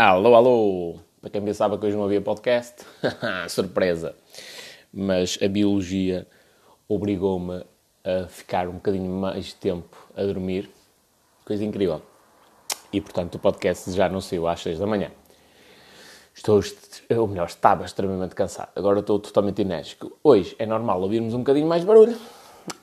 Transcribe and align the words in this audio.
Alô, 0.00 0.36
alô! 0.36 0.94
Para 1.20 1.28
quem 1.28 1.42
pensava 1.42 1.76
que 1.76 1.84
hoje 1.84 1.96
não 1.96 2.04
havia 2.04 2.20
podcast, 2.20 2.86
surpresa! 3.50 4.14
Mas 4.94 5.36
a 5.42 5.48
biologia 5.48 6.24
obrigou-me 6.88 7.64
a 8.04 8.28
ficar 8.28 8.68
um 8.68 8.74
bocadinho 8.74 9.10
mais 9.10 9.52
tempo 9.52 9.96
a 10.16 10.22
dormir, 10.22 10.70
coisa 11.44 11.64
incrível. 11.64 12.00
E 12.92 13.00
portanto 13.00 13.34
o 13.34 13.38
podcast 13.40 13.90
já 13.90 14.08
não 14.08 14.20
saiu 14.20 14.46
às 14.46 14.60
6 14.60 14.78
da 14.78 14.86
manhã. 14.86 15.10
Estou, 16.32 16.60
ou 17.16 17.26
melhor, 17.26 17.48
estava 17.48 17.84
extremamente 17.84 18.36
cansado. 18.36 18.70
Agora 18.76 19.00
estou 19.00 19.18
totalmente 19.18 19.62
enérgico. 19.62 20.16
Hoje 20.22 20.54
é 20.60 20.64
normal 20.64 21.02
ouvirmos 21.02 21.34
um 21.34 21.38
bocadinho 21.38 21.66
mais 21.66 21.82
barulho. 21.82 22.16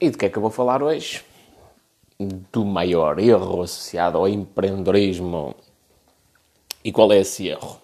E 0.02 0.10
de 0.10 0.18
que 0.18 0.26
é 0.26 0.30
que 0.30 0.38
eu 0.38 0.42
vou 0.42 0.52
falar 0.52 0.84
hoje? 0.84 1.24
Do 2.52 2.66
maior 2.66 3.20
erro 3.20 3.62
associado 3.62 4.18
ao 4.18 4.28
empreendedorismo 4.28 5.56
e 6.86 6.92
qual 6.92 7.12
é 7.12 7.18
esse 7.18 7.48
erro? 7.48 7.82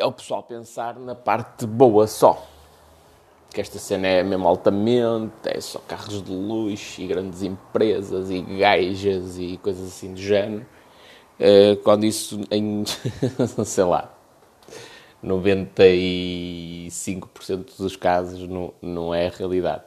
É 0.00 0.04
o 0.04 0.10
pessoal 0.10 0.42
pensar 0.42 0.98
na 0.98 1.14
parte 1.14 1.64
boa 1.64 2.08
só. 2.08 2.44
Que 3.52 3.60
esta 3.60 3.78
cena 3.78 4.08
é 4.08 4.24
mesmo 4.24 4.48
altamente, 4.48 5.32
é 5.46 5.60
só 5.60 5.78
carros 5.78 6.20
de 6.20 6.32
luxo 6.32 7.00
e 7.00 7.06
grandes 7.06 7.44
empresas 7.44 8.30
e 8.30 8.40
gajas 8.40 9.38
e 9.38 9.60
coisas 9.62 9.86
assim 9.86 10.12
do 10.12 10.20
género. 10.20 10.66
Eh, 11.38 11.76
quando 11.84 12.02
isso 12.04 12.40
em, 12.50 12.82
sei 13.64 13.84
lá, 13.84 14.12
95% 15.24 17.76
dos 17.78 17.94
casos 17.94 18.48
não, 18.48 18.74
não 18.82 19.14
é 19.14 19.28
a 19.28 19.30
realidade. 19.30 19.84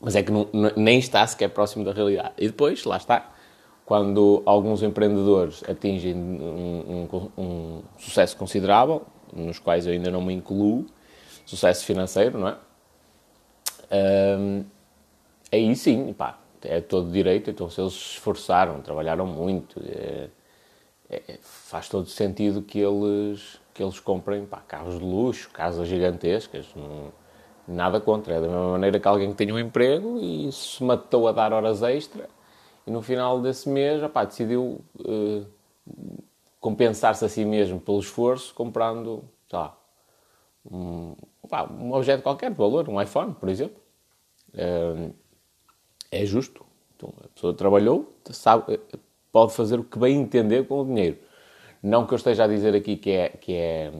Mas 0.00 0.16
é 0.16 0.22
que 0.22 0.32
não, 0.32 0.48
nem 0.76 0.98
está 0.98 1.26
sequer 1.26 1.50
próximo 1.50 1.84
da 1.84 1.92
realidade. 1.92 2.32
E 2.38 2.46
depois, 2.46 2.84
lá 2.84 2.96
está, 2.96 3.34
quando 3.90 4.40
alguns 4.46 4.84
empreendedores 4.84 5.64
atingem 5.68 6.14
um, 6.14 7.08
um, 7.12 7.30
um, 7.36 7.82
sucesso 7.98 8.36
considerável, 8.36 9.02
nos 9.32 9.58
quais 9.58 9.84
eu 9.84 9.92
ainda 9.92 10.12
não 10.12 10.22
me 10.22 10.32
incluo, 10.32 10.86
sucesso 11.44 11.84
financeiro, 11.84 12.38
não 12.38 12.46
é? 12.50 12.56
Um, 14.38 14.64
aí 15.50 15.74
sim, 15.74 16.12
pá, 16.12 16.38
é 16.62 16.80
todo 16.80 17.10
direito, 17.10 17.50
então 17.50 17.68
se 17.68 17.80
eles 17.80 17.94
se 17.94 18.12
esforçaram, 18.12 18.80
trabalharam 18.80 19.26
muito, 19.26 19.82
é, 19.84 20.28
é, 21.10 21.38
faz 21.42 21.88
todo 21.88 22.08
sentido 22.08 22.62
que 22.62 22.78
eles, 22.78 23.58
que 23.74 23.82
eles 23.82 23.98
comprem 23.98 24.46
pá, 24.46 24.62
carros 24.68 25.00
de 25.00 25.04
luxo, 25.04 25.50
casas 25.50 25.88
gigantescas, 25.88 26.66
não, 26.76 27.12
nada 27.66 28.00
contra. 28.00 28.34
É 28.34 28.40
da 28.40 28.46
mesma 28.46 28.70
maneira 28.70 29.00
que 29.00 29.08
alguém 29.08 29.30
que 29.30 29.36
tem 29.36 29.50
um 29.50 29.58
emprego 29.58 30.16
e 30.20 30.52
se 30.52 30.80
matou 30.84 31.26
a 31.26 31.32
dar 31.32 31.52
horas 31.52 31.82
extra 31.82 32.28
e 32.90 32.92
no 32.92 33.00
final 33.00 33.40
desse 33.40 33.68
mês 33.68 34.02
opá, 34.02 34.24
decidiu 34.24 34.80
uh, 34.98 35.46
compensar-se 36.58 37.24
a 37.24 37.28
si 37.28 37.44
mesmo 37.44 37.78
pelo 37.78 38.00
esforço 38.00 38.52
comprando, 38.52 39.22
sei 39.48 39.58
lá, 39.60 39.78
um, 40.68 41.14
opá, 41.40 41.70
um 41.70 41.92
objeto 41.92 42.20
qualquer 42.20 42.50
de 42.50 42.56
valor, 42.56 42.88
um 42.88 43.00
iPhone, 43.00 43.32
por 43.34 43.48
exemplo. 43.48 43.80
Uh, 44.52 45.14
é 46.10 46.26
justo. 46.26 46.66
Então, 46.96 47.14
a 47.24 47.28
pessoa 47.28 47.54
trabalhou, 47.54 48.12
sabe, 48.32 48.74
eh, 48.74 48.98
pode 49.30 49.52
fazer 49.52 49.78
o 49.78 49.84
que 49.84 49.96
bem 49.96 50.20
entender 50.20 50.66
com 50.66 50.80
o 50.80 50.84
dinheiro. 50.84 51.16
Não 51.80 52.04
que 52.04 52.12
eu 52.12 52.16
esteja 52.16 52.42
a 52.44 52.48
dizer 52.48 52.74
aqui 52.74 52.96
que 52.96 53.10
é, 53.12 53.28
que 53.28 53.54
é, 53.54 53.92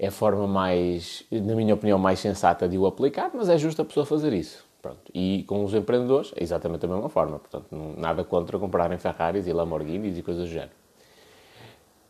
é 0.00 0.08
a 0.08 0.10
forma 0.10 0.48
mais, 0.48 1.24
na 1.30 1.54
minha 1.54 1.74
opinião, 1.74 1.98
mais 1.98 2.18
sensata 2.18 2.68
de 2.68 2.76
o 2.76 2.86
aplicar, 2.86 3.30
mas 3.32 3.48
é 3.48 3.56
justo 3.56 3.80
a 3.80 3.84
pessoa 3.84 4.04
fazer 4.04 4.32
isso. 4.32 4.66
Pronto. 4.84 5.10
E 5.14 5.44
com 5.48 5.64
os 5.64 5.72
empreendedores 5.72 6.30
é 6.36 6.42
exatamente 6.42 6.84
a 6.84 6.88
mesma 6.88 7.08
forma. 7.08 7.38
Portanto, 7.38 7.68
não, 7.70 7.94
nada 7.96 8.22
contra 8.22 8.58
comprarem 8.58 8.98
Ferraris 8.98 9.46
e 9.46 9.52
Lamborghinis 9.52 10.18
e 10.18 10.22
coisas 10.22 10.44
do 10.44 10.50
género. 10.50 10.72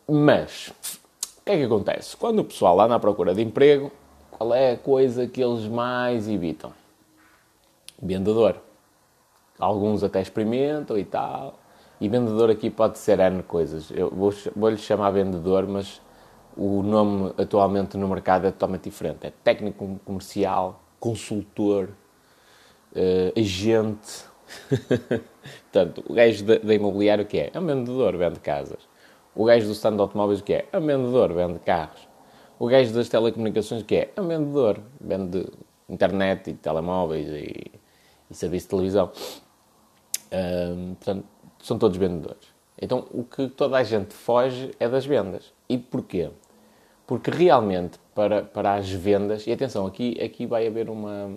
Mas, 0.08 0.74
o 1.38 1.44
que 1.44 1.52
é 1.52 1.56
que 1.56 1.62
acontece? 1.62 2.16
Quando 2.16 2.40
o 2.40 2.44
pessoal 2.44 2.80
anda 2.80 2.96
à 2.96 2.98
procura 2.98 3.32
de 3.32 3.42
emprego, 3.42 3.92
qual 4.28 4.52
é 4.52 4.72
a 4.72 4.76
coisa 4.76 5.24
que 5.28 5.40
eles 5.40 5.68
mais 5.68 6.28
evitam? 6.28 6.72
Vendedor. 8.02 8.56
Alguns 9.56 10.02
até 10.02 10.20
experimentam 10.20 10.98
e 10.98 11.04
tal. 11.04 11.60
E 12.00 12.08
vendedor 12.08 12.50
aqui 12.50 12.70
pode 12.70 12.98
ser 12.98 13.20
N 13.20 13.44
coisas. 13.44 13.88
Eu 13.92 14.10
vou-lhe 14.10 14.50
vou 14.56 14.76
chamar 14.76 15.12
vendedor, 15.12 15.64
mas 15.68 16.02
o 16.56 16.82
nome 16.82 17.32
atualmente 17.38 17.96
no 17.96 18.08
mercado 18.08 18.48
é 18.48 18.50
totalmente 18.50 18.82
diferente. 18.82 19.28
É 19.28 19.32
técnico 19.44 20.00
comercial, 20.04 20.80
consultor, 20.98 21.90
uh, 22.94 23.38
agente. 23.40 24.24
Portanto, 25.72 26.04
o 26.08 26.14
gajo 26.14 26.44
da, 26.44 26.74
imobiliária 26.74 27.24
o 27.24 27.26
que 27.26 27.38
é? 27.38 27.50
É 27.52 27.58
um 27.58 27.66
vendedor, 27.66 28.16
vende 28.16 28.40
casas. 28.40 28.88
O 29.34 29.44
gajo 29.44 29.66
do 29.66 29.72
stand 29.72 29.96
de 29.96 30.00
automóveis 30.00 30.40
o 30.40 30.44
que 30.44 30.54
é? 30.54 30.68
É 30.72 30.78
um 30.78 30.86
vendedor, 30.86 31.32
vende 31.32 31.58
carros. 31.60 32.08
O 32.58 32.66
gajo 32.66 32.92
das 32.94 33.08
telecomunicações 33.08 33.82
o 33.82 33.84
que 33.84 33.96
é? 33.96 34.12
É 34.14 34.20
um 34.20 34.28
vendedor, 34.28 34.80
vende 35.00 35.46
internet 35.88 36.50
e 36.50 36.54
telemóveis 36.54 37.28
e, 37.28 37.72
e 38.30 38.34
serviço 38.34 38.66
de 38.66 38.70
televisão. 38.70 39.10
Portanto, 41.00 41.26
são 41.62 41.78
todos 41.78 41.96
vendedores. 41.96 42.54
Então, 42.80 43.06
o 43.10 43.24
que 43.24 43.48
toda 43.48 43.78
a 43.78 43.82
gente 43.82 44.12
foge 44.12 44.70
é 44.78 44.88
das 44.88 45.06
vendas. 45.06 45.52
E 45.68 45.78
porquê? 45.78 46.30
Porque 47.06 47.30
realmente, 47.30 47.98
para, 48.14 48.42
para 48.42 48.74
as 48.74 48.90
vendas, 48.90 49.46
e 49.46 49.52
atenção, 49.52 49.86
aqui, 49.86 50.20
aqui 50.22 50.46
vai 50.46 50.66
haver 50.66 50.90
uma, 50.90 51.32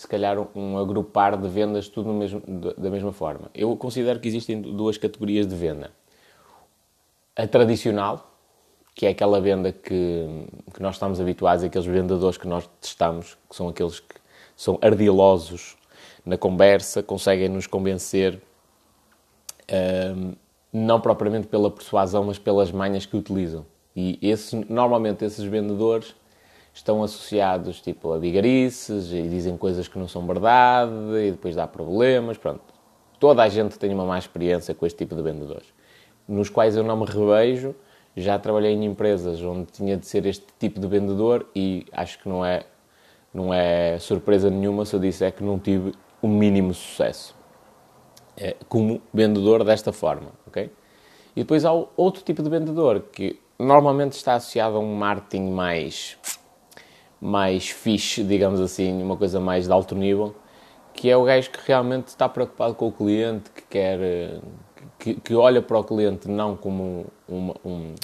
se 0.00 0.08
calhar 0.08 0.38
um 0.56 0.78
agrupar 0.78 1.36
de 1.36 1.46
vendas 1.46 1.86
tudo 1.86 2.10
mesmo, 2.10 2.40
da 2.78 2.88
mesma 2.88 3.12
forma. 3.12 3.50
Eu 3.54 3.76
considero 3.76 4.18
que 4.18 4.28
existem 4.28 4.58
duas 4.58 4.96
categorias 4.96 5.46
de 5.46 5.54
venda. 5.54 5.90
A 7.36 7.46
tradicional, 7.46 8.34
que 8.94 9.04
é 9.04 9.10
aquela 9.10 9.38
venda 9.42 9.70
que, 9.72 10.46
que 10.72 10.80
nós 10.80 10.94
estamos 10.94 11.20
habituados, 11.20 11.62
aqueles 11.62 11.86
vendedores 11.86 12.38
que 12.38 12.48
nós 12.48 12.66
testamos, 12.80 13.36
que 13.46 13.54
são 13.54 13.68
aqueles 13.68 14.00
que 14.00 14.14
são 14.56 14.78
ardilosos 14.80 15.76
na 16.24 16.38
conversa, 16.38 17.02
conseguem 17.02 17.50
nos 17.50 17.66
convencer, 17.66 18.40
um, 20.16 20.32
não 20.72 20.98
propriamente 20.98 21.46
pela 21.46 21.70
persuasão, 21.70 22.24
mas 22.24 22.38
pelas 22.38 22.72
manhas 22.72 23.04
que 23.04 23.18
utilizam. 23.18 23.66
E 23.94 24.18
esse, 24.22 24.56
normalmente 24.66 25.26
esses 25.26 25.44
vendedores 25.44 26.14
estão 26.72 27.02
associados 27.02 27.80
tipo 27.80 28.12
a 28.12 28.18
vigarices 28.18 29.12
e 29.12 29.22
dizem 29.22 29.56
coisas 29.56 29.88
que 29.88 29.98
não 29.98 30.08
são 30.08 30.26
verdade 30.26 30.92
e 31.26 31.30
depois 31.32 31.54
dá 31.54 31.66
problemas, 31.66 32.38
pronto. 32.38 32.62
Toda 33.18 33.42
a 33.42 33.48
gente 33.48 33.78
tem 33.78 33.92
uma 33.92 34.04
má 34.04 34.18
experiência 34.18 34.74
com 34.74 34.86
este 34.86 34.98
tipo 34.98 35.14
de 35.14 35.22
vendedores, 35.22 35.66
nos 36.26 36.48
quais 36.48 36.76
eu 36.76 36.82
não 36.82 36.96
me 36.96 37.04
revejo. 37.04 37.74
Já 38.16 38.38
trabalhei 38.38 38.72
em 38.72 38.84
empresas 38.84 39.40
onde 39.42 39.66
tinha 39.66 39.96
de 39.96 40.06
ser 40.06 40.26
este 40.26 40.46
tipo 40.58 40.80
de 40.80 40.86
vendedor 40.86 41.46
e 41.54 41.86
acho 41.92 42.18
que 42.18 42.28
não 42.28 42.44
é, 42.44 42.64
não 43.32 43.54
é 43.54 43.98
surpresa 43.98 44.50
nenhuma 44.50 44.84
se 44.84 44.94
eu 44.94 45.00
disser 45.00 45.32
que 45.32 45.44
não 45.44 45.58
tive 45.58 45.92
o 46.20 46.26
mínimo 46.26 46.74
sucesso 46.74 47.34
é, 48.40 48.56
como 48.68 49.00
vendedor 49.12 49.62
desta 49.62 49.92
forma, 49.92 50.32
ok? 50.46 50.70
E 51.36 51.40
depois 51.40 51.64
há 51.64 51.72
outro 51.72 52.22
tipo 52.24 52.42
de 52.42 52.48
vendedor 52.48 53.00
que 53.12 53.38
normalmente 53.58 54.12
está 54.12 54.34
associado 54.34 54.76
a 54.76 54.80
um 54.80 54.94
marketing 54.94 55.50
mais 55.50 56.18
mais 57.20 57.68
fixe, 57.68 58.24
digamos 58.24 58.60
assim, 58.60 59.02
uma 59.02 59.16
coisa 59.16 59.38
mais 59.38 59.66
de 59.66 59.72
alto 59.72 59.94
nível, 59.94 60.34
que 60.94 61.10
é 61.10 61.16
o 61.16 61.24
gajo 61.24 61.50
que 61.50 61.58
realmente 61.66 62.08
está 62.08 62.28
preocupado 62.28 62.74
com 62.74 62.88
o 62.88 62.92
cliente, 62.92 63.50
que 63.50 63.62
quer, 63.62 64.40
que, 64.98 65.14
que 65.14 65.34
olha 65.34 65.60
para 65.60 65.78
o 65.78 65.84
cliente 65.84 66.28
não 66.28 66.56
como 66.56 67.06
um, 67.28 67.52
um, 67.64 67.94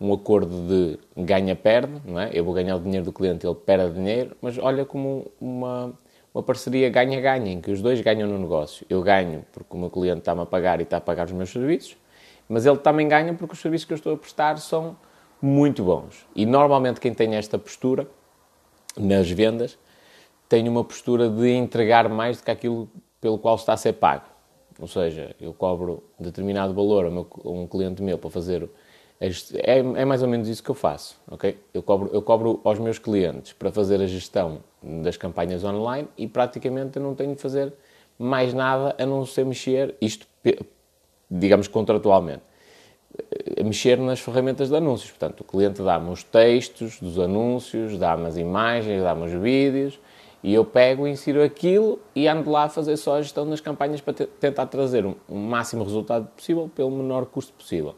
um 0.00 0.12
acordo 0.12 0.66
de 0.66 0.98
ganha-perde, 1.16 2.00
não 2.04 2.20
é? 2.20 2.30
Eu 2.32 2.44
vou 2.44 2.52
ganhar 2.52 2.76
o 2.76 2.80
dinheiro 2.80 3.04
do 3.04 3.12
cliente, 3.12 3.46
ele 3.46 3.54
perde 3.54 3.94
dinheiro, 3.94 4.36
mas 4.40 4.58
olha 4.58 4.84
como 4.84 5.30
uma, 5.40 5.92
uma 6.34 6.42
parceria 6.42 6.90
ganha-ganha, 6.90 7.52
em 7.52 7.60
que 7.60 7.70
os 7.70 7.80
dois 7.80 8.00
ganham 8.00 8.28
no 8.28 8.38
negócio. 8.38 8.84
Eu 8.88 9.02
ganho 9.02 9.44
porque 9.52 9.76
o 9.76 9.78
meu 9.78 9.90
cliente 9.90 10.20
está-me 10.20 10.42
a 10.42 10.46
pagar 10.46 10.80
e 10.80 10.82
está 10.82 10.96
a 10.96 11.00
pagar 11.00 11.26
os 11.26 11.32
meus 11.32 11.50
serviços, 11.50 11.96
mas 12.48 12.66
ele 12.66 12.78
também 12.78 13.08
ganha 13.08 13.32
porque 13.34 13.54
os 13.54 13.60
serviços 13.60 13.84
que 13.84 13.92
eu 13.92 13.96
estou 13.96 14.14
a 14.14 14.16
prestar 14.16 14.58
são 14.58 14.96
muito 15.40 15.84
bons. 15.84 16.26
E 16.34 16.44
normalmente 16.44 17.00
quem 17.00 17.14
tem 17.14 17.34
esta 17.36 17.58
postura 17.58 18.08
nas 18.98 19.30
vendas, 19.30 19.78
tenho 20.48 20.70
uma 20.70 20.84
postura 20.84 21.28
de 21.28 21.50
entregar 21.50 22.08
mais 22.08 22.38
do 22.38 22.44
que 22.44 22.50
aquilo 22.50 22.88
pelo 23.20 23.38
qual 23.38 23.56
está 23.56 23.72
a 23.72 23.76
ser 23.76 23.94
pago. 23.94 24.24
Ou 24.80 24.86
seja, 24.86 25.34
eu 25.40 25.52
cobro 25.52 26.04
determinado 26.18 26.72
valor 26.72 27.06
a, 27.06 27.10
meu, 27.10 27.26
a 27.44 27.48
um 27.48 27.66
cliente 27.66 28.02
meu 28.02 28.16
para 28.16 28.30
fazer. 28.30 28.68
É, 29.20 29.78
é, 29.78 30.04
mais 30.04 30.22
ou 30.22 30.28
menos 30.28 30.48
isso 30.48 30.62
que 30.62 30.70
eu 30.70 30.76
faço, 30.76 31.20
ok? 31.28 31.58
Eu 31.74 31.82
cobro, 31.82 32.08
eu 32.12 32.22
cobro 32.22 32.60
aos 32.62 32.78
meus 32.78 33.00
clientes 33.00 33.52
para 33.52 33.72
fazer 33.72 34.00
a 34.00 34.06
gestão 34.06 34.60
das 34.80 35.16
campanhas 35.16 35.64
online 35.64 36.06
e 36.16 36.28
praticamente 36.28 36.98
eu 36.98 37.02
não 37.02 37.16
tenho 37.16 37.34
de 37.34 37.42
fazer 37.42 37.72
mais 38.16 38.54
nada 38.54 38.94
a 38.96 39.04
não 39.04 39.26
ser 39.26 39.44
mexer, 39.44 39.96
isto, 40.00 40.24
digamos, 41.28 41.66
contratualmente 41.66 42.42
a 43.58 43.64
mexer 43.64 43.98
nas 43.98 44.20
ferramentas 44.20 44.68
de 44.68 44.76
anúncios. 44.76 45.10
Portanto, 45.10 45.40
o 45.40 45.44
cliente 45.44 45.82
dá-me 45.82 46.10
os 46.10 46.22
textos 46.22 47.00
dos 47.00 47.18
anúncios, 47.18 47.98
dá-me 47.98 48.26
as 48.26 48.36
imagens, 48.36 49.02
dá-me 49.02 49.24
os 49.24 49.32
vídeos 49.32 49.98
E 50.42 50.54
eu 50.54 50.64
pego, 50.64 51.06
insiro 51.06 51.42
aquilo 51.42 52.00
e 52.14 52.28
ando 52.28 52.50
lá 52.50 52.64
a 52.64 52.68
fazer 52.68 52.96
só 52.96 53.16
a 53.16 53.22
gestão 53.22 53.48
das 53.48 53.60
campanhas 53.60 54.00
para 54.00 54.14
tentar 54.14 54.66
trazer 54.66 55.04
um, 55.04 55.14
um 55.28 55.38
máximo 55.38 55.82
resultado 55.82 56.28
possível 56.28 56.70
pelo 56.74 56.90
menor 56.90 57.26
custo 57.26 57.52
possível. 57.52 57.94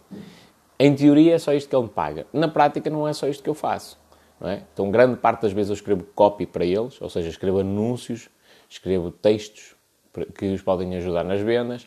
Em 0.78 0.94
teoria 0.94 1.34
é 1.34 1.38
só 1.38 1.52
isto 1.52 1.68
que 1.68 1.76
ele 1.76 1.82
me 1.82 1.90
paga. 1.90 2.26
Na 2.32 2.48
prática 2.48 2.88
não 2.88 3.06
é 3.06 3.12
só 3.12 3.28
isto 3.28 3.42
que 3.42 3.50
eu 3.50 3.54
faço. 3.54 3.98
É? 4.42 4.62
Então, 4.72 4.90
grande 4.90 5.16
parte 5.16 5.42
das 5.42 5.52
vezes 5.52 5.68
eu 5.68 5.74
escrevo 5.74 6.02
copy 6.14 6.46
para 6.46 6.64
eles, 6.64 6.98
ou 7.02 7.10
seja, 7.10 7.28
escrevo 7.28 7.58
anúncios, 7.58 8.30
escrevo 8.70 9.10
textos 9.10 9.74
que 10.34 10.46
os 10.46 10.62
podem 10.62 10.96
ajudar 10.96 11.24
nas 11.24 11.40
vendas, 11.40 11.86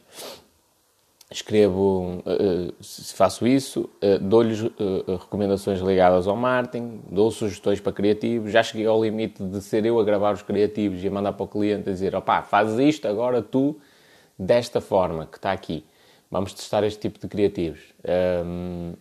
escrevo, 1.37 2.23
uh, 2.25 2.83
se 2.83 3.13
faço 3.13 3.47
isso, 3.47 3.89
uh, 4.03 4.19
dou-lhes 4.19 4.61
uh, 4.61 4.71
recomendações 5.19 5.79
ligadas 5.79 6.27
ao 6.27 6.35
marketing, 6.35 7.01
dou 7.09 7.31
sugestões 7.31 7.79
para 7.79 7.91
criativos, 7.91 8.51
já 8.51 8.61
cheguei 8.63 8.85
ao 8.85 9.03
limite 9.03 9.43
de 9.43 9.61
ser 9.61 9.85
eu 9.85 9.99
a 9.99 10.03
gravar 10.03 10.33
os 10.33 10.41
criativos 10.41 11.03
e 11.03 11.07
a 11.07 11.11
mandar 11.11 11.33
para 11.33 11.43
o 11.43 11.47
cliente 11.47 11.89
a 11.89 11.93
dizer, 11.93 12.15
opá, 12.15 12.41
faz 12.41 12.77
isto 12.79 13.07
agora 13.07 13.41
tu, 13.41 13.77
desta 14.37 14.81
forma, 14.81 15.25
que 15.25 15.37
está 15.37 15.51
aqui. 15.51 15.85
Vamos 16.29 16.53
testar 16.53 16.83
este 16.83 16.99
tipo 16.99 17.19
de 17.19 17.27
criativos. 17.27 17.79
Um, 18.45 18.93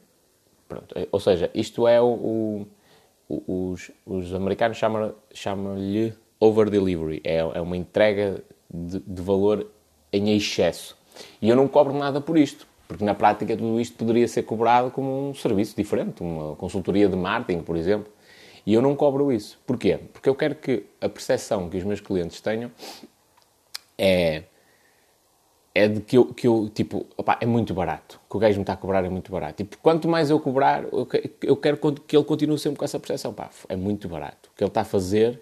pronto. 0.68 0.94
Ou 1.10 1.20
seja, 1.20 1.50
isto 1.54 1.88
é 1.88 2.00
o, 2.00 2.06
o 2.06 2.66
os, 3.46 3.90
os 4.04 4.34
americanos 4.34 4.76
chamam-lhe 4.76 5.14
chamam 5.32 5.76
over-delivery. 6.40 7.20
É, 7.24 7.38
é 7.38 7.60
uma 7.60 7.76
entrega 7.76 8.42
de, 8.72 8.98
de 9.00 9.22
valor 9.22 9.66
em 10.12 10.36
excesso. 10.36 10.96
E 11.40 11.48
eu 11.48 11.56
não 11.56 11.68
cobro 11.68 11.92
nada 11.92 12.20
por 12.20 12.36
isto, 12.36 12.66
porque 12.88 13.04
na 13.04 13.14
prática 13.14 13.56
tudo 13.56 13.80
isto 13.80 13.96
poderia 13.96 14.28
ser 14.28 14.42
cobrado 14.42 14.90
como 14.90 15.30
um 15.30 15.34
serviço 15.34 15.76
diferente, 15.76 16.22
uma 16.22 16.56
consultoria 16.56 17.08
de 17.08 17.16
marketing, 17.16 17.62
por 17.62 17.76
exemplo. 17.76 18.10
E 18.64 18.74
eu 18.74 18.82
não 18.82 18.94
cobro 18.94 19.32
isso. 19.32 19.58
Porquê? 19.66 19.98
Porque 20.12 20.28
eu 20.28 20.34
quero 20.34 20.54
que 20.54 20.84
a 21.00 21.08
percepção 21.08 21.68
que 21.68 21.76
os 21.76 21.84
meus 21.84 22.00
clientes 22.00 22.40
tenham 22.40 22.70
é, 23.98 24.44
é 25.74 25.88
de 25.88 26.00
que 26.00 26.16
eu, 26.16 26.26
que 26.26 26.46
eu 26.46 26.70
tipo, 26.72 27.06
opa, 27.16 27.38
é 27.40 27.46
muito 27.46 27.74
barato. 27.74 28.20
Que 28.30 28.36
o 28.36 28.38
gajo 28.38 28.56
me 28.56 28.62
está 28.62 28.74
a 28.74 28.76
cobrar 28.76 29.04
é 29.04 29.08
muito 29.08 29.32
barato. 29.32 29.62
E 29.62 29.68
quanto 29.82 30.08
mais 30.08 30.30
eu 30.30 30.38
cobrar, 30.38 30.84
eu 31.42 31.56
quero 31.56 31.76
que 32.06 32.16
ele 32.16 32.24
continue 32.24 32.58
sempre 32.58 32.78
com 32.78 32.84
essa 32.84 33.00
percepção. 33.00 33.32
Pá, 33.32 33.50
é 33.68 33.76
muito 33.76 34.08
barato. 34.08 34.50
O 34.52 34.56
que 34.56 34.62
ele 34.62 34.68
está 34.68 34.82
a 34.82 34.84
fazer 34.84 35.40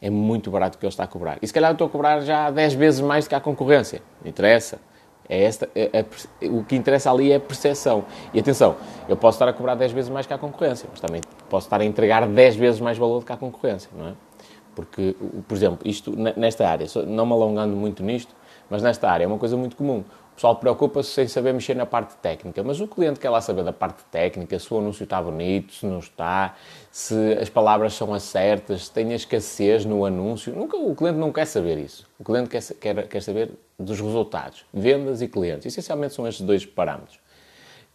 é 0.00 0.10
muito 0.10 0.50
barato 0.50 0.76
o 0.76 0.80
que 0.80 0.86
ele 0.86 0.92
está 0.92 1.04
a 1.04 1.08
cobrar. 1.08 1.38
E 1.42 1.46
se 1.46 1.52
calhar 1.52 1.70
eu 1.70 1.74
estou 1.74 1.86
a 1.86 1.90
cobrar 1.90 2.20
já 2.20 2.50
10 2.50 2.74
vezes 2.74 3.00
mais 3.00 3.24
do 3.24 3.28
que 3.28 3.34
a 3.34 3.40
concorrência. 3.40 4.02
Não 4.22 4.28
interessa. 4.28 4.80
É 5.28 5.42
esta, 5.42 5.68
é, 5.74 5.90
é, 5.92 6.48
o 6.48 6.64
que 6.64 6.74
interessa 6.74 7.10
ali 7.10 7.30
é 7.30 7.36
a 7.36 7.40
percepção. 7.40 8.04
E 8.32 8.40
atenção, 8.40 8.76
eu 9.08 9.16
posso 9.16 9.36
estar 9.36 9.48
a 9.48 9.52
cobrar 9.52 9.74
10 9.74 9.92
vezes 9.92 10.10
mais 10.10 10.26
que 10.26 10.32
a 10.32 10.38
concorrência, 10.38 10.88
mas 10.90 11.00
também 11.00 11.20
posso 11.50 11.66
estar 11.66 11.80
a 11.80 11.84
entregar 11.84 12.26
10 12.26 12.56
vezes 12.56 12.80
mais 12.80 12.96
valor 12.96 13.20
do 13.20 13.26
que 13.26 13.32
a 13.32 13.36
concorrência, 13.36 13.90
não 13.96 14.08
é? 14.08 14.12
Porque, 14.74 15.14
por 15.46 15.54
exemplo, 15.54 15.80
isto 15.84 16.14
nesta 16.36 16.68
área, 16.68 16.86
não 17.06 17.26
me 17.26 17.32
alongando 17.32 17.74
muito 17.74 18.02
nisto, 18.02 18.34
mas 18.70 18.80
nesta 18.80 19.10
área 19.10 19.24
é 19.24 19.26
uma 19.26 19.38
coisa 19.38 19.56
muito 19.56 19.76
comum 19.76 20.04
pessoal 20.38 20.54
preocupa-se 20.54 21.10
sem 21.10 21.26
saber 21.26 21.52
mexer 21.52 21.74
na 21.74 21.84
parte 21.84 22.14
técnica, 22.18 22.62
mas 22.62 22.80
o 22.80 22.86
cliente 22.86 23.18
quer 23.18 23.28
lá 23.28 23.40
saber 23.40 23.64
da 23.64 23.72
parte 23.72 24.04
técnica, 24.04 24.56
se 24.56 24.72
o 24.72 24.78
anúncio 24.78 25.02
está 25.02 25.20
bonito, 25.20 25.74
se 25.74 25.84
não 25.84 25.98
está, 25.98 26.54
se 26.92 27.32
as 27.40 27.48
palavras 27.48 27.92
são 27.94 28.14
as 28.14 28.22
certas, 28.22 28.84
se 28.84 28.92
tem 28.92 29.10
a 29.12 29.16
escassez 29.16 29.84
no 29.84 30.04
anúncio. 30.04 30.54
Nunca, 30.54 30.76
o 30.76 30.94
cliente 30.94 31.18
não 31.18 31.32
quer 31.32 31.44
saber 31.44 31.76
isso. 31.76 32.08
O 32.20 32.24
cliente 32.24 32.48
quer, 32.48 32.62
quer, 32.74 33.08
quer 33.08 33.20
saber 33.20 33.50
dos 33.76 34.00
resultados, 34.00 34.64
vendas 34.72 35.20
e 35.20 35.26
clientes. 35.26 35.66
Essencialmente 35.66 36.14
são 36.14 36.24
estes 36.24 36.46
dois 36.46 36.64
parâmetros 36.64 37.18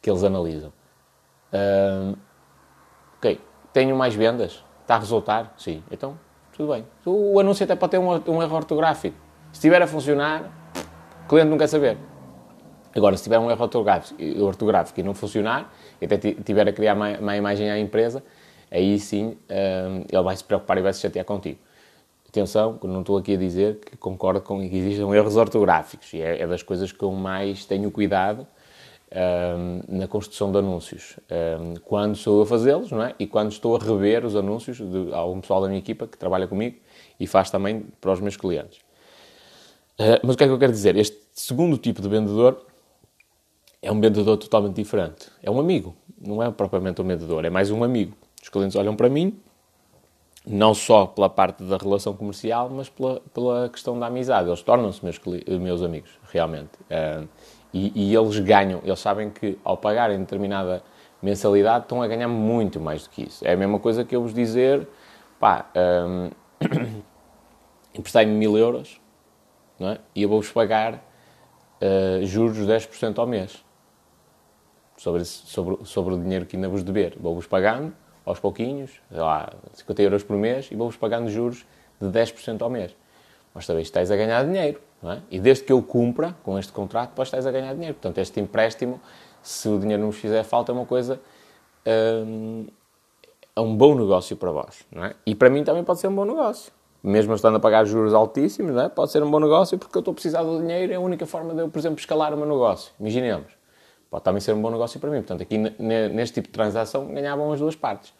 que 0.01 0.09
eles 0.09 0.21
analisam. 0.21 0.73
Ok, 3.19 3.39
tenho 3.71 3.95
mais 3.95 4.13
vendas? 4.15 4.65
Está 4.81 4.95
a 4.95 4.99
resultar? 4.99 5.53
Sim. 5.57 5.81
Então, 5.89 6.19
tudo 6.51 6.73
bem. 6.73 6.85
O 7.05 7.39
anúncio 7.39 7.63
até 7.63 7.73
pode 7.73 7.91
ter 7.91 7.99
um, 7.99 8.09
um 8.09 8.43
erro 8.43 8.55
ortográfico. 8.57 9.15
Se 9.53 9.59
estiver 9.59 9.81
a 9.81 9.87
funcionar, 9.87 10.51
o 11.23 11.29
cliente 11.29 11.49
não 11.49 11.57
quer 11.57 11.67
saber. 11.67 11.97
Agora, 12.95 13.17
se 13.17 13.23
tiver 13.23 13.39
um 13.39 13.49
erro 13.49 13.63
ortográfico, 13.63 14.21
ortográfico 14.43 14.99
e 14.99 15.03
não 15.03 15.13
funcionar, 15.13 15.73
e 15.99 16.05
até 16.05 16.17
tiver 16.17 16.67
a 16.67 16.73
criar 16.73 16.95
má, 16.95 17.35
imagem 17.35 17.69
à 17.69 17.79
empresa, 17.79 18.23
aí 18.69 18.99
sim 18.99 19.37
um, 19.49 20.05
ele 20.11 20.23
vai 20.23 20.35
se 20.35 20.43
preocupar 20.43 20.77
e 20.77 20.81
vai 20.81 20.93
se 20.93 21.01
chatear 21.01 21.25
contigo. 21.25 21.59
Atenção, 22.27 22.79
não 22.83 23.01
estou 23.01 23.17
aqui 23.17 23.33
a 23.33 23.37
dizer 23.37 23.79
que 23.79 23.97
concordo 23.97 24.41
com 24.41 24.59
que 24.67 24.75
existam 24.75 25.13
erros 25.13 25.35
ortográficos, 25.35 26.13
e 26.13 26.21
é, 26.21 26.41
é 26.41 26.47
das 26.47 26.63
coisas 26.63 26.91
que 26.91 27.03
eu 27.03 27.11
mais 27.11 27.65
tenho 27.65 27.89
cuidado 27.91 28.47
um, 29.13 29.99
na 29.99 30.07
construção 30.07 30.51
de 30.51 30.57
anúncios. 30.57 31.19
Um, 31.29 31.75
quando 31.83 32.15
sou 32.15 32.41
a 32.41 32.45
fazê-los, 32.45 32.91
não 32.91 33.03
é? 33.03 33.15
E 33.19 33.27
quando 33.27 33.51
estou 33.51 33.75
a 33.75 33.79
rever 33.79 34.25
os 34.25 34.35
anúncios 34.35 34.77
de 34.77 35.13
algum 35.13 35.41
pessoal 35.41 35.61
da 35.61 35.67
minha 35.67 35.79
equipa 35.79 36.07
que 36.07 36.17
trabalha 36.17 36.47
comigo 36.47 36.77
e 37.19 37.27
faz 37.27 37.51
também 37.51 37.85
para 38.01 38.11
os 38.11 38.19
meus 38.19 38.35
clientes. 38.35 38.79
Uh, 39.99 40.17
mas 40.23 40.33
o 40.33 40.37
que 40.37 40.43
é 40.43 40.47
que 40.47 40.53
eu 40.53 40.59
quero 40.59 40.71
dizer? 40.71 40.95
Este 40.95 41.17
segundo 41.33 41.77
tipo 41.77 42.01
de 42.01 42.09
vendedor 42.09 42.65
é 43.83 43.91
um 43.91 43.99
vendedor 43.99 44.37
totalmente 44.37 44.75
diferente. 44.75 45.29
É 45.43 45.51
um 45.51 45.59
amigo, 45.59 45.93
não 46.19 46.41
é 46.41 46.49
propriamente 46.49 47.01
um 47.01 47.05
vendedor, 47.05 47.43
é 47.43 47.49
mais 47.49 47.69
um 47.69 47.83
amigo. 47.83 48.15
Os 48.41 48.47
clientes 48.47 48.77
olham 48.77 48.95
para 48.95 49.09
mim, 49.09 49.37
não 50.47 50.73
só 50.73 51.05
pela 51.05 51.29
parte 51.29 51.63
da 51.63 51.75
relação 51.75 52.15
comercial, 52.15 52.69
mas 52.69 52.87
pela, 52.87 53.21
pela 53.33 53.69
questão 53.69 53.99
da 53.99 54.07
amizade. 54.07 54.47
Eles 54.47 54.61
tornam-se 54.61 55.03
meus, 55.03 55.19
meus 55.59 55.81
amigos, 55.81 56.11
realmente. 56.31 56.71
Uh, 56.83 57.27
e, 57.73 57.91
e, 58.11 58.15
eles 58.15 58.39
ganham, 58.39 58.79
eles 58.85 58.99
sabem 58.99 59.29
que 59.29 59.59
ao 59.63 59.75
pagarem 59.75 60.17
determinada 60.17 60.81
mensalidade 61.21 61.85
estão 61.85 62.01
a 62.01 62.07
ganhar 62.07 62.27
muito 62.27 62.79
mais 62.79 63.03
do 63.03 63.09
que 63.09 63.23
isso. 63.23 63.45
É 63.45 63.53
a 63.53 63.57
mesma 63.57 63.79
coisa 63.79 64.05
que 64.05 64.15
eu 64.15 64.21
vos 64.21 64.33
dizer, 64.33 64.87
pá, 65.39 65.65
um, 65.75 66.29
emprestai-me 67.93 68.33
mil 68.33 68.57
euros 68.57 69.01
não 69.77 69.89
é? 69.89 69.99
e 70.15 70.23
eu 70.23 70.29
vou-vos 70.29 70.51
pagar 70.51 70.93
uh, 70.93 72.25
juros 72.25 72.55
de 72.55 72.63
10% 72.63 73.17
ao 73.17 73.27
mês 73.27 73.62
sobre, 75.03 75.25
sobre, 75.25 75.77
sobre 75.83 76.13
o 76.13 76.17
dinheiro 76.17 76.45
que 76.45 76.55
ainda 76.55 76.69
vos 76.69 76.81
dever. 76.81 77.17
Vou-vos 77.19 77.45
pagando 77.45 77.93
aos 78.25 78.39
pouquinhos, 78.39 78.89
sei 79.11 79.19
lá, 79.19 79.51
50 79.73 80.01
euros 80.01 80.23
por 80.23 80.37
mês 80.37 80.69
e 80.71 80.75
vou-vos 80.75 80.95
pagando 80.95 81.29
juros 81.29 81.65
de 81.99 82.07
10% 82.07 82.61
ao 82.61 82.69
mês. 82.69 82.95
Mas 83.53 83.67
também 83.67 83.83
estáis 83.83 84.09
a 84.09 84.15
ganhar 84.15 84.45
dinheiro, 84.45 84.79
não 85.01 85.11
é? 85.11 85.21
E 85.29 85.41
desde 85.41 85.65
que 85.65 85.73
eu 85.73 85.83
cumpra 85.83 86.33
com 86.41 86.57
este 86.57 86.71
contrato, 86.71 87.09
depois 87.09 87.27
estáis 87.27 87.45
a 87.45 87.51
ganhar 87.51 87.73
dinheiro. 87.73 87.95
Portanto, 87.95 88.17
este 88.19 88.39
empréstimo, 88.39 88.99
se 89.41 89.67
o 89.67 89.77
dinheiro 89.77 90.01
não 90.01 90.11
vos 90.11 90.19
fizer 90.19 90.41
falta, 90.43 90.71
é 90.71 90.73
uma 90.73 90.85
coisa... 90.85 91.19
Hum, 91.85 92.65
é 93.55 93.59
um 93.59 93.75
bom 93.75 93.93
negócio 93.95 94.37
para 94.37 94.51
vós, 94.51 94.85
não 94.89 95.03
é? 95.03 95.15
E 95.25 95.35
para 95.35 95.49
mim 95.49 95.65
também 95.65 95.83
pode 95.83 95.99
ser 95.99 96.07
um 96.07 96.15
bom 96.15 96.25
negócio. 96.25 96.71
Mesmo 97.03 97.35
estando 97.35 97.57
a 97.57 97.59
pagar 97.59 97.85
juros 97.85 98.13
altíssimos, 98.13 98.73
não 98.73 98.83
é? 98.83 98.89
Pode 98.89 99.11
ser 99.11 99.21
um 99.21 99.29
bom 99.29 99.39
negócio 99.39 99.77
porque 99.77 99.95
eu 99.97 99.99
estou 99.99 100.13
a 100.13 100.15
precisar 100.15 100.43
do 100.43 100.59
dinheiro, 100.59 100.93
é 100.93 100.95
a 100.95 100.99
única 100.99 101.25
forma 101.25 101.53
de 101.53 101.59
eu, 101.59 101.69
por 101.69 101.77
exemplo, 101.77 101.99
escalar 101.99 102.33
o 102.33 102.37
meu 102.37 102.47
negócio. 102.47 102.93
Imaginemos 102.97 103.62
pode 104.13 104.25
também 104.25 104.39
ser 104.41 104.53
um 104.53 104.61
bom 104.61 104.69
negócio 104.69 104.99
para 104.99 105.09
mim. 105.09 105.23
Portanto, 105.23 105.41
aqui 105.41 105.57
neste 105.57 106.35
tipo 106.35 106.47
de 106.47 106.53
transação 106.53 107.07
ganhavam 107.11 107.51
as 107.51 107.59
duas 107.59 107.75
partes. 107.75 108.13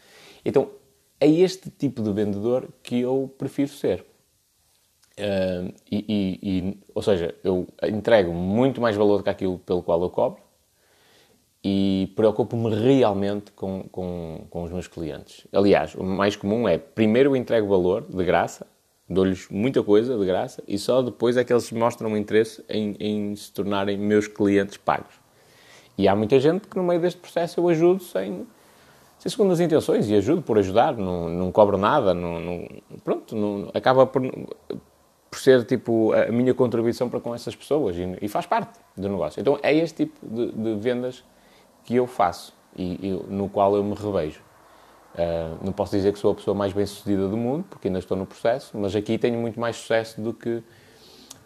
Então, 0.43 0.71
é 1.19 1.29
este 1.29 1.69
tipo 1.69 2.01
de 2.01 2.11
vendedor 2.11 2.67
que 2.81 2.99
eu 2.99 3.31
prefiro 3.37 3.69
ser. 3.69 4.03
Uh, 5.19 5.71
e, 5.91 6.03
e, 6.09 6.39
e, 6.41 6.77
ou 6.95 7.03
seja, 7.03 7.35
eu 7.43 7.67
entrego 7.83 8.33
muito 8.33 8.81
mais 8.81 8.95
valor 8.95 9.17
do 9.17 9.23
que 9.23 9.29
aquilo 9.29 9.59
pelo 9.59 9.83
qual 9.83 10.01
eu 10.01 10.09
cobro 10.09 10.41
e 11.63 12.11
preocupo-me 12.15 12.73
realmente 12.73 13.51
com, 13.51 13.83
com, 13.91 14.47
com, 14.49 14.63
os 14.63 14.71
meus 14.71 14.87
clientes. 14.87 15.45
Aliás, 15.53 15.93
o 15.93 16.03
mais 16.03 16.35
comum 16.35 16.67
é, 16.67 16.79
primeiro 16.79 17.29
eu 17.29 17.35
entrego 17.35 17.67
valor 17.67 18.01
de 18.09 18.25
graça, 18.25 18.65
dou-lhes 19.07 19.47
muita 19.47 19.83
coisa 19.83 20.17
de 20.17 20.25
graça 20.25 20.63
e 20.67 20.79
só 20.79 21.03
depois 21.03 21.37
é 21.37 21.43
que 21.43 21.53
eles 21.53 21.71
mostram 21.71 22.17
interesse 22.17 22.65
em, 22.67 22.95
em 22.99 23.35
se 23.35 23.53
tornarem 23.53 23.95
meus 23.95 24.27
clientes 24.27 24.75
pagos. 24.75 25.21
E 25.97 26.07
há 26.07 26.15
muita 26.15 26.39
gente 26.39 26.67
que 26.67 26.75
no 26.75 26.83
meio 26.83 26.99
deste 26.99 27.19
processo 27.19 27.59
eu 27.59 27.69
ajudo 27.69 28.03
sem, 28.03 28.47
sem 29.19 29.29
segundas 29.29 29.59
intenções 29.59 30.09
e 30.09 30.15
ajudo 30.15 30.41
por 30.41 30.57
ajudar, 30.57 30.95
não, 30.95 31.29
não 31.29 31.51
cobro 31.51 31.77
nada, 31.77 32.13
não, 32.13 32.39
não 32.39 32.67
pronto, 33.03 33.35
não, 33.35 33.69
acaba 33.73 34.05
por, 34.05 34.21
por 35.29 35.39
ser 35.39 35.63
tipo 35.65 36.11
a 36.13 36.31
minha 36.31 36.53
contribuição 36.53 37.09
para 37.09 37.19
com 37.19 37.33
essas 37.33 37.55
pessoas 37.55 37.95
e, 37.95 38.17
e 38.21 38.27
faz 38.27 38.45
parte 38.45 38.79
do 38.97 39.07
negócio. 39.07 39.39
Então 39.39 39.59
é 39.61 39.73
este 39.73 40.05
tipo 40.05 40.19
de, 40.25 40.51
de 40.51 40.75
vendas 40.75 41.23
que 41.83 41.95
eu 41.95 42.07
faço 42.07 42.53
e, 42.75 43.07
e, 43.07 43.23
no 43.29 43.47
qual 43.49 43.75
eu 43.75 43.83
me 43.83 43.93
revejo. 43.93 44.41
Uh, 45.13 45.63
não 45.63 45.71
posso 45.71 45.95
dizer 45.95 46.11
que 46.11 46.17
sou 46.17 46.31
a 46.31 46.35
pessoa 46.35 46.55
mais 46.55 46.73
bem 46.73 46.85
sucedida 46.87 47.27
do 47.27 47.37
mundo, 47.37 47.65
porque 47.69 47.87
ainda 47.87 47.99
estou 47.99 48.17
no 48.17 48.25
processo, 48.25 48.75
mas 48.75 48.95
aqui 48.95 49.17
tenho 49.19 49.39
muito 49.39 49.59
mais 49.59 49.75
sucesso 49.75 50.19
do 50.19 50.33
que. 50.33 50.63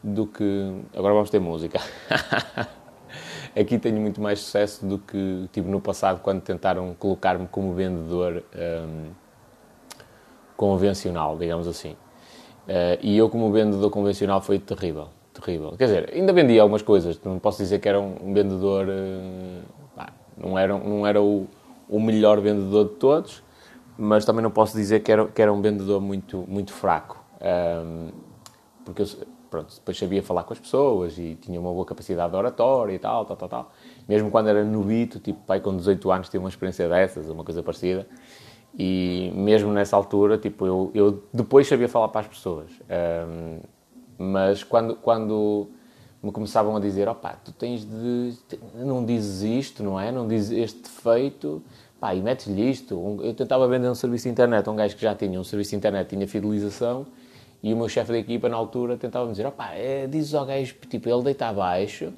do 0.02 0.26
que. 0.26 0.84
Agora 0.96 1.14
vamos 1.14 1.30
ter 1.30 1.40
música. 1.40 1.80
aqui 3.60 3.78
tenho 3.78 4.00
muito 4.00 4.22
mais 4.22 4.40
sucesso 4.40 4.86
do 4.86 4.98
que 4.98 5.50
tive 5.52 5.70
no 5.70 5.80
passado 5.80 6.22
quando 6.22 6.42
tentaram 6.42 6.94
colocar-me 6.94 7.48
como 7.48 7.74
vendedor 7.74 8.44
um, 8.56 9.12
convencional, 10.56 11.38
digamos 11.38 11.68
assim. 11.68 11.92
Uh, 12.68 13.00
e 13.02 13.18
eu, 13.18 13.30
como 13.30 13.52
vendedor 13.52 13.90
convencional, 13.90 14.42
foi 14.42 14.60
terrível. 14.60 15.10
Terrível. 15.34 15.76
Quer 15.78 15.86
dizer, 15.86 16.14
ainda 16.14 16.34
vendia 16.34 16.62
algumas 16.62 16.82
coisas, 16.82 17.20
não 17.24 17.40
posso 17.40 17.60
dizer 17.60 17.80
que 17.80 17.88
era 17.88 18.00
um 18.00 18.34
vendedor. 18.34 18.88
Uh, 18.88 19.78
não 20.36 20.58
era, 20.58 20.78
não 20.78 21.08
era 21.08 21.22
o, 21.22 21.48
o 21.90 22.00
melhor 22.00 22.40
vendedor 22.40 22.90
de 22.90 22.96
todos, 22.96 23.44
mas 23.98 24.26
também 24.26 24.44
não 24.44 24.52
posso 24.52 24.76
dizer 24.76 25.00
que 25.02 25.12
era, 25.12 25.26
que 25.28 25.42
era 25.42 25.52
um 25.52 25.62
vendedor 25.62 26.00
muito, 26.02 26.44
muito 26.48 26.72
fraco. 26.72 27.24
Um, 27.42 28.10
porque 28.86 29.02
eu, 29.02 29.08
pronto, 29.50 29.74
depois 29.76 29.98
sabia 29.98 30.22
falar 30.22 30.44
com 30.44 30.54
as 30.54 30.60
pessoas 30.60 31.18
e 31.18 31.36
tinha 31.36 31.60
uma 31.60 31.72
boa 31.72 31.86
capacidade 31.86 32.32
de 32.32 32.38
oratória 32.38 32.94
e 32.94 33.00
tal, 33.00 33.26
tal, 33.26 33.38
tal, 33.38 33.50
tal. 33.50 33.72
Mesmo 34.08 34.30
quando 34.32 34.48
era 34.48 34.64
novito, 34.64 35.20
tipo, 35.20 35.40
pai 35.46 35.60
com 35.60 35.76
18 35.76 36.12
anos, 36.12 36.30
tinha 36.30 36.40
uma 36.40 36.50
experiência 36.50 36.88
dessas, 36.88 37.30
uma 37.30 37.44
coisa 37.44 37.62
parecida. 37.64 38.08
E 38.78 39.32
mesmo 39.36 39.72
nessa 39.72 39.96
altura, 39.96 40.38
tipo, 40.38 40.66
eu, 40.66 40.92
eu 40.94 41.24
depois 41.34 41.68
sabia 41.68 41.90
falar 41.90 42.10
para 42.10 42.22
as 42.22 42.28
pessoas. 42.28 42.70
Um, 43.28 43.60
mas 44.18 44.64
quando, 44.64 44.96
quando 44.96 45.68
me 46.22 46.32
começavam 46.32 46.76
a 46.76 46.80
dizer, 46.80 47.08
opá, 47.08 47.34
tu 47.44 47.52
tens 47.52 47.86
de... 47.86 48.34
não 48.76 49.06
dizes 49.06 49.42
isto, 49.42 49.84
não 49.84 50.00
é? 50.00 50.12
Não 50.12 50.28
dizes 50.28 50.52
este 50.52 50.82
defeito, 50.82 51.64
pá, 52.00 52.14
e 52.14 52.22
metes-lhe 52.22 52.70
isto. 52.70 53.20
Eu 53.22 53.34
tentava 53.34 53.68
vender 53.68 53.90
um 53.90 53.96
serviço 53.96 54.26
de 54.26 54.30
internet 54.30 54.70
um 54.70 54.76
gajo 54.76 54.96
que 54.96 55.02
já 55.02 55.16
tinha 55.16 55.40
um 55.40 55.44
serviço 55.44 55.72
de 55.72 55.78
internet, 55.78 56.10
tinha 56.10 56.28
fidelização, 56.28 57.06
e 57.62 57.74
o 57.74 57.78
meu 57.78 57.90
chefe 57.90 58.12
da 58.12 58.18
equipa, 58.18 58.48
na 58.48 58.56
altura, 58.56 58.98
tentava-me 58.98 59.32
dizer, 59.32 59.48
opá, 59.48 59.72
é, 59.74 60.08
dizes 60.08 60.34
ao 60.34 60.46
gajo, 60.46 60.76
tipo, 60.88 61.10
ele 61.10 61.24
deita 61.24 61.48
abaixo, 61.48 62.14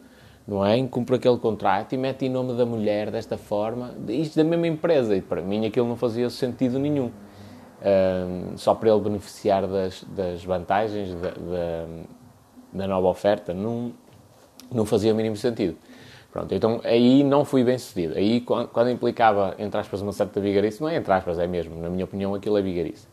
não 0.50 0.66
é? 0.66 0.82
Cumpre 0.88 1.16
aquele 1.16 1.38
contrato 1.38 1.94
e 1.94 1.98
mete 1.98 2.26
em 2.26 2.30
nome 2.30 2.54
da 2.54 2.66
mulher 2.66 3.12
desta 3.12 3.38
forma, 3.38 3.94
isto 4.08 4.36
da 4.36 4.44
mesma 4.44 4.68
empresa. 4.68 5.16
E 5.16 5.22
para 5.22 5.42
mim 5.42 5.66
aquilo 5.66 5.88
não 5.88 5.96
fazia 5.96 6.30
sentido 6.30 6.80
nenhum. 6.80 7.12
Um, 7.82 8.58
só 8.58 8.76
para 8.76 8.90
ele 8.90 9.00
beneficiar 9.00 9.66
das, 9.66 10.04
das 10.04 10.44
vantagens 10.44 11.14
da, 11.16 11.30
da, 11.30 11.88
da, 12.74 12.88
nova 12.88 13.08
oferta, 13.08 13.54
não, 13.54 13.94
não 14.70 14.86
fazia 14.86 15.14
o 15.14 15.16
mínimo 15.16 15.38
sentido. 15.38 15.78
Pronto, 16.32 16.54
então 16.54 16.82
aí 16.84 17.24
não 17.24 17.46
fui 17.46 17.64
bem 17.64 17.78
sucedido. 17.78 18.16
Aí 18.18 18.42
quando, 18.42 18.68
quando 18.68 18.90
implicava, 18.90 19.56
entre 19.58 19.80
aspas, 19.80 20.02
uma 20.02 20.12
certa 20.12 20.42
vigarice, 20.42 20.82
não 20.82 20.90
é 20.90 20.98
entre 20.98 21.14
aspas, 21.14 21.40
é 21.40 21.48
mesmo, 21.48 21.80
na 21.80 21.90
minha 21.90 22.04
opinião 22.04 22.36
aquilo 22.36 22.58
é 22.58 22.62
vigarice. 22.62 23.08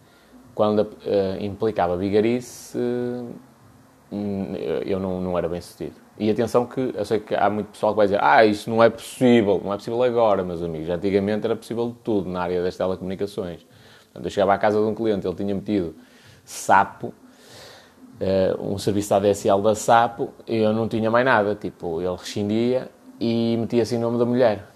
Quando 0.56 0.80
uh, 0.80 0.88
implicava 1.38 1.98
vigarice, 1.98 2.78
uh, 2.78 3.30
eu 4.86 4.98
não, 4.98 5.20
não 5.20 5.36
era 5.36 5.50
bem 5.50 5.60
sucedido. 5.60 5.96
E 6.18 6.30
atenção 6.30 6.64
que 6.64 6.94
eu 6.94 7.04
sei 7.04 7.20
que 7.20 7.34
há 7.34 7.50
muito 7.50 7.66
pessoal 7.66 7.92
que 7.92 7.98
vai 7.98 8.06
dizer 8.06 8.24
ah, 8.24 8.42
isso 8.42 8.70
não 8.70 8.82
é 8.82 8.88
possível, 8.88 9.60
não 9.62 9.70
é 9.70 9.76
possível 9.76 10.02
agora, 10.02 10.42
meus 10.42 10.62
amigos. 10.62 10.88
Antigamente 10.88 11.44
era 11.44 11.54
possível 11.54 11.88
de 11.88 11.96
tudo 11.96 12.30
na 12.30 12.40
área 12.40 12.62
das 12.62 12.74
telecomunicações. 12.74 13.66
Portanto, 14.04 14.24
eu 14.24 14.30
chegava 14.30 14.54
à 14.54 14.58
casa 14.58 14.80
de 14.80 14.86
um 14.86 14.94
cliente, 14.94 15.26
ele 15.26 15.36
tinha 15.36 15.54
metido 15.54 15.94
sapo, 16.42 17.08
uh, 18.18 18.62
um 18.62 18.78
serviço 18.78 19.10
da 19.10 19.16
ADSL 19.16 19.60
da 19.60 19.74
sapo, 19.74 20.30
e 20.46 20.56
eu 20.56 20.72
não 20.72 20.88
tinha 20.88 21.10
mais 21.10 21.26
nada. 21.26 21.54
Tipo, 21.54 22.00
ele 22.00 22.16
rescindia 22.16 22.88
e 23.20 23.58
metia-se 23.58 23.94
em 23.94 23.98
nome 23.98 24.18
da 24.18 24.24
mulher. 24.24 24.75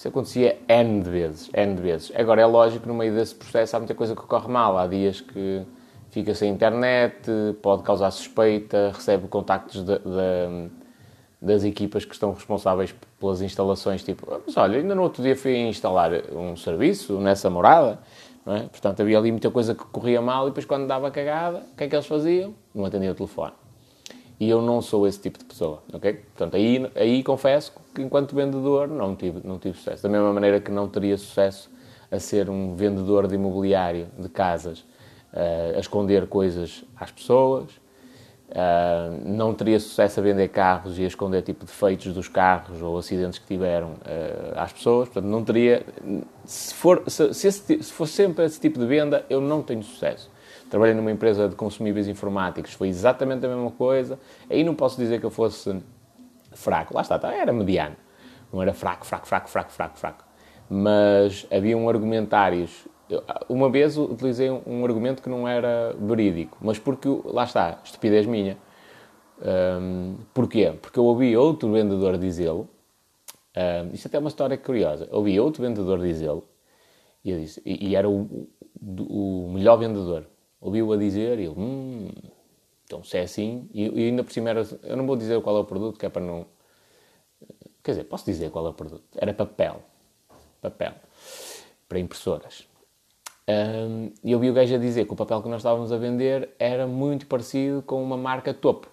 Isto 0.00 0.08
acontecia 0.08 0.58
N 0.66 1.02
de 1.02 1.10
vezes, 1.10 1.50
N 1.52 1.74
de 1.74 1.82
vezes. 1.82 2.10
Agora, 2.16 2.40
é 2.40 2.46
lógico 2.46 2.84
que 2.84 2.88
no 2.88 2.94
meio 2.94 3.14
desse 3.14 3.34
processo 3.34 3.76
há 3.76 3.78
muita 3.80 3.94
coisa 3.94 4.16
que 4.16 4.22
corre 4.22 4.48
mal. 4.48 4.78
Há 4.78 4.86
dias 4.86 5.20
que 5.20 5.62
fica 6.08 6.34
sem 6.34 6.50
internet, 6.50 7.30
pode 7.60 7.82
causar 7.82 8.10
suspeita, 8.10 8.92
recebe 8.94 9.28
contactos 9.28 9.84
de, 9.84 9.98
de, 9.98 10.70
das 11.38 11.64
equipas 11.64 12.06
que 12.06 12.14
estão 12.14 12.32
responsáveis 12.32 12.94
pelas 13.18 13.42
instalações, 13.42 14.02
tipo, 14.02 14.26
mas 14.46 14.56
olha, 14.56 14.78
ainda 14.78 14.94
no 14.94 15.02
outro 15.02 15.22
dia 15.22 15.36
fui 15.36 15.54
instalar 15.54 16.12
um 16.32 16.56
serviço 16.56 17.20
nessa 17.20 17.50
morada, 17.50 17.98
é? 18.46 18.60
Portanto, 18.60 19.02
havia 19.02 19.18
ali 19.18 19.30
muita 19.30 19.50
coisa 19.50 19.74
que 19.74 19.84
corria 19.84 20.22
mal 20.22 20.46
e 20.46 20.50
depois 20.50 20.64
quando 20.64 20.86
dava 20.86 21.10
cagada, 21.10 21.58
o 21.74 21.76
que 21.76 21.84
é 21.84 21.88
que 21.88 21.94
eles 21.94 22.06
faziam? 22.06 22.54
Não 22.74 22.86
atendiam 22.86 23.12
o 23.12 23.14
telefone. 23.14 23.52
E 24.40 24.48
eu 24.48 24.62
não 24.62 24.80
sou 24.80 25.06
esse 25.06 25.20
tipo 25.20 25.38
de 25.38 25.44
pessoa, 25.44 25.82
ok? 25.92 26.14
Portanto, 26.14 26.56
aí, 26.56 26.90
aí 26.94 27.22
confesso 27.22 27.74
que 27.94 28.00
enquanto 28.00 28.34
vendedor 28.34 28.88
não 28.88 29.14
tive, 29.14 29.46
não 29.46 29.58
tive 29.58 29.76
sucesso. 29.76 30.02
Da 30.02 30.08
mesma 30.08 30.32
maneira 30.32 30.58
que 30.58 30.70
não 30.70 30.88
teria 30.88 31.18
sucesso 31.18 31.70
a 32.10 32.18
ser 32.18 32.48
um 32.48 32.74
vendedor 32.74 33.26
de 33.26 33.34
imobiliário, 33.34 34.08
de 34.18 34.30
casas, 34.30 34.80
uh, 35.34 35.76
a 35.76 35.78
esconder 35.78 36.26
coisas 36.26 36.82
às 36.96 37.10
pessoas, 37.10 37.70
uh, 38.48 39.22
não 39.26 39.52
teria 39.52 39.78
sucesso 39.78 40.20
a 40.20 40.22
vender 40.22 40.48
carros 40.48 40.98
e 40.98 41.04
a 41.04 41.06
esconder 41.06 41.42
tipo 41.42 41.66
defeitos 41.66 42.14
dos 42.14 42.26
carros 42.26 42.80
ou 42.80 42.96
acidentes 42.96 43.38
que 43.38 43.46
tiveram 43.46 43.90
uh, 43.90 44.56
às 44.56 44.72
pessoas, 44.72 45.10
portanto 45.10 45.30
não 45.30 45.44
teria, 45.44 45.84
se 46.46 46.72
for, 46.72 47.02
se, 47.06 47.34
se, 47.34 47.46
esse, 47.46 47.82
se 47.82 47.92
for 47.92 48.06
sempre 48.06 48.46
esse 48.46 48.58
tipo 48.58 48.78
de 48.78 48.86
venda, 48.86 49.22
eu 49.28 49.38
não 49.38 49.62
tenho 49.62 49.82
sucesso. 49.82 50.30
Trabalhei 50.70 50.94
numa 50.94 51.10
empresa 51.10 51.48
de 51.48 51.56
consumíveis 51.56 52.06
informáticos, 52.06 52.72
foi 52.72 52.88
exatamente 52.88 53.44
a 53.44 53.48
mesma 53.48 53.72
coisa, 53.72 54.18
aí 54.48 54.62
não 54.62 54.74
posso 54.74 54.96
dizer 54.96 55.18
que 55.18 55.26
eu 55.26 55.30
fosse 55.30 55.82
fraco, 56.52 56.94
lá 56.94 57.02
está, 57.02 57.18
tá, 57.18 57.34
era 57.34 57.52
mediano, 57.52 57.96
não 58.52 58.62
era 58.62 58.72
fraco, 58.72 59.04
fraco, 59.04 59.26
fraco, 59.26 59.48
fraco, 59.48 59.72
fraco, 59.72 59.98
fraco, 59.98 60.24
mas 60.68 61.46
haviam 61.50 61.88
argumentários. 61.88 62.86
Uma 63.48 63.68
vez 63.68 63.98
utilizei 63.98 64.48
um, 64.48 64.84
argumento 64.84 65.20
que 65.20 65.28
não 65.28 65.46
era 65.46 65.92
verídico, 65.98 66.56
mas 66.60 66.78
porque, 66.78 67.08
lá 67.24 67.42
está, 67.42 67.80
estupidez 67.82 68.24
minha. 68.24 68.56
Um, 69.42 70.14
porquê? 70.32 70.72
Porque 70.80 70.98
eu 70.98 71.04
ouvi 71.04 71.36
outro 71.36 71.72
vendedor 71.72 72.16
dizê-lo, 72.16 72.68
um, 73.56 73.92
isto 73.92 74.06
até 74.06 74.18
é 74.18 74.20
uma 74.20 74.28
história 74.28 74.56
curiosa, 74.56 75.08
ouvi 75.10 75.40
outro 75.40 75.62
vendedor 75.62 75.98
dizê-lo, 75.98 76.44
e, 77.24 77.32
e, 77.32 77.88
e, 77.88 77.96
era 77.96 78.08
o, 78.08 78.48
o, 78.80 79.50
melhor 79.52 79.76
vendedor. 79.76 80.26
Ouvi-o 80.60 80.92
a 80.92 80.96
dizer 80.96 81.38
e 81.38 81.44
ele, 81.44 81.54
hum, 81.56 82.10
então 82.84 83.02
se 83.02 83.16
é 83.16 83.22
assim, 83.22 83.68
e, 83.72 83.88
e 83.88 84.06
ainda 84.08 84.22
por 84.22 84.32
cima 84.32 84.50
era, 84.50 84.66
eu 84.82 84.96
não 84.96 85.06
vou 85.06 85.16
dizer 85.16 85.40
qual 85.40 85.56
é 85.56 85.60
o 85.60 85.64
produto, 85.64 85.98
que 85.98 86.06
é 86.06 86.08
para 86.08 86.22
não... 86.22 86.44
Quer 87.82 87.92
dizer, 87.92 88.04
posso 88.04 88.26
dizer 88.26 88.50
qual 88.50 88.66
é 88.66 88.70
o 88.70 88.74
produto. 88.74 89.04
Era 89.16 89.32
papel. 89.32 89.82
Papel. 90.60 90.92
Para 91.88 91.98
impressoras. 91.98 92.68
E 94.22 94.30
eu 94.30 94.38
vi 94.38 94.50
o 94.50 94.52
gajo 94.52 94.74
a 94.74 94.78
dizer 94.78 95.06
que 95.06 95.12
o 95.12 95.16
papel 95.16 95.42
que 95.42 95.48
nós 95.48 95.60
estávamos 95.60 95.90
a 95.90 95.96
vender 95.96 96.50
era 96.58 96.86
muito 96.86 97.26
parecido 97.26 97.82
com 97.82 98.02
uma 98.02 98.16
marca 98.16 98.54
topo. 98.54 98.88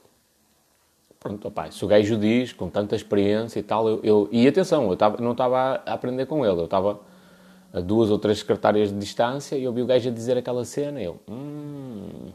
Pronto, 1.19 1.47
opa, 1.47 1.69
se 1.69 1.83
o 1.83 1.88
gajo 1.88 2.17
diz, 2.17 2.53
com 2.53 2.69
tanta 2.69 2.95
experiência 2.95 3.59
e 3.59 3.63
tal, 3.63 3.88
eu, 3.88 4.00
eu 4.03 4.29
e 4.31 4.47
atenção, 4.47 4.89
eu 4.89 4.95
tava, 4.95 5.21
não 5.21 5.31
estava 5.33 5.81
a 5.86 5.93
aprender 5.93 6.25
com 6.25 6.45
ele, 6.45 6.59
eu 6.59 6.65
estava 6.65 7.00
a 7.74 7.79
duas 7.79 8.09
ou 8.09 8.17
três 8.17 8.39
secretárias 8.39 8.89
de 8.89 8.97
distância 8.97 9.55
e 9.55 9.63
eu 9.63 9.74
vi 9.74 9.81
o 9.81 9.86
gajo 9.86 10.09
a 10.09 10.12
dizer 10.12 10.38
aquela 10.38 10.63
cena 10.65 11.01
e 11.01 11.05
eu, 11.05 11.19
hum, 11.29 12.31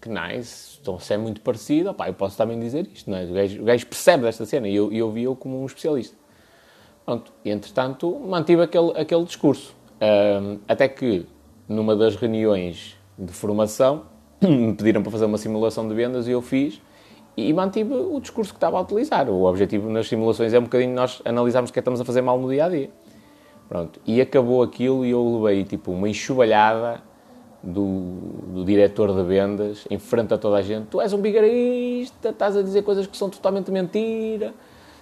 que 0.00 0.08
nice, 0.08 0.78
então 0.80 0.98
se 0.98 1.12
é 1.14 1.16
muito 1.16 1.40
parecido, 1.40 1.90
opa, 1.90 2.08
eu 2.08 2.14
posso 2.14 2.36
também 2.36 2.58
dizer 2.58 2.88
isto, 2.92 3.10
não 3.10 3.18
é? 3.18 3.24
O 3.24 3.34
gajo, 3.34 3.62
o 3.62 3.64
gajo 3.64 3.86
percebe 3.86 4.22
desta 4.24 4.44
cena 4.44 4.68
e 4.68 4.74
eu, 4.74 4.92
eu 4.92 5.10
vi-o 5.10 5.34
como 5.34 5.60
um 5.62 5.66
especialista. 5.66 6.16
Pronto, 7.04 7.32
e 7.44 7.50
entretanto 7.50 8.18
mantive 8.20 8.62
aquele, 8.62 8.92
aquele 8.98 9.24
discurso. 9.24 9.74
Um, 10.00 10.58
até 10.66 10.88
que 10.88 11.26
numa 11.68 11.96
das 11.96 12.16
reuniões 12.16 12.96
de 13.18 13.32
formação, 13.32 14.04
me 14.40 14.74
pediram 14.74 15.02
para 15.02 15.10
fazer 15.10 15.24
uma 15.24 15.38
simulação 15.38 15.88
de 15.88 15.94
vendas 15.94 16.26
e 16.26 16.30
eu 16.30 16.42
fiz 16.42 16.80
e 17.36 17.52
mantive 17.52 17.94
o 17.94 18.20
discurso 18.20 18.52
que 18.52 18.56
estava 18.56 18.78
a 18.78 18.80
utilizar. 18.82 19.28
O 19.28 19.44
objetivo 19.44 19.90
nas 19.90 20.08
simulações 20.08 20.52
é 20.52 20.58
um 20.58 20.64
bocadinho 20.64 20.94
nós 20.94 21.20
analisarmos 21.24 21.70
o 21.70 21.72
que 21.72 21.78
é 21.78 21.80
que 21.80 21.82
estamos 21.82 22.00
a 22.00 22.04
fazer 22.04 22.22
mal 22.22 22.38
no 22.38 22.48
dia 22.48 22.64
a 22.64 22.68
dia. 22.68 22.90
Pronto. 23.68 24.00
E 24.06 24.20
acabou 24.20 24.62
aquilo 24.62 25.04
e 25.04 25.10
eu 25.10 25.40
levei 25.42 25.64
tipo 25.64 25.92
uma 25.92 26.08
enxovalhada 26.08 27.02
do, 27.62 28.18
do 28.52 28.64
diretor 28.64 29.14
de 29.14 29.22
vendas 29.22 29.86
em 29.90 29.98
frente 29.98 30.34
a 30.34 30.38
toda 30.38 30.56
a 30.56 30.62
gente. 30.62 30.86
Tu 30.86 31.00
és 31.00 31.12
um 31.12 31.20
bigarista, 31.20 32.28
estás 32.28 32.56
a 32.56 32.62
dizer 32.62 32.82
coisas 32.82 33.06
que 33.06 33.16
são 33.16 33.30
totalmente 33.30 33.70
mentira. 33.70 34.52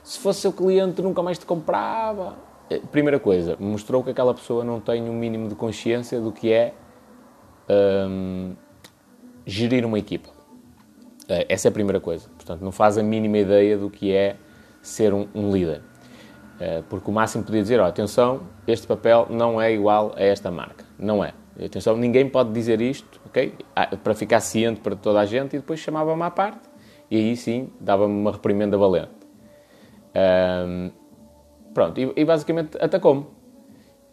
Se 0.03 0.19
fosse 0.19 0.41
seu 0.41 0.53
cliente, 0.53 1.03
nunca 1.03 1.23
mais 1.23 1.39
te 1.39 1.47
comprava. 1.47 2.37
Eh, 2.71 2.81
primeira 2.91 3.19
coisa, 3.19 3.57
mostrou 3.59 4.03
que 4.03 4.11
aquela 4.11 4.35
pessoa 4.35 4.65
não 4.65 4.81
tem 4.81 5.09
um 5.09 5.15
mínimo 5.15 5.49
de 5.49 5.55
consciência 5.55 6.21
do 6.21 6.33
que 6.33 6.53
é 6.53 6.75
um, 8.09 8.55
gerir 9.45 9.85
uma 9.85 9.99
equipa. 9.99 10.29
Eh, 11.29 11.47
essa 11.49 11.69
é 11.69 11.71
a 11.71 11.73
primeira 11.73 12.01
coisa. 12.01 12.29
Portanto, 12.37 12.63
não 12.63 12.73
faz 12.73 12.99
a 12.99 13.03
mínima 13.03 13.39
ideia 13.39 13.77
do 13.77 13.91
que 13.91 14.13
é 14.13 14.37
ser 14.81 15.13
um, 15.15 15.29
um 15.35 15.53
líder. 15.53 15.83
Eh, 16.63 16.81
porque 16.89 17.11
o 17.11 17.13
máximo 17.13 17.43
podia 17.43 17.61
dizer, 17.61 17.81
oh, 17.81 17.85
atenção, 17.85 18.43
este 18.69 18.87
papel 18.87 19.27
não 19.29 19.61
é 19.61 19.73
igual 19.73 20.13
a 20.15 20.23
esta 20.23 20.49
marca. 20.49 20.85
Não 20.97 21.25
é. 21.25 21.35
Atenção, 21.61 21.97
ninguém 21.97 22.29
pode 22.29 22.53
dizer 22.53 22.81
isto, 22.81 23.21
ok? 23.27 23.53
Ah, 23.75 23.97
para 23.97 24.15
ficar 24.15 24.39
ciente 24.39 24.79
para 24.81 24.95
toda 24.95 25.19
a 25.19 25.27
gente 25.27 25.57
e 25.57 25.59
depois 25.59 25.81
chamava-me 25.81 26.23
à 26.23 26.31
parte 26.31 26.71
e 27.11 27.17
aí 27.17 27.37
sim 27.37 27.69
dava-me 27.81 28.15
uma 28.15 28.31
reprimenda 28.31 28.79
valente. 28.79 29.11
Um, 30.15 30.91
Pronto, 31.75 31.99
e, 32.01 32.13
e 32.15 32.25
basicamente 32.25 32.79
atacou-me. 32.81 33.27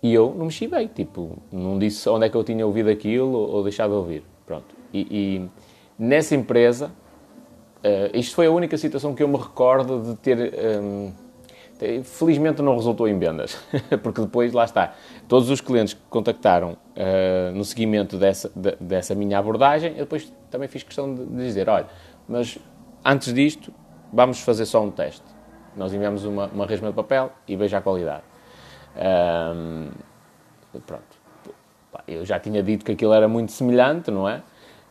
E 0.01 0.11
eu 0.11 0.33
não 0.35 0.45
mexi 0.45 0.65
bem, 0.65 0.87
tipo, 0.87 1.37
não 1.51 1.77
disse 1.77 2.09
onde 2.09 2.25
é 2.25 2.29
que 2.29 2.35
eu 2.35 2.43
tinha 2.43 2.65
ouvido 2.65 2.89
aquilo 2.89 3.31
ou, 3.31 3.49
ou 3.57 3.63
deixado 3.63 3.91
de 3.91 3.95
ouvir. 3.95 4.23
Pronto. 4.47 4.75
E, 4.91 5.01
e 5.11 5.49
nessa 5.99 6.33
empresa, 6.33 6.87
uh, 6.87 8.17
isto 8.17 8.33
foi 8.33 8.47
a 8.47 8.51
única 8.51 8.75
situação 8.75 9.13
que 9.13 9.21
eu 9.21 9.27
me 9.27 9.37
recordo 9.37 10.01
de 10.01 10.15
ter. 10.15 10.51
Um, 10.81 11.28
felizmente 12.03 12.61
não 12.61 12.75
resultou 12.75 13.07
em 13.07 13.17
vendas, 13.17 13.57
porque 14.03 14.21
depois, 14.21 14.53
lá 14.53 14.65
está, 14.65 14.93
todos 15.27 15.49
os 15.49 15.61
clientes 15.61 15.93
que 15.93 16.01
contactaram 16.09 16.71
uh, 16.71 17.55
no 17.55 17.63
seguimento 17.63 18.17
dessa, 18.17 18.51
de, 18.55 18.75
dessa 18.79 19.15
minha 19.15 19.39
abordagem, 19.39 19.91
eu 19.91 19.99
depois 19.99 20.31
também 20.51 20.67
fiz 20.67 20.83
questão 20.83 21.13
de, 21.13 21.25
dizer: 21.25 21.69
olha, 21.69 21.87
mas 22.27 22.57
antes 23.03 23.33
disto, 23.33 23.73
vamos 24.11 24.41
fazer 24.41 24.65
só 24.65 24.83
um 24.83 24.91
teste 24.91 25.39
nós 25.75 25.93
enviamos 25.93 26.25
uma, 26.25 26.47
uma 26.47 26.65
resma 26.65 26.89
de 26.89 26.93
papel 26.93 27.31
e 27.47 27.55
veja 27.55 27.77
a 27.77 27.81
qualidade. 27.81 28.23
Um, 29.55 29.89
pronto. 30.85 31.19
Eu 32.07 32.25
já 32.25 32.39
tinha 32.39 32.61
dito 32.61 32.85
que 32.85 32.91
aquilo 32.91 33.13
era 33.13 33.27
muito 33.27 33.51
semelhante, 33.51 34.11
não 34.11 34.27
é? 34.27 34.41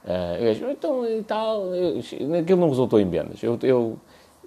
Uh, 0.04 0.70
então 0.70 1.04
e 1.04 1.22
tal, 1.22 1.64
aquilo 2.40 2.60
não 2.60 2.68
resultou 2.68 2.98
em 2.98 3.08
vendas. 3.08 3.42
Eu, 3.42 3.58
eu, 3.62 3.98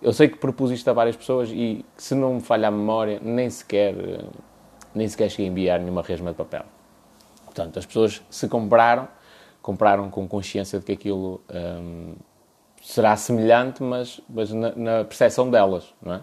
eu 0.02 0.12
sei 0.12 0.28
que 0.28 0.38
propus 0.38 0.72
isto 0.72 0.90
a 0.90 0.94
várias 0.94 1.16
pessoas 1.16 1.50
e, 1.52 1.86
se 1.96 2.16
não 2.16 2.36
me 2.36 2.42
falha 2.42 2.68
a 2.68 2.72
memória, 2.72 3.20
nem 3.22 3.50
sequer, 3.50 3.96
nem 4.96 5.08
sequer 5.08 5.30
cheguei 5.30 5.48
a 5.48 5.50
enviar 5.50 5.80
nenhuma 5.80 6.02
resma 6.02 6.32
de 6.32 6.38
papel. 6.38 6.64
Portanto, 7.46 7.78
as 7.78 7.86
pessoas 7.86 8.22
se 8.30 8.48
compraram, 8.48 9.08
compraram 9.62 10.10
com 10.10 10.28
consciência 10.28 10.80
de 10.80 10.86
que 10.86 10.94
aquilo 10.94 11.42
um, 11.54 12.16
será 12.82 13.16
semelhante, 13.16 13.84
mas, 13.84 14.20
mas 14.28 14.52
na, 14.52 14.74
na 14.76 15.04
percepção 15.04 15.50
delas, 15.50 15.94
não 16.02 16.16
é? 16.16 16.22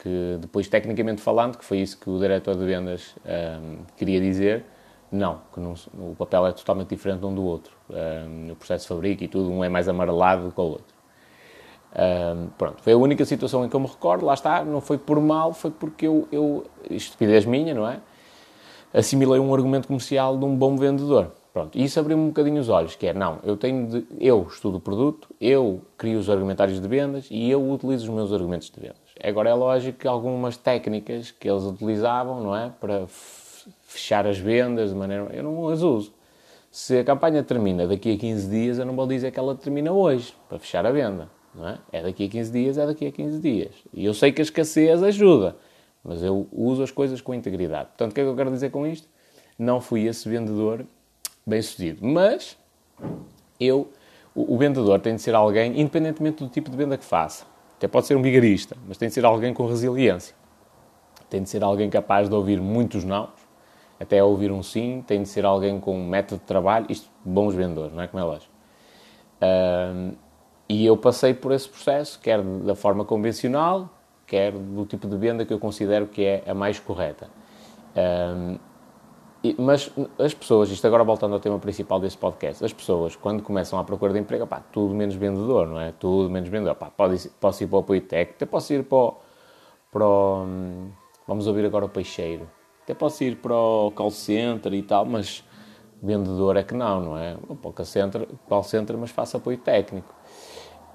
Que 0.00 0.38
depois, 0.40 0.68
tecnicamente 0.68 1.20
falando, 1.20 1.58
que 1.58 1.64
foi 1.64 1.78
isso 1.78 1.98
que 1.98 2.08
o 2.08 2.18
diretor 2.18 2.56
de 2.56 2.64
vendas 2.64 3.14
um, 3.24 3.78
queria 3.96 4.20
dizer, 4.20 4.64
não, 5.10 5.40
que 5.52 5.60
não, 5.60 5.74
o 5.94 6.14
papel 6.16 6.46
é 6.46 6.52
totalmente 6.52 6.88
diferente 6.88 7.24
um 7.24 7.34
do 7.34 7.44
outro. 7.44 7.76
Um, 7.90 8.52
o 8.52 8.56
processo 8.56 8.84
de 8.84 8.88
fabrico 8.88 9.24
e 9.24 9.28
tudo, 9.28 9.50
um 9.50 9.62
é 9.62 9.68
mais 9.68 9.88
amarelado 9.88 10.46
do 10.46 10.52
que 10.52 10.60
o 10.60 10.64
outro. 10.64 11.01
Um, 11.94 12.46
pronto, 12.56 12.82
foi 12.82 12.94
a 12.94 12.96
única 12.96 13.24
situação 13.24 13.64
em 13.64 13.68
que 13.68 13.76
eu 13.76 13.80
me 13.80 13.86
recordo, 13.86 14.24
lá 14.24 14.32
está, 14.32 14.64
não 14.64 14.80
foi 14.80 14.96
por 14.96 15.20
mal, 15.20 15.52
foi 15.52 15.70
porque 15.70 16.06
eu, 16.06 16.26
eu 16.32 16.64
estupidez 16.90 17.44
minha, 17.44 17.74
não 17.74 17.86
é? 17.86 18.00
Assimilei 18.94 19.38
um 19.38 19.54
argumento 19.54 19.88
comercial 19.88 20.38
de 20.38 20.44
um 20.44 20.56
bom 20.56 20.76
vendedor. 20.76 21.32
Pronto, 21.52 21.76
e 21.76 21.84
isso 21.84 22.00
abriu-me 22.00 22.22
um 22.22 22.28
bocadinho 22.28 22.58
os 22.58 22.70
olhos, 22.70 22.96
que 22.96 23.06
é, 23.06 23.12
não, 23.12 23.38
eu 23.44 23.58
tenho 23.58 23.86
de, 23.86 24.06
eu 24.18 24.46
estudo 24.50 24.78
o 24.78 24.80
produto, 24.80 25.28
eu 25.38 25.82
crio 25.98 26.18
os 26.18 26.30
argumentários 26.30 26.80
de 26.80 26.88
vendas 26.88 27.28
e 27.30 27.50
eu 27.50 27.70
utilizo 27.70 28.04
os 28.04 28.14
meus 28.14 28.32
argumentos 28.32 28.70
de 28.70 28.80
vendas. 28.80 28.96
Agora 29.22 29.50
é 29.50 29.54
lógico 29.54 29.98
que 29.98 30.08
algumas 30.08 30.56
técnicas 30.56 31.30
que 31.30 31.50
eles 31.50 31.62
utilizavam, 31.64 32.42
não 32.42 32.56
é, 32.56 32.72
para 32.80 33.06
fechar 33.82 34.26
as 34.26 34.38
vendas 34.38 34.90
de 34.90 34.96
maneira, 34.96 35.28
eu 35.34 35.42
não 35.42 35.68
as 35.68 35.82
uso. 35.82 36.14
Se 36.70 36.98
a 36.98 37.04
campanha 37.04 37.42
termina 37.42 37.86
daqui 37.86 38.14
a 38.14 38.16
15 38.16 38.48
dias, 38.48 38.78
eu 38.78 38.86
não 38.86 38.96
vou 38.96 39.06
dizer 39.06 39.30
que 39.30 39.38
ela 39.38 39.54
termina 39.54 39.92
hoje, 39.92 40.34
para 40.48 40.58
fechar 40.58 40.86
a 40.86 40.90
venda, 40.90 41.28
é? 41.60 41.78
É 41.92 42.02
daqui 42.02 42.24
a 42.24 42.28
15 42.28 42.52
dias, 42.52 42.78
é 42.78 42.86
daqui 42.86 43.06
a 43.06 43.12
15 43.12 43.38
dias. 43.40 43.74
E 43.92 44.04
eu 44.04 44.14
sei 44.14 44.32
que 44.32 44.40
a 44.40 44.44
escassez 44.44 45.02
ajuda, 45.02 45.56
mas 46.02 46.22
eu 46.22 46.48
uso 46.50 46.82
as 46.82 46.90
coisas 46.90 47.20
com 47.20 47.34
integridade. 47.34 47.88
Portanto, 47.88 48.12
o 48.12 48.14
que 48.14 48.20
é 48.20 48.24
que 48.24 48.30
eu 48.30 48.36
quero 48.36 48.50
dizer 48.50 48.70
com 48.70 48.86
isto? 48.86 49.08
Não 49.58 49.80
fui 49.80 50.06
esse 50.06 50.28
vendedor 50.28 50.86
bem 51.46 51.60
sucedido. 51.60 52.06
Mas 52.06 52.56
eu, 53.60 53.90
o, 54.34 54.54
o, 54.54 54.58
vendedor 54.58 55.00
tem 55.00 55.14
de 55.14 55.22
ser 55.22 55.34
alguém, 55.34 55.78
independentemente 55.80 56.42
do 56.42 56.48
tipo 56.48 56.70
de 56.70 56.76
venda 56.76 56.96
que 56.96 57.04
faça. 57.04 57.44
Até 57.76 57.86
pode 57.86 58.06
ser 58.06 58.16
um 58.16 58.22
vigarista, 58.22 58.76
mas 58.86 58.96
tem 58.96 59.08
de 59.08 59.14
ser 59.14 59.24
alguém 59.24 59.52
com 59.52 59.66
resiliência. 59.66 60.34
Tem 61.28 61.42
de 61.42 61.48
ser 61.48 61.62
alguém 61.62 61.90
capaz 61.90 62.28
de 62.28 62.34
ouvir 62.34 62.60
muitos 62.60 63.04
não, 63.04 63.30
até 63.98 64.22
ouvir 64.22 64.50
um 64.52 64.62
sim. 64.62 65.02
Tem 65.06 65.22
de 65.22 65.28
ser 65.28 65.44
alguém 65.44 65.80
com 65.80 65.96
um 65.96 66.06
método 66.06 66.40
de 66.40 66.46
trabalho. 66.46 66.86
Isto, 66.88 67.08
bons 67.24 67.54
vendedores, 67.54 67.92
não 67.92 68.02
é 68.02 68.06
como 68.06 68.22
é 68.22 68.26
lógico. 68.26 68.52
Uh, 69.40 70.16
e 70.68 70.86
eu 70.86 70.96
passei 70.96 71.34
por 71.34 71.52
esse 71.52 71.68
processo, 71.68 72.18
quer 72.20 72.42
da 72.42 72.74
forma 72.74 73.04
convencional, 73.04 73.88
quer 74.26 74.52
do 74.52 74.86
tipo 74.86 75.06
de 75.06 75.16
venda 75.16 75.44
que 75.44 75.52
eu 75.52 75.58
considero 75.58 76.06
que 76.06 76.24
é 76.24 76.42
a 76.46 76.54
mais 76.54 76.78
correta. 76.78 77.28
Uh, 77.94 78.58
mas 79.58 79.90
as 80.18 80.32
pessoas, 80.32 80.70
isto 80.70 80.86
agora 80.86 81.02
voltando 81.02 81.34
ao 81.34 81.40
tema 81.40 81.58
principal 81.58 81.98
desse 81.98 82.16
podcast, 82.16 82.64
as 82.64 82.72
pessoas, 82.72 83.16
quando 83.16 83.42
começam 83.42 83.78
à 83.78 83.82
procura 83.82 84.12
de 84.12 84.20
emprego, 84.20 84.46
pá, 84.46 84.62
tudo 84.72 84.94
menos 84.94 85.16
vendedor, 85.16 85.66
não 85.66 85.80
é? 85.80 85.92
Tudo 85.92 86.30
menos 86.30 86.48
vendedor. 86.48 86.76
Pá, 86.76 86.90
pode, 86.90 87.28
posso 87.40 87.64
ir 87.64 87.66
para 87.66 87.76
o 87.76 87.80
apoio 87.80 88.00
técnico, 88.00 88.36
até 88.36 88.46
posso 88.46 88.72
ir 88.72 88.84
para 88.84 88.96
o, 88.96 89.14
para 89.90 90.06
o, 90.06 90.46
Vamos 91.26 91.46
ouvir 91.46 91.64
agora 91.64 91.84
o 91.84 91.88
peixeiro. 91.88 92.48
Até 92.82 92.94
posso 92.94 93.22
ir 93.24 93.36
para 93.36 93.54
o 93.54 93.90
call 93.92 94.10
center 94.10 94.72
e 94.74 94.82
tal, 94.82 95.04
mas 95.04 95.44
vendedor 96.02 96.56
é 96.56 96.62
que 96.62 96.74
não, 96.74 97.00
não 97.00 97.18
é? 97.18 97.36
Para 97.36 97.70
o 97.70 97.72
call 97.72 97.84
center, 97.84 98.28
call 98.48 98.62
center 98.62 98.96
mas 98.98 99.10
faça 99.10 99.36
apoio 99.36 99.58
técnico. 99.58 100.12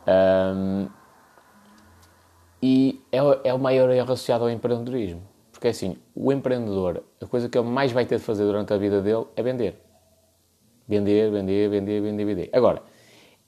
Um, 0.08 0.88
e 2.62 3.02
é, 3.12 3.18
é 3.50 3.54
o 3.54 3.60
maior 3.60 3.90
erro 3.90 4.14
associado 4.14 4.46
ao 4.46 4.50
empreendedorismo 4.50 5.22
porque 5.58 5.70
assim, 5.70 5.98
o 6.14 6.32
empreendedor, 6.32 7.04
a 7.20 7.26
coisa 7.26 7.50
que 7.50 7.58
ele 7.58 7.68
mais 7.68 7.92
vai 7.92 8.06
ter 8.06 8.18
de 8.18 8.24
fazer 8.24 8.46
durante 8.46 8.72
a 8.72 8.78
vida 8.78 9.02
dele 9.02 9.26
é 9.36 9.42
vender. 9.42 9.76
Vender, 10.88 11.32
vender, 11.32 11.68
vender, 11.68 12.00
vender, 12.00 12.26
vender. 12.26 12.50
Agora, 12.54 12.84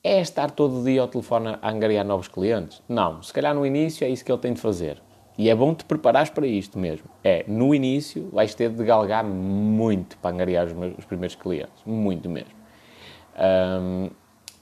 é 0.03 0.19
estar 0.19 0.49
todo 0.49 0.83
dia 0.83 1.01
ao 1.01 1.07
telefone 1.07 1.55
a 1.61 1.69
angariar 1.69 2.03
novos 2.03 2.27
clientes? 2.27 2.81
Não. 2.89 3.21
Se 3.21 3.31
calhar 3.31 3.53
no 3.53 3.63
início 3.63 4.03
é 4.05 4.09
isso 4.09 4.25
que 4.25 4.31
ele 4.31 4.41
tem 4.41 4.53
de 4.53 4.59
fazer. 4.59 4.99
E 5.37 5.51
é 5.51 5.55
bom 5.55 5.73
te 5.75 5.85
preparares 5.85 6.31
para 6.31 6.47
isto 6.47 6.79
mesmo. 6.79 7.07
É, 7.23 7.45
no 7.47 7.75
início 7.75 8.27
vais 8.33 8.55
ter 8.55 8.71
de 8.71 8.83
galgar 8.83 9.23
muito 9.23 10.17
para 10.17 10.31
angariar 10.33 10.65
os, 10.65 10.73
meus, 10.73 10.97
os 10.97 11.05
primeiros 11.05 11.35
clientes. 11.35 11.83
Muito 11.85 12.27
mesmo. 12.27 12.55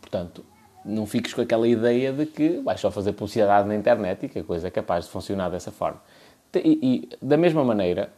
Portanto, 0.02 0.44
não 0.88 1.06
fiques 1.06 1.34
com 1.34 1.42
aquela 1.42 1.68
ideia 1.68 2.14
de 2.14 2.26
que 2.26 2.62
vais 2.62 2.80
só 2.80 2.90
fazer 2.90 3.12
publicidade 3.12 3.68
na 3.68 3.76
internet 3.76 4.26
e 4.26 4.30
que 4.30 4.40
a 4.40 4.44
coisa 4.44 4.68
é 4.68 4.72
capaz 4.72 5.06
de 5.06 5.12
funcionar 5.12 5.50
dessa 5.50 5.72
forma. 5.72 6.02
E, 6.56 6.80
e, 6.82 7.10
da 7.22 7.36
mesma 7.36 7.64
maneira, 7.64 8.10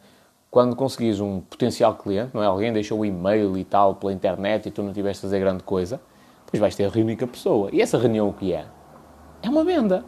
quando 0.50 0.76
conseguis 0.76 1.20
um 1.20 1.40
potencial 1.40 1.96
cliente, 1.96 2.30
não 2.32 2.42
é? 2.42 2.46
Alguém 2.46 2.72
deixou 2.72 3.00
o 3.00 3.04
e-mail 3.04 3.58
e 3.58 3.64
tal 3.64 3.96
pela 3.96 4.12
internet 4.12 4.66
e 4.66 4.70
tu 4.70 4.82
não 4.82 4.92
tiveste 4.92 5.26
a 5.26 5.28
fazer 5.28 5.40
grande 5.40 5.64
coisa, 5.64 6.00
depois 6.44 6.60
vais 6.60 6.76
ter 6.76 6.84
a 6.84 6.88
reunir 6.88 7.16
com 7.16 7.24
a 7.24 7.28
pessoa. 7.28 7.70
E 7.72 7.82
essa 7.82 7.98
reunião 7.98 8.28
o 8.28 8.32
que 8.32 8.52
é? 8.52 8.64
É 9.42 9.48
uma 9.48 9.64
venda. 9.64 10.04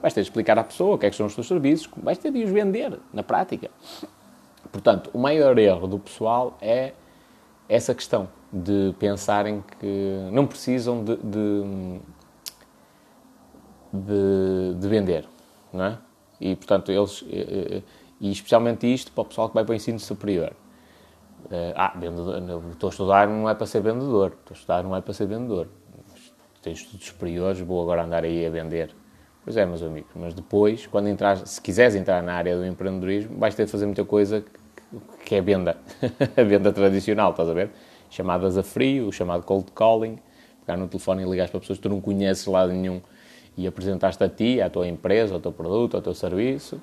Vais 0.00 0.14
ter 0.14 0.22
de 0.22 0.28
explicar 0.28 0.58
à 0.58 0.64
pessoa 0.64 0.94
o 0.94 0.98
que 0.98 1.06
é 1.06 1.10
que 1.10 1.16
são 1.16 1.26
os 1.26 1.34
teus 1.34 1.46
serviços, 1.46 1.88
vais 1.96 2.18
ter 2.18 2.32
de 2.32 2.42
os 2.42 2.50
vender 2.50 2.98
na 3.12 3.22
prática. 3.22 3.70
Portanto, 4.70 5.10
o 5.12 5.18
maior 5.18 5.58
erro 5.58 5.86
do 5.86 5.98
pessoal 5.98 6.56
é 6.60 6.92
essa 7.68 7.94
questão 7.94 8.28
de 8.52 8.94
pensarem 8.98 9.64
que 9.80 10.28
não 10.30 10.46
precisam 10.46 11.02
de, 11.02 11.16
de, 11.16 12.00
de, 13.92 14.74
de 14.78 14.88
vender, 14.88 15.26
não 15.72 15.84
é? 15.84 15.98
E, 16.40 16.56
portanto, 16.56 16.92
eles... 16.92 17.24
E 18.20 18.30
especialmente 18.30 18.92
isto 18.92 19.10
para 19.10 19.22
o 19.22 19.24
pessoal 19.24 19.48
que 19.48 19.54
vai 19.54 19.64
para 19.64 19.72
o 19.72 19.74
ensino 19.74 19.98
superior. 19.98 20.52
Ah, 21.74 21.92
vendedor, 21.96 22.40
estou 22.70 22.88
a 22.88 22.90
estudar 22.90 23.26
não 23.26 23.48
é 23.48 23.54
para 23.54 23.66
ser 23.66 23.80
vendedor. 23.80 24.36
Estou 24.38 24.54
a 24.54 24.58
estudar 24.58 24.82
não 24.84 24.94
é 24.94 25.00
para 25.00 25.12
ser 25.12 25.26
vendedor. 25.26 25.68
Tenho 26.62 26.74
estudos 26.74 27.06
superiores, 27.06 27.60
vou 27.60 27.82
agora 27.82 28.04
andar 28.04 28.22
aí 28.22 28.46
a 28.46 28.50
vender. 28.50 28.94
Pois 29.42 29.56
é, 29.56 29.66
meus 29.66 29.82
amigos. 29.82 30.10
Mas 30.14 30.34
depois, 30.34 30.86
quando 30.86 31.08
entrar, 31.08 31.36
se 31.38 31.60
quiseres 31.60 31.96
entrar 31.96 32.22
na 32.22 32.34
área 32.34 32.56
do 32.56 32.64
empreendedorismo, 32.64 33.36
vais 33.38 33.54
ter 33.54 33.64
de 33.64 33.72
fazer 33.72 33.86
muita 33.86 34.04
coisa 34.04 34.44
que 35.24 35.34
é 35.34 35.40
venda. 35.40 35.76
a 36.36 36.42
venda 36.44 36.72
tradicional, 36.72 37.32
estás 37.32 37.48
a 37.48 37.52
ver? 37.52 37.70
Chamadas 38.12 38.58
a 38.58 38.62
frio, 38.62 39.08
o 39.08 39.12
chamado 39.12 39.42
cold 39.42 39.72
calling. 39.72 40.18
Pegar 40.66 40.76
no 40.76 40.86
telefone 40.86 41.22
e 41.22 41.26
ligar 41.26 41.48
para 41.48 41.58
pessoas 41.58 41.78
que 41.78 41.82
tu 41.82 41.88
não 41.88 42.00
conheces 42.00 42.46
lá 42.46 42.66
nenhum 42.66 43.00
e 43.56 43.66
apresentaste 43.66 44.22
a 44.22 44.28
ti, 44.28 44.60
à 44.60 44.68
tua 44.68 44.86
empresa, 44.86 45.34
ao 45.34 45.40
teu 45.40 45.50
produto, 45.50 45.96
ao 45.96 46.02
teu 46.02 46.14
serviço. 46.14 46.80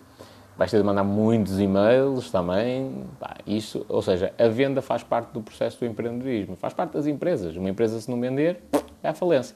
Vais 0.57 0.71
ter 0.71 0.77
de 0.77 0.83
mandar 0.83 1.03
muitos 1.03 1.59
e-mails 1.59 2.31
também. 2.31 3.05
Pá, 3.19 3.37
isso, 3.45 3.85
ou 3.87 4.01
seja, 4.01 4.33
a 4.37 4.47
venda 4.47 4.81
faz 4.81 5.03
parte 5.03 5.31
do 5.31 5.41
processo 5.41 5.79
do 5.79 5.85
empreendedorismo, 5.85 6.55
faz 6.55 6.73
parte 6.73 6.93
das 6.93 7.05
empresas. 7.05 7.55
Uma 7.55 7.69
empresa, 7.69 8.01
se 8.01 8.09
não 8.09 8.19
vender, 8.19 8.63
é 9.03 9.09
a 9.09 9.13
falência. 9.13 9.55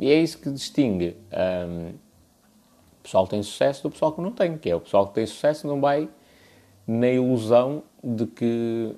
E 0.00 0.10
é 0.10 0.14
isso 0.14 0.38
que 0.38 0.50
distingue 0.50 1.16
um, 1.68 1.90
o 1.90 3.02
pessoal 3.02 3.24
que 3.24 3.30
tem 3.30 3.42
sucesso 3.42 3.82
do 3.82 3.90
pessoal 3.90 4.12
que 4.12 4.20
não 4.22 4.32
tem, 4.32 4.56
que 4.56 4.70
é 4.70 4.74
o 4.74 4.80
pessoal 4.80 5.06
que 5.06 5.14
tem 5.14 5.26
sucesso 5.26 5.66
não 5.66 5.78
vai 5.78 6.08
na 6.86 7.08
ilusão 7.08 7.82
de 8.02 8.26
que 8.26 8.96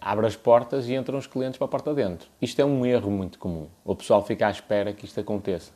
abre 0.00 0.26
as 0.26 0.34
portas 0.34 0.88
e 0.88 0.94
entram 0.94 1.18
os 1.18 1.26
clientes 1.26 1.58
para 1.58 1.66
a 1.66 1.68
porta 1.68 1.92
dentro. 1.92 2.28
Isto 2.40 2.60
é 2.60 2.64
um 2.64 2.86
erro 2.86 3.10
muito 3.10 3.38
comum. 3.38 3.68
O 3.84 3.94
pessoal 3.94 4.24
fica 4.24 4.46
à 4.46 4.50
espera 4.50 4.92
que 4.92 5.04
isto 5.04 5.20
aconteça. 5.20 5.72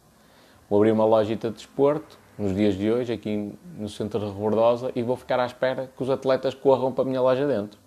Vou 0.69 0.79
abrir 0.79 0.93
uma 0.93 1.05
lojita 1.05 1.49
de 1.51 1.57
desporto 1.57 2.19
nos 2.39 2.55
dias 2.55 2.75
de 2.75 2.91
hoje, 2.91 3.13
aqui 3.13 3.53
no 3.77 3.89
centro 3.89 4.21
de 4.21 4.27
Rebordosa, 4.27 4.91
e 4.95 5.03
vou 5.03 5.17
ficar 5.17 5.39
à 5.41 5.45
espera 5.45 5.91
que 5.95 6.03
os 6.03 6.09
atletas 6.09 6.55
corram 6.55 6.91
para 6.91 7.05
a 7.05 7.07
minha 7.07 7.21
loja 7.21 7.47
dentro. 7.47 7.79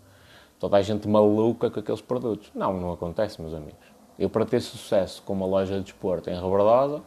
Toda 0.60 0.78
a 0.78 0.82
gente 0.82 1.08
maluca 1.08 1.72
com 1.72 1.80
aqueles 1.80 2.02
produtos. 2.02 2.52
Não, 2.54 2.74
não 2.80 2.92
acontece, 2.92 3.42
meus 3.42 3.54
amigos. 3.54 3.94
Eu, 4.20 4.30
para 4.30 4.46
ter 4.46 4.62
sucesso 4.62 5.24
com 5.24 5.34
uma 5.34 5.46
loja 5.46 5.78
de 5.78 5.84
desporto 5.86 6.30
em 6.30 6.36
Rebordosa, 6.36 7.02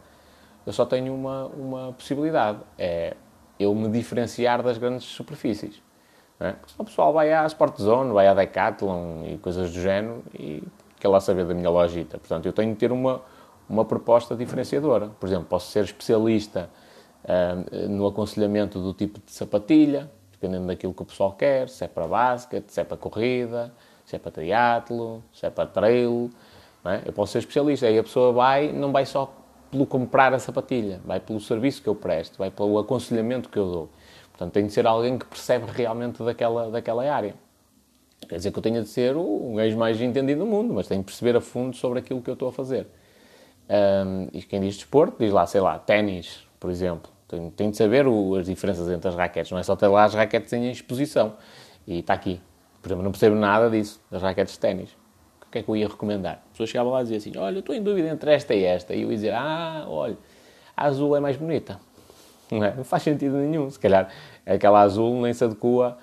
eu 0.67 0.73
só 0.73 0.85
tenho 0.85 1.15
uma, 1.15 1.47
uma 1.47 1.93
possibilidade. 1.93 2.59
É 2.77 3.15
eu 3.59 3.75
me 3.75 3.89
diferenciar 3.89 4.63
das 4.63 4.79
grandes 4.79 5.07
superfícies. 5.07 5.83
É? 6.39 6.55
O 6.77 6.85
pessoal 6.85 7.13
vai 7.13 7.33
à 7.33 7.47
Sport 7.47 7.81
Zone, 7.81 8.13
vai 8.13 8.27
à 8.27 8.35
Decathlon 8.35 9.25
e 9.25 9.39
coisas 9.39 9.73
do 9.73 9.81
género 9.81 10.23
e 10.35 10.63
quer 11.01 11.09
lá 11.09 11.21
saber 11.21 11.47
da 11.47 11.55
minha 11.55 11.71
lojita. 11.71 12.19
Portanto, 12.19 12.47
eu 12.47 12.53
tenho 12.53 12.73
de 12.73 12.79
ter 12.79 12.93
uma, 12.93 13.23
uma 13.69 13.85
proposta 13.85 14.37
diferenciadora. 14.37 15.09
Por 15.19 15.27
exemplo, 15.27 15.47
posso 15.47 15.71
ser 15.71 15.85
especialista 15.85 16.69
uh, 17.25 17.89
no 17.89 18.07
aconselhamento 18.07 18.81
do 18.81 18.93
tipo 18.93 19.19
de 19.25 19.33
sapatilha, 19.33 20.11
dependendo 20.31 20.67
daquilo 20.67 20.93
que 20.93 21.03
o 21.03 21.07
pessoal 21.07 21.33
quer, 21.33 21.71
se 21.71 21.85
é 21.85 21.89
para 21.89 22.07
basquete, 22.07 22.69
se 22.69 22.81
é 22.81 22.85
para 22.85 22.99
corrida, 22.99 23.73
se 24.05 24.17
é 24.17 24.19
para 24.19 24.31
triatlo, 24.31 25.23
se 25.33 25.47
é 25.47 25.51
para 25.51 25.67
trail. 25.67 26.31
É? 26.85 27.03
Eu 27.07 27.13
posso 27.15 27.33
ser 27.33 27.39
especialista. 27.39 27.87
Aí 27.87 27.99
a 27.99 28.03
pessoa 28.03 28.33
vai, 28.33 28.73
não 28.73 28.93
vai 28.93 29.07
só 29.07 29.33
pelo 29.71 29.87
comprar 29.87 30.33
a 30.33 30.39
sapatilha, 30.39 31.01
vai 31.05 31.19
pelo 31.19 31.41
serviço 31.41 31.83
que 31.83 31.89
eu 31.89 31.95
presto, 31.95 32.39
vai 32.39 32.51
pelo 32.51 32.79
aconselhamento 32.79 33.49
que 33.49 33.59
eu 33.59 33.67
dou. 33.67 33.89
Portanto, 34.37 34.53
tem 34.53 34.67
de 34.67 34.73
ser 34.73 34.87
alguém 34.87 35.17
que 35.17 35.25
percebe 35.25 35.65
realmente 35.73 36.23
daquela, 36.23 36.71
daquela 36.71 37.11
área. 37.11 37.35
Quer 38.29 38.37
dizer 38.37 38.53
que 38.53 38.59
eu 38.59 38.63
tenha 38.63 38.83
de 38.83 38.89
ser 38.89 39.17
o 39.17 39.55
gajo 39.57 39.79
mais 39.79 39.99
entendido 40.01 40.41
do 40.41 40.47
mundo, 40.47 40.75
mas 40.75 40.87
tenho 40.87 41.01
de 41.01 41.07
perceber 41.07 41.37
a 41.37 41.41
fundo 41.41 41.75
sobre 41.75 42.01
aquilo 42.01 42.21
que 42.21 42.29
eu 42.29 42.35
estou 42.35 42.49
a 42.49 42.53
fazer. 42.53 42.87
Um, 43.69 44.29
e 44.33 44.43
quem 44.43 44.61
diz 44.61 44.77
desporto, 44.77 45.17
diz 45.19 45.33
lá, 45.33 45.47
sei 45.47 45.61
lá, 45.61 45.79
ténis, 45.79 46.47
por 46.61 46.71
exemplo. 46.71 47.11
Tem, 47.27 47.51
tem 47.51 47.71
de 47.71 47.77
saber 47.79 48.07
o, 48.07 48.37
as 48.37 48.47
diferenças 48.47 48.89
entre 48.91 49.09
as 49.09 49.15
raquetes. 49.15 49.51
Não 49.51 49.59
é 49.59 49.63
só 49.63 49.75
ter 49.75 49.87
lá 49.87 50.05
as 50.05 50.15
raquetes 50.15 50.53
em 50.53 50.71
exposição. 50.71 51.35
E 51.87 52.01
está 52.01 52.13
aqui. 52.13 52.41
Por 52.83 52.89
exemplo, 52.89 53.05
não 53.05 53.11
percebo 53.11 53.37
nada 53.37 53.71
disso, 53.71 54.01
das 54.11 54.23
raquetes 54.23 54.55
de 54.55 54.61
ténis. 54.61 54.91
O 55.43 55.51
que 55.51 55.59
é 55.59 55.63
que 55.63 55.69
eu 55.69 55.77
ia 55.77 55.89
recomendar? 55.89 56.43
A 56.47 56.51
pessoa 56.51 56.67
chegava 56.67 56.91
lá 56.91 57.01
e 57.01 57.03
dizia 57.05 57.17
assim, 57.17 57.37
olha, 57.37 57.61
estou 57.61 57.75
em 57.75 57.83
dúvida 57.83 58.09
entre 58.09 58.33
esta 58.33 58.55
e 58.55 58.65
esta. 58.65 58.95
E 58.95 59.03
eu 59.03 59.11
ia 59.11 59.17
dizer, 59.17 59.33
ah, 59.33 59.87
olha, 59.89 60.19
a 60.77 60.85
azul 60.85 61.17
é 61.17 61.21
mais 61.21 61.37
bonita. 61.37 61.81
Não, 62.51 62.65
é? 62.65 62.75
não 62.75 62.85
faz 62.85 63.03
sentido 63.03 63.37
nenhum. 63.37 63.69
Se 63.71 63.79
calhar 63.79 64.09
aquela 64.45 64.81
azul 64.81 65.21
nem 65.21 65.33
se 65.33 65.45
adequa 65.45 65.99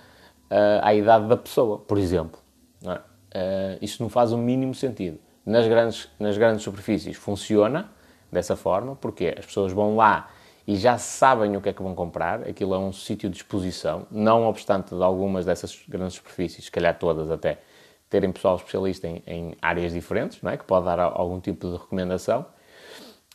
uh, 0.51 0.79
à 0.81 0.93
idade 0.93 1.27
da 1.27 1.37
pessoa, 1.37 1.79
por 1.79 1.97
exemplo. 1.97 2.39
Não 2.81 2.93
é? 2.93 3.01
uh, 3.33 3.77
isto 3.81 4.01
não 4.01 4.09
faz 4.09 4.31
o 4.31 4.37
mínimo 4.37 4.73
sentido. 4.73 5.19
Nas 5.45 5.67
grandes, 5.67 6.09
nas 6.19 6.37
grandes 6.37 6.63
superfícies 6.63 7.17
funciona 7.17 7.89
dessa 8.31 8.55
forma, 8.55 8.95
porque 8.95 9.35
as 9.37 9.45
pessoas 9.45 9.73
vão 9.73 9.95
lá 9.95 10.29
e 10.65 10.77
já 10.77 10.97
sabem 10.97 11.57
o 11.57 11.61
que 11.61 11.69
é 11.69 11.73
que 11.73 11.83
vão 11.83 11.93
comprar, 11.93 12.47
aquilo 12.47 12.73
é 12.73 12.77
um 12.77 12.93
sítio 12.93 13.29
de 13.29 13.35
exposição, 13.35 14.07
não 14.09 14.47
obstante 14.47 14.95
de 14.95 15.03
algumas 15.03 15.45
dessas 15.45 15.83
grandes 15.89 16.15
superfícies, 16.15 16.65
se 16.65 16.71
calhar 16.71 16.97
todas 16.97 17.29
até, 17.29 17.59
terem 18.09 18.31
pessoal 18.31 18.55
especialista 18.55 19.07
em, 19.07 19.21
em 19.27 19.55
áreas 19.61 19.91
diferentes, 19.91 20.41
não 20.41 20.51
é? 20.51 20.57
que 20.57 20.63
pode 20.63 20.85
dar 20.85 20.99
algum 20.99 21.39
tipo 21.39 21.67
de 21.67 21.73
recomendação, 21.73 22.45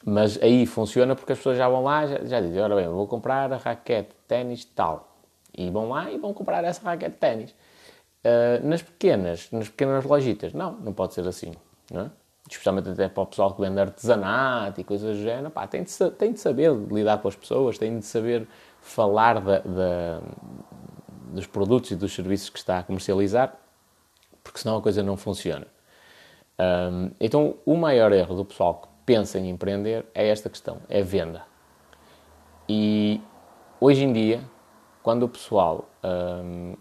mas 0.04 0.40
aí 0.42 0.66
funciona 0.66 1.14
porque 1.14 1.32
as 1.32 1.38
pessoas 1.38 1.58
já 1.58 1.68
vão 1.68 1.82
lá, 1.82 2.06
já, 2.06 2.24
já 2.24 2.40
dizem, 2.40 2.60
ora 2.60 2.76
bem, 2.76 2.88
vou 2.88 3.06
comprar 3.06 3.52
a 3.52 3.56
raquete 3.56 4.10
de 4.10 4.16
ténis 4.26 4.64
tal, 4.64 5.16
e 5.56 5.70
vão 5.70 5.88
lá 5.88 6.10
e 6.10 6.18
vão 6.18 6.32
comprar 6.32 6.64
essa 6.64 6.82
raquete 6.82 7.12
de 7.12 7.18
ténis. 7.18 7.50
Uh, 8.24 8.66
nas 8.66 8.82
pequenas, 8.82 9.48
nas 9.52 9.68
pequenas 9.68 10.04
lojitas, 10.04 10.52
não, 10.52 10.72
não 10.72 10.92
pode 10.92 11.14
ser 11.14 11.26
assim 11.26 11.52
não 11.90 12.02
é? 12.02 12.10
especialmente 12.50 12.88
até 12.88 13.08
para 13.08 13.22
o 13.22 13.26
pessoal 13.26 13.54
que 13.54 13.60
vende 13.60 13.78
artesanato 13.78 14.80
e 14.80 14.84
coisas 14.84 15.16
do 15.16 15.22
género, 15.22 15.50
pá, 15.50 15.66
tem, 15.66 15.82
de, 15.82 16.10
tem 16.12 16.32
de 16.32 16.40
saber 16.40 16.72
lidar 16.72 17.18
com 17.18 17.28
as 17.28 17.36
pessoas, 17.36 17.76
tem 17.76 17.98
de 17.98 18.04
saber 18.04 18.48
falar 18.80 19.40
da, 19.40 19.58
da, 19.58 20.20
dos 21.32 21.46
produtos 21.46 21.90
e 21.90 21.96
dos 21.96 22.12
serviços 22.14 22.48
que 22.48 22.58
está 22.58 22.78
a 22.78 22.82
comercializar, 22.82 23.54
porque 24.42 24.60
senão 24.60 24.78
a 24.78 24.82
coisa 24.82 25.02
não 25.02 25.16
funciona. 25.16 25.66
Um, 26.58 27.10
então, 27.20 27.54
o 27.66 27.76
maior 27.76 28.12
erro 28.12 28.34
do 28.34 28.44
pessoal 28.44 28.76
que 28.76 28.88
pensa 29.08 29.38
em 29.38 29.48
empreender 29.48 30.04
é 30.14 30.28
esta 30.28 30.50
questão, 30.50 30.82
é 30.86 31.00
venda. 31.00 31.42
E 32.68 33.22
hoje 33.80 34.04
em 34.04 34.12
dia, 34.12 34.42
quando 35.02 35.22
o 35.22 35.28
pessoal 35.30 35.88
um, 36.44 36.74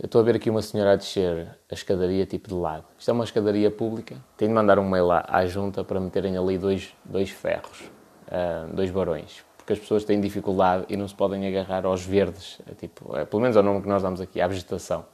eu 0.00 0.06
estou 0.06 0.22
a 0.22 0.24
ver 0.24 0.36
aqui 0.36 0.48
uma 0.48 0.62
senhora 0.62 0.94
a 0.94 0.96
descer 0.96 1.58
a 1.70 1.74
escadaria 1.74 2.24
tipo 2.24 2.48
de 2.48 2.54
lado. 2.54 2.86
Isto 2.98 3.10
é 3.10 3.12
uma 3.12 3.24
escadaria 3.24 3.70
pública. 3.70 4.16
Tenho 4.38 4.50
de 4.50 4.54
mandar 4.54 4.78
um 4.78 4.88
mail 4.88 5.10
à, 5.10 5.26
à 5.28 5.44
junta 5.44 5.84
para 5.84 6.00
meterem 6.00 6.38
ali 6.38 6.56
dois, 6.56 6.94
dois 7.04 7.28
ferros, 7.28 7.82
uh, 8.28 8.74
dois 8.74 8.90
barões. 8.90 9.44
Porque 9.58 9.74
as 9.74 9.78
pessoas 9.78 10.04
têm 10.04 10.18
dificuldade 10.22 10.86
e 10.88 10.96
não 10.96 11.06
se 11.06 11.14
podem 11.14 11.46
agarrar 11.46 11.84
aos 11.84 12.02
verdes. 12.02 12.62
É 12.66 12.74
tipo, 12.74 13.14
é, 13.14 13.26
pelo 13.26 13.42
menos 13.42 13.54
é 13.54 13.60
o 13.60 13.62
nome 13.62 13.82
que 13.82 13.88
nós 13.88 14.02
damos 14.02 14.22
aqui, 14.22 14.40
à 14.40 14.46
vegetação. 14.46 15.04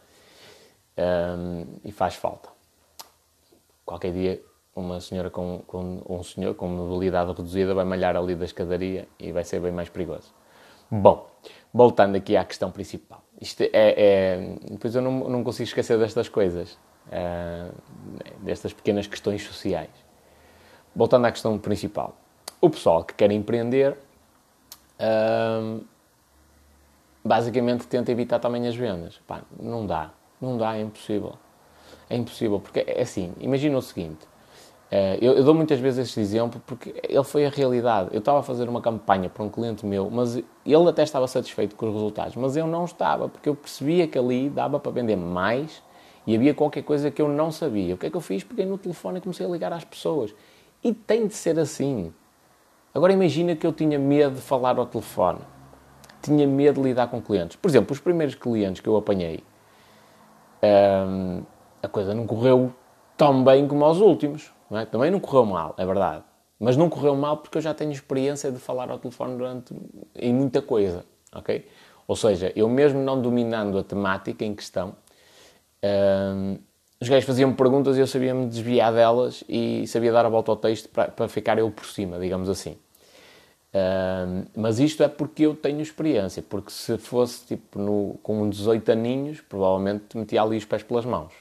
Um, 0.96 1.66
e 1.84 1.90
faz 1.90 2.14
falta. 2.14 2.48
Qualquer 3.84 4.12
dia 4.12 4.51
uma 4.74 5.00
senhora 5.00 5.30
com, 5.30 5.62
com 5.66 6.02
um 6.08 6.22
senhor 6.22 6.54
com 6.54 6.66
mobilidade 6.68 7.28
reduzida 7.28 7.74
vai 7.74 7.84
malhar 7.84 8.16
ali 8.16 8.34
da 8.34 8.44
escadaria 8.44 9.06
e 9.18 9.32
vai 9.32 9.44
ser 9.44 9.60
bem 9.60 9.72
mais 9.72 9.88
perigoso. 9.88 10.32
Bom, 10.90 11.26
voltando 11.72 12.16
aqui 12.16 12.36
à 12.36 12.44
questão 12.44 12.70
principal. 12.70 13.22
Isto 13.40 13.62
é, 13.62 13.70
é 13.72 14.56
depois 14.70 14.94
eu 14.94 15.02
não, 15.02 15.28
não 15.28 15.44
consigo 15.44 15.68
esquecer 15.68 15.98
destas 15.98 16.28
coisas, 16.28 16.78
uh, 17.08 17.74
destas 18.40 18.72
pequenas 18.72 19.06
questões 19.06 19.42
sociais. 19.42 19.90
Voltando 20.94 21.26
à 21.26 21.32
questão 21.32 21.58
principal. 21.58 22.16
O 22.60 22.70
pessoal 22.70 23.04
que 23.04 23.14
quer 23.14 23.30
empreender 23.30 23.96
uh, 25.00 25.84
basicamente 27.24 27.86
tenta 27.86 28.12
evitar 28.12 28.38
também 28.38 28.66
as 28.66 28.76
vendas. 28.76 29.20
Pá, 29.26 29.42
não 29.58 29.86
dá. 29.86 30.10
Não 30.40 30.56
dá, 30.56 30.76
é 30.76 30.80
impossível. 30.80 31.34
É 32.10 32.16
impossível, 32.16 32.60
porque 32.60 32.84
é 32.86 33.00
assim, 33.00 33.32
imagina 33.40 33.78
o 33.78 33.82
seguinte, 33.82 34.26
eu, 35.22 35.32
eu, 35.32 35.42
dou 35.42 35.54
muitas 35.54 35.80
vezes 35.80 36.06
este 36.06 36.20
exemplo 36.20 36.60
porque 36.66 36.94
ele 37.08 37.24
foi 37.24 37.46
a 37.46 37.48
realidade. 37.48 38.10
Eu 38.12 38.18
estava 38.18 38.40
a 38.40 38.42
fazer 38.42 38.68
uma 38.68 38.82
campanha 38.82 39.30
para 39.30 39.42
um 39.42 39.48
cliente 39.48 39.86
meu, 39.86 40.10
mas 40.10 40.36
ele 40.36 40.88
até 40.88 41.02
estava 41.02 41.26
satisfeito 41.26 41.74
com 41.76 41.86
os 41.86 41.94
resultados, 41.94 42.36
mas 42.36 42.58
eu 42.58 42.66
não 42.66 42.84
estava, 42.84 43.26
porque 43.26 43.48
eu 43.48 43.54
percebia 43.54 44.06
que 44.06 44.18
ali 44.18 44.50
dava 44.50 44.78
para 44.78 44.92
vender 44.92 45.16
mais 45.16 45.82
e 46.26 46.36
havia 46.36 46.52
qualquer 46.52 46.82
coisa 46.82 47.10
que 47.10 47.22
eu 47.22 47.28
não 47.28 47.50
sabia. 47.50 47.94
O 47.94 47.96
que 47.96 48.04
é 48.04 48.10
que 48.10 48.16
eu 48.16 48.20
fiz? 48.20 48.44
Peguei 48.44 48.66
no 48.66 48.76
telefone 48.76 49.16
e 49.16 49.20
comecei 49.22 49.46
a 49.46 49.48
ligar 49.48 49.72
às 49.72 49.82
pessoas. 49.82 50.34
E 50.84 50.92
tem 50.92 51.26
de 51.26 51.32
ser 51.32 51.58
assim. 51.58 52.12
Agora 52.94 53.14
imagina 53.14 53.56
que 53.56 53.66
eu 53.66 53.72
tinha 53.72 53.98
medo 53.98 54.34
de 54.34 54.42
falar 54.42 54.78
ao 54.78 54.84
telefone. 54.84 55.40
Tinha 56.20 56.46
medo 56.46 56.82
de 56.82 56.88
lidar 56.88 57.06
com 57.06 57.18
clientes. 57.20 57.56
Por 57.56 57.68
exemplo, 57.68 57.94
os 57.94 57.98
primeiros 57.98 58.34
clientes 58.34 58.82
que 58.82 58.88
eu 58.90 58.96
apanhei, 58.98 59.42
hum, 60.62 61.42
a 61.82 61.88
coisa 61.88 62.14
não 62.14 62.26
correu 62.26 62.74
tão 63.16 63.42
bem 63.42 63.66
como 63.66 63.86
aos 63.86 63.98
últimos 63.98 64.52
é? 64.78 64.86
Também 64.86 65.10
não 65.10 65.20
correu 65.20 65.44
mal, 65.44 65.74
é 65.78 65.84
verdade. 65.84 66.24
Mas 66.58 66.76
não 66.76 66.88
correu 66.88 67.16
mal 67.16 67.38
porque 67.38 67.58
eu 67.58 67.62
já 67.62 67.74
tenho 67.74 67.90
experiência 67.90 68.50
de 68.52 68.58
falar 68.58 68.90
ao 68.90 68.98
telefone 68.98 69.36
durante, 69.36 69.74
em 70.14 70.32
muita 70.32 70.62
coisa, 70.62 71.04
ok? 71.34 71.66
Ou 72.06 72.16
seja, 72.16 72.52
eu 72.54 72.68
mesmo 72.68 73.00
não 73.00 73.20
dominando 73.20 73.78
a 73.78 73.82
temática 73.82 74.44
em 74.44 74.54
questão, 74.54 74.94
hum, 75.82 76.58
os 77.00 77.08
gajos 77.08 77.24
faziam-me 77.24 77.56
perguntas 77.56 77.96
e 77.96 78.00
eu 78.00 78.06
sabia-me 78.06 78.46
desviar 78.46 78.92
delas 78.92 79.42
e 79.48 79.84
sabia 79.88 80.12
dar 80.12 80.24
a 80.24 80.28
volta 80.28 80.52
ao 80.52 80.56
texto 80.56 80.88
para, 80.88 81.28
ficar 81.28 81.58
eu 81.58 81.68
por 81.70 81.84
cima, 81.84 82.18
digamos 82.18 82.48
assim. 82.48 82.76
Hum, 83.74 84.44
mas 84.54 84.78
isto 84.78 85.02
é 85.02 85.08
porque 85.08 85.44
eu 85.46 85.56
tenho 85.56 85.80
experiência, 85.80 86.44
porque 86.48 86.70
se 86.70 86.96
fosse 86.98 87.44
tipo 87.46 87.78
no, 87.78 88.18
com 88.22 88.48
18 88.48 88.92
aninhos, 88.92 89.40
provavelmente 89.40 90.16
metia 90.16 90.42
ali 90.42 90.56
os 90.56 90.64
pés 90.64 90.82
pelas 90.82 91.04
mãos. 91.04 91.32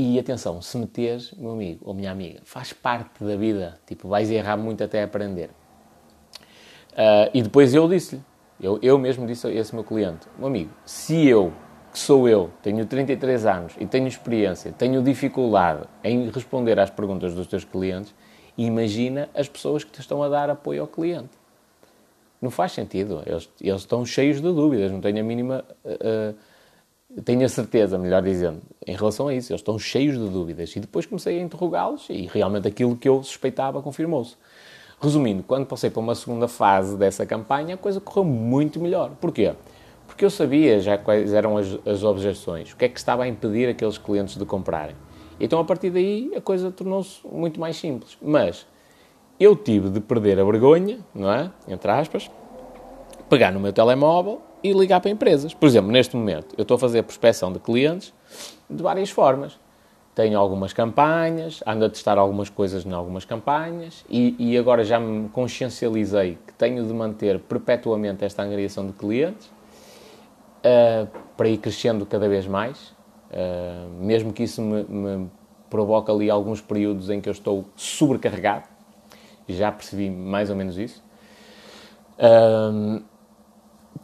E 0.00 0.16
atenção, 0.16 0.62
se 0.62 0.78
meteres, 0.78 1.32
meu 1.32 1.50
amigo 1.50 1.80
ou 1.84 1.92
minha 1.92 2.12
amiga, 2.12 2.38
faz 2.44 2.72
parte 2.72 3.24
da 3.24 3.34
vida. 3.34 3.80
Tipo, 3.84 4.06
vais 4.06 4.30
errar 4.30 4.56
muito 4.56 4.84
até 4.84 5.02
aprender. 5.02 5.50
Uh, 6.92 7.28
e 7.34 7.42
depois 7.42 7.74
eu 7.74 7.88
disse-lhe, 7.88 8.22
eu, 8.60 8.78
eu 8.80 8.96
mesmo 8.96 9.26
disse 9.26 9.48
a 9.48 9.50
esse 9.50 9.74
meu 9.74 9.82
cliente, 9.82 10.28
meu 10.38 10.46
amigo, 10.46 10.70
se 10.84 11.26
eu, 11.26 11.52
que 11.92 11.98
sou 11.98 12.28
eu, 12.28 12.48
tenho 12.62 12.86
33 12.86 13.44
anos 13.44 13.74
e 13.80 13.86
tenho 13.86 14.06
experiência, 14.06 14.70
tenho 14.70 15.02
dificuldade 15.02 15.82
em 16.04 16.30
responder 16.30 16.78
às 16.78 16.90
perguntas 16.90 17.34
dos 17.34 17.48
teus 17.48 17.64
clientes, 17.64 18.14
imagina 18.56 19.28
as 19.34 19.48
pessoas 19.48 19.82
que 19.82 19.90
te 19.90 20.00
estão 20.00 20.22
a 20.22 20.28
dar 20.28 20.48
apoio 20.48 20.82
ao 20.82 20.86
cliente. 20.86 21.36
Não 22.40 22.52
faz 22.52 22.70
sentido. 22.70 23.20
Eles, 23.26 23.50
eles 23.60 23.80
estão 23.80 24.06
cheios 24.06 24.36
de 24.36 24.42
dúvidas, 24.42 24.92
não 24.92 25.00
tenho 25.00 25.18
a 25.18 25.24
mínima. 25.24 25.64
Uh, 25.84 26.36
tenho 27.24 27.44
a 27.44 27.48
certeza, 27.48 27.98
melhor 27.98 28.22
dizendo, 28.22 28.60
em 28.86 28.94
relação 28.94 29.28
a 29.28 29.34
isso. 29.34 29.52
Eles 29.52 29.60
estão 29.60 29.78
cheios 29.78 30.18
de 30.18 30.28
dúvidas. 30.28 30.74
E 30.76 30.80
depois 30.80 31.06
comecei 31.06 31.38
a 31.38 31.42
interrogá-los 31.42 32.08
e 32.10 32.26
realmente 32.26 32.68
aquilo 32.68 32.96
que 32.96 33.08
eu 33.08 33.22
suspeitava 33.22 33.80
confirmou-se. 33.80 34.36
Resumindo, 35.00 35.42
quando 35.42 35.64
passei 35.64 35.90
para 35.90 36.00
uma 36.00 36.14
segunda 36.14 36.48
fase 36.48 36.96
dessa 36.96 37.24
campanha, 37.24 37.76
a 37.76 37.78
coisa 37.78 38.00
correu 38.00 38.24
muito 38.24 38.80
melhor. 38.80 39.12
Porquê? 39.20 39.54
Porque 40.06 40.24
eu 40.24 40.30
sabia 40.30 40.80
já 40.80 40.98
quais 40.98 41.32
eram 41.32 41.56
as, 41.56 41.78
as 41.86 42.02
objeções, 42.02 42.72
o 42.72 42.76
que 42.76 42.84
é 42.84 42.88
que 42.88 42.98
estava 42.98 43.22
a 43.22 43.28
impedir 43.28 43.68
aqueles 43.68 43.96
clientes 43.96 44.36
de 44.36 44.44
comprarem. 44.44 44.96
Então, 45.38 45.60
a 45.60 45.64
partir 45.64 45.90
daí, 45.90 46.32
a 46.36 46.40
coisa 46.40 46.70
tornou-se 46.70 47.20
muito 47.30 47.60
mais 47.60 47.76
simples. 47.76 48.18
Mas 48.20 48.66
eu 49.38 49.54
tive 49.54 49.88
de 49.88 50.00
perder 50.00 50.40
a 50.40 50.44
vergonha, 50.44 50.98
não 51.14 51.30
é? 51.30 51.50
Entre 51.68 51.90
aspas, 51.90 52.28
pegar 53.28 53.52
no 53.52 53.60
meu 53.60 53.72
telemóvel 53.72 54.42
e 54.62 54.72
ligar 54.72 55.00
para 55.00 55.10
empresas. 55.10 55.54
Por 55.54 55.66
exemplo, 55.66 55.90
neste 55.90 56.16
momento, 56.16 56.54
eu 56.56 56.62
estou 56.62 56.76
a 56.76 56.78
fazer 56.78 57.02
prospecção 57.02 57.52
de 57.52 57.58
clientes 57.58 58.12
de 58.68 58.82
várias 58.82 59.10
formas. 59.10 59.58
Tenho 60.14 60.38
algumas 60.38 60.72
campanhas, 60.72 61.62
ando 61.64 61.84
a 61.84 61.88
testar 61.88 62.18
algumas 62.18 62.50
coisas 62.50 62.84
em 62.84 62.92
algumas 62.92 63.24
campanhas 63.24 64.04
e, 64.10 64.34
e 64.38 64.58
agora 64.58 64.82
já 64.82 64.98
me 64.98 65.28
consciencializei 65.28 66.38
que 66.44 66.52
tenho 66.54 66.84
de 66.84 66.92
manter 66.92 67.38
perpetuamente 67.38 68.24
esta 68.24 68.42
angariação 68.42 68.86
de 68.86 68.92
clientes 68.94 69.46
uh, 70.58 71.08
para 71.36 71.48
ir 71.48 71.58
crescendo 71.58 72.04
cada 72.04 72.28
vez 72.28 72.48
mais, 72.48 72.88
uh, 73.30 73.88
mesmo 74.00 74.32
que 74.32 74.42
isso 74.42 74.60
me, 74.60 74.82
me 74.84 75.30
provoque 75.70 76.10
ali 76.10 76.28
alguns 76.28 76.60
períodos 76.60 77.10
em 77.10 77.20
que 77.20 77.28
eu 77.28 77.32
estou 77.32 77.66
sobrecarregado. 77.76 78.64
Já 79.48 79.70
percebi 79.70 80.10
mais 80.10 80.50
ou 80.50 80.56
menos 80.56 80.76
isso. 80.76 81.02
Uh, 82.18 83.02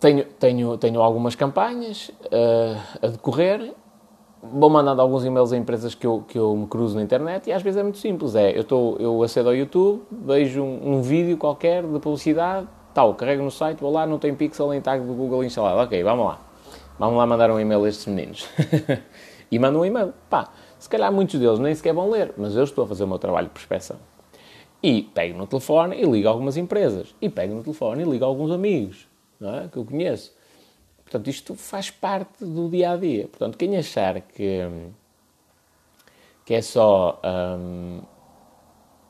tenho, 0.00 0.24
tenho, 0.24 0.76
tenho 0.76 1.00
algumas 1.00 1.34
campanhas 1.34 2.10
uh, 2.26 2.78
a 3.02 3.06
decorrer, 3.08 3.72
vou 4.42 4.68
mandando 4.68 5.00
alguns 5.00 5.24
e-mails 5.24 5.52
a 5.52 5.56
empresas 5.56 5.94
que 5.94 6.06
eu, 6.06 6.22
que 6.26 6.38
eu 6.38 6.54
me 6.54 6.66
cruzo 6.66 6.96
na 6.96 7.02
internet 7.02 7.48
e 7.48 7.52
às 7.52 7.62
vezes 7.62 7.78
é 7.78 7.82
muito 7.82 7.98
simples. 7.98 8.34
É, 8.34 8.54
eu, 8.54 8.60
estou, 8.60 8.96
eu 8.98 9.22
acedo 9.22 9.48
ao 9.48 9.54
YouTube, 9.54 10.02
vejo 10.10 10.62
um, 10.62 10.96
um 10.96 11.02
vídeo 11.02 11.36
qualquer 11.36 11.82
de 11.82 11.98
publicidade, 11.98 12.68
tal, 12.92 13.14
carrego 13.14 13.42
no 13.42 13.50
site, 13.50 13.80
vou 13.80 13.92
lá, 13.92 14.06
não 14.06 14.18
tem 14.18 14.34
pixel 14.34 14.68
nem 14.68 14.80
tag 14.80 15.04
do 15.04 15.14
Google 15.14 15.44
instalado. 15.44 15.80
Ok, 15.80 16.02
vamos 16.02 16.26
lá. 16.26 16.38
Vamos 16.98 17.16
lá 17.16 17.26
mandar 17.26 17.50
um 17.50 17.58
e-mail 17.58 17.84
a 17.84 17.88
estes 17.88 18.06
meninos. 18.06 18.46
e 19.50 19.58
mando 19.58 19.80
um 19.80 19.84
e-mail. 19.84 20.12
Pá, 20.28 20.48
Se 20.78 20.88
calhar 20.88 21.12
muitos 21.12 21.40
deles 21.40 21.58
nem 21.58 21.74
sequer 21.74 21.94
vão 21.94 22.10
ler, 22.10 22.34
mas 22.36 22.54
eu 22.54 22.64
estou 22.64 22.84
a 22.84 22.86
fazer 22.86 23.04
o 23.04 23.08
meu 23.08 23.18
trabalho 23.18 23.46
de 23.46 23.52
prospeção. 23.52 23.96
E 24.82 25.02
pego 25.02 25.38
no 25.38 25.46
telefone 25.46 25.96
e 25.96 26.04
ligo 26.04 26.28
algumas 26.28 26.58
empresas. 26.58 27.14
E 27.20 27.28
pego 27.30 27.54
no 27.54 27.62
telefone 27.62 28.02
e 28.02 28.04
ligo 28.04 28.24
alguns 28.24 28.52
amigos 28.52 29.08
é? 29.52 29.68
que 29.68 29.76
eu 29.76 29.85
conheço. 29.85 30.33
Portanto, 31.04 31.28
isto 31.28 31.54
faz 31.54 31.90
parte 31.90 32.44
do 32.44 32.68
dia 32.68 32.92
a 32.92 32.96
dia. 32.96 33.28
Portanto, 33.28 33.59
quem 33.59 33.76
achar 33.76 34.20
que, 34.20 34.61
que 36.44 36.54
é 36.54 36.62
só 36.62 37.20
hum, 37.59 38.00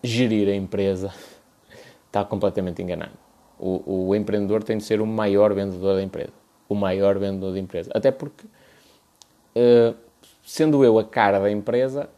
gerir 0.02 0.48
a 0.48 0.54
empresa 0.54 1.12
está 2.06 2.24
completamente 2.24 2.82
enganado. 2.82 3.12
O, 3.58 4.08
o, 4.08 4.14
empreendedor 4.14 4.62
tem 4.64 4.78
de 4.78 4.84
ser 4.84 5.00
o 5.00 5.06
maior 5.06 5.54
vendedor 5.54 5.94
da 5.94 6.02
empresa. 6.02 6.32
O 6.68 6.74
maior 6.74 7.18
vendedor 7.18 7.52
da 7.52 7.58
empresa. 7.58 7.90
Até 7.94 8.10
porque, 8.10 8.46
uh, 8.46 9.94
sendo 10.42 10.84
eu 10.84 10.98
a 10.98 11.04
cara 11.04 11.38
da 11.38 11.50
empresa, 11.50 12.10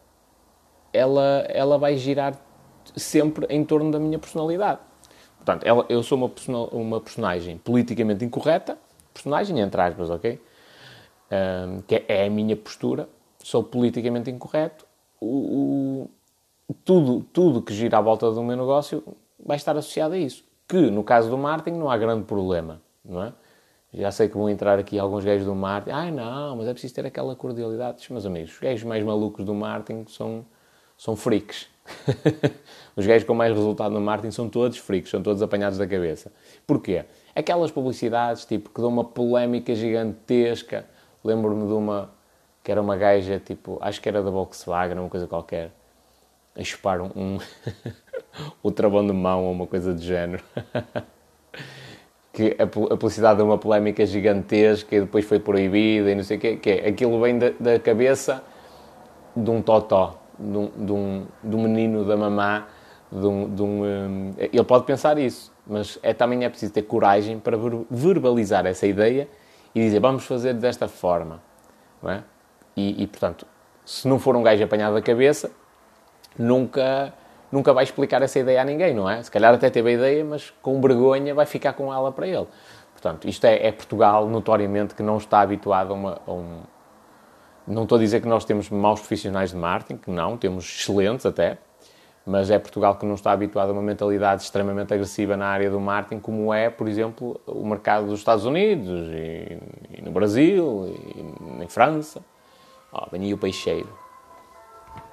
ela, 0.92 1.44
ela 1.48 1.76
vai 1.76 1.96
girar 1.96 2.40
sempre 2.96 3.46
em 3.50 3.64
torno 3.64 3.90
da 3.90 3.98
minha 3.98 4.18
personalidade. 4.18 4.80
Portanto, 5.46 5.62
ela, 5.64 5.86
eu 5.88 6.02
sou 6.02 6.18
uma, 6.18 6.58
uma 6.72 7.00
personagem 7.00 7.56
politicamente 7.58 8.24
incorreta, 8.24 8.76
personagem 9.14 9.60
entre 9.60 9.80
aspas, 9.80 10.10
ok? 10.10 10.42
Um, 11.30 11.82
que 11.82 11.94
é, 11.94 12.04
é, 12.08 12.26
a 12.26 12.30
minha 12.30 12.56
postura, 12.56 13.08
sou 13.38 13.62
politicamente 13.62 14.28
incorreto, 14.28 14.84
o, 15.20 16.08
o, 16.68 16.74
tudo, 16.84 17.24
tudo 17.32 17.62
que 17.62 17.72
gira 17.72 17.98
à 17.98 18.00
volta 18.00 18.28
do 18.28 18.42
meu 18.42 18.56
negócio 18.56 19.04
vai 19.38 19.56
estar 19.56 19.76
associado 19.76 20.14
a 20.14 20.18
isso. 20.18 20.44
Que, 20.66 20.90
no 20.90 21.04
caso 21.04 21.30
do 21.30 21.38
marketing, 21.38 21.78
não 21.78 21.88
há 21.88 21.96
grande 21.96 22.24
problema, 22.24 22.82
não 23.04 23.22
é? 23.22 23.32
Já 23.94 24.10
sei 24.10 24.28
que 24.28 24.36
vão 24.36 24.50
entrar 24.50 24.80
aqui 24.80 24.98
alguns 24.98 25.24
gajos 25.24 25.46
do 25.46 25.54
marketing. 25.54 25.96
Ai, 25.96 26.10
não, 26.10 26.56
mas 26.56 26.66
é 26.66 26.72
preciso 26.72 26.92
ter 26.92 27.06
aquela 27.06 27.36
cordialidade. 27.36 28.04
Meus 28.10 28.26
amigos, 28.26 28.52
os 28.52 28.58
gajos 28.58 28.82
mais 28.82 29.04
malucos 29.04 29.44
do 29.44 29.54
marketing 29.54 30.06
são, 30.08 30.44
são 30.96 31.14
freaks. 31.14 31.68
os 32.96 33.06
gajos 33.06 33.26
com 33.26 33.34
mais 33.34 33.54
resultado 33.54 33.92
no 33.92 34.00
marketing 34.00 34.32
são 34.32 34.48
todos 34.48 34.78
freaks, 34.78 35.10
são 35.10 35.22
todos 35.22 35.42
apanhados 35.42 35.78
da 35.78 35.86
cabeça. 35.86 36.32
Porquê? 36.66 37.04
Aquelas 37.34 37.70
publicidades, 37.70 38.44
tipo, 38.44 38.70
que 38.70 38.80
dão 38.80 38.88
uma 38.88 39.04
polémica 39.04 39.74
gigantesca. 39.74 40.86
Lembro-me 41.22 41.66
de 41.66 41.72
uma, 41.72 42.10
que 42.64 42.72
era 42.72 42.80
uma 42.80 42.96
gaja, 42.96 43.38
tipo, 43.38 43.78
acho 43.80 44.00
que 44.00 44.08
era 44.08 44.22
da 44.22 44.30
Volkswagen, 44.30 44.98
uma 44.98 45.08
coisa 45.08 45.26
qualquer, 45.26 45.70
a 46.56 46.64
chupar 46.64 47.00
um, 47.00 47.38
um 48.64 48.70
travão 48.72 49.06
de 49.06 49.12
mão 49.12 49.44
ou 49.44 49.52
uma 49.52 49.66
coisa 49.66 49.92
do 49.92 50.00
género. 50.00 50.42
que 52.32 52.54
a, 52.58 52.64
a 52.64 52.66
publicidade 52.66 53.38
deu 53.38 53.46
uma 53.46 53.56
polémica 53.56 54.04
gigantesca 54.04 54.94
e 54.94 55.00
depois 55.00 55.24
foi 55.24 55.38
proibida 55.40 56.10
e 56.10 56.14
não 56.14 56.22
sei 56.22 56.36
o 56.36 56.40
quê, 56.40 56.56
que 56.56 56.70
é, 56.70 56.88
aquilo 56.88 57.18
vem 57.18 57.38
da, 57.38 57.50
da 57.58 57.78
cabeça 57.78 58.44
de 59.34 59.50
um 59.50 59.62
totó 59.62 60.20
de 60.38 60.56
um, 60.56 60.70
de 60.76 60.92
um, 60.92 61.26
de 61.42 61.56
um 61.56 61.62
menino 61.62 62.04
da 62.04 62.16
mamá, 62.16 62.66
de 63.10 63.26
um, 63.26 63.54
de 63.54 63.62
um, 63.62 63.84
um, 63.84 64.34
ele 64.38 64.64
pode 64.64 64.84
pensar 64.84 65.18
isso, 65.18 65.52
mas 65.66 65.98
é, 66.02 66.12
também 66.12 66.44
é 66.44 66.48
preciso 66.48 66.72
ter 66.72 66.82
coragem 66.82 67.38
para 67.38 67.56
verbalizar 67.90 68.66
essa 68.66 68.86
ideia 68.86 69.28
e 69.74 69.80
dizer 69.80 70.00
vamos 70.00 70.24
fazer 70.24 70.54
desta 70.54 70.88
forma. 70.88 71.42
É? 72.06 72.22
e, 72.76 73.02
e, 73.02 73.06
portanto, 73.06 73.46
se 73.84 74.06
não 74.06 74.18
for 74.18 74.36
um 74.36 74.42
gajo 74.42 74.62
apanhado 74.62 74.94
da 74.94 75.02
cabeça, 75.02 75.50
nunca, 76.38 77.12
nunca 77.50 77.72
vai 77.72 77.84
explicar 77.84 78.20
essa 78.20 78.38
ideia 78.38 78.60
a 78.60 78.64
ninguém, 78.64 78.94
não 78.94 79.08
é? 79.08 79.22
Se 79.22 79.30
calhar 79.30 79.54
até 79.54 79.70
teve 79.70 79.90
a 79.90 79.92
ideia, 79.92 80.24
mas 80.24 80.52
com 80.60 80.80
vergonha 80.80 81.34
vai 81.34 81.46
ficar 81.46 81.72
com 81.72 81.92
ela 81.92 82.12
para 82.12 82.26
ele. 82.26 82.46
Portanto, 82.92 83.26
isto 83.28 83.44
é, 83.46 83.66
é 83.66 83.72
Portugal, 83.72 84.28
notoriamente, 84.28 84.94
que 84.94 85.02
não 85.02 85.16
está 85.16 85.40
habituado 85.40 85.92
a, 85.92 85.94
uma, 85.94 86.20
a 86.26 86.32
um, 86.32 86.60
não 87.66 87.82
estou 87.82 87.96
a 87.96 88.00
dizer 88.00 88.20
que 88.20 88.28
nós 88.28 88.44
temos 88.44 88.70
maus 88.70 89.00
profissionais 89.00 89.50
de 89.50 89.56
marketing, 89.56 89.98
que 89.98 90.10
não, 90.10 90.36
temos 90.36 90.64
excelentes 90.64 91.26
até, 91.26 91.58
mas 92.24 92.50
é 92.50 92.58
Portugal 92.58 92.96
que 92.96 93.06
não 93.06 93.14
está 93.14 93.32
habituado 93.32 93.70
a 93.70 93.72
uma 93.72 93.82
mentalidade 93.82 94.42
extremamente 94.42 94.92
agressiva 94.92 95.36
na 95.36 95.46
área 95.46 95.70
do 95.70 95.78
marketing, 95.80 96.20
como 96.20 96.52
é, 96.52 96.68
por 96.68 96.88
exemplo, 96.88 97.40
o 97.46 97.64
mercado 97.64 98.06
dos 98.06 98.18
Estados 98.18 98.44
Unidos, 98.44 99.08
e, 99.12 99.58
e 99.98 100.02
no 100.02 100.10
Brasil, 100.10 100.92
e 101.58 101.62
em 101.62 101.68
França. 101.68 102.20
Ó, 102.92 103.08
oh, 103.12 103.34
o 103.34 103.38
peixeiro. 103.38 103.88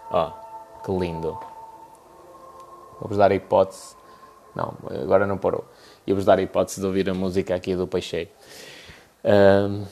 Ó, 0.10 0.28
oh, 0.32 0.84
que 0.84 0.92
lindo. 0.92 1.38
Vou-vos 3.00 3.18
dar 3.18 3.32
a 3.32 3.36
hipótese. 3.36 3.96
Não, 4.56 4.74
agora 5.02 5.28
não 5.28 5.38
parou. 5.38 5.66
Ia-vos 6.06 6.26
dar 6.26 6.40
a 6.40 6.42
hipótese 6.42 6.80
de 6.80 6.86
ouvir 6.86 7.10
a 7.10 7.14
música 7.14 7.56
aqui 7.56 7.76
do 7.76 7.88
peixeiro. 7.88 8.30
Um, 9.24 9.84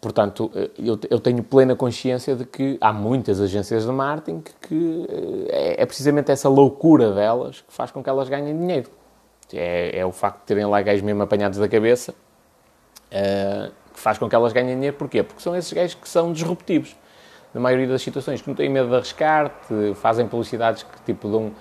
Portanto, 0.00 0.50
eh, 0.54 0.70
eu, 0.78 1.18
tenho 1.18 1.42
plena 1.42 1.74
consciência 1.74 2.36
de 2.36 2.44
que 2.44 2.76
há 2.80 2.92
muitas 2.92 3.40
agências 3.40 3.86
de 3.86 3.92
marketing 3.92 4.40
que, 4.40 4.68
que 4.68 5.06
eh, 5.08 5.74
é, 5.78 5.82
é, 5.82 5.86
precisamente 5.86 6.30
essa 6.30 6.48
loucura 6.48 7.12
delas 7.12 7.62
que 7.62 7.72
faz 7.72 7.90
com 7.90 8.02
que 8.02 8.10
elas 8.10 8.28
ganhem 8.28 8.56
dinheiro. 8.56 8.90
É, 9.52 9.98
é 9.98 10.06
o 10.06 10.12
facto 10.12 10.40
de 10.40 10.46
terem 10.46 10.66
lá 10.66 10.82
gajos 10.82 11.02
mesmo 11.02 11.22
apanhados 11.22 11.58
da 11.58 11.68
cabeça 11.68 12.12
uh, 12.12 13.72
que 13.94 14.00
faz 14.00 14.18
com 14.18 14.28
que 14.28 14.34
elas 14.34 14.52
ganhem 14.52 14.74
dinheiro. 14.74 14.96
Porquê? 14.96 15.22
Porque 15.22 15.40
são 15.40 15.56
esses 15.56 15.72
gajos 15.72 15.94
que 15.94 16.08
são 16.08 16.32
disruptivos. 16.32 16.96
Na 17.54 17.60
maioria 17.60 17.86
das 17.86 18.02
situações, 18.02 18.42
que 18.42 18.48
não 18.48 18.56
têm 18.56 18.68
medo 18.68 18.88
de 18.88 18.96
arriscar, 18.96 19.50
fazem 19.94 20.26
publicidades 20.26 20.82
que 20.82 21.00
tipo 21.06 21.28
dão, 21.28 21.52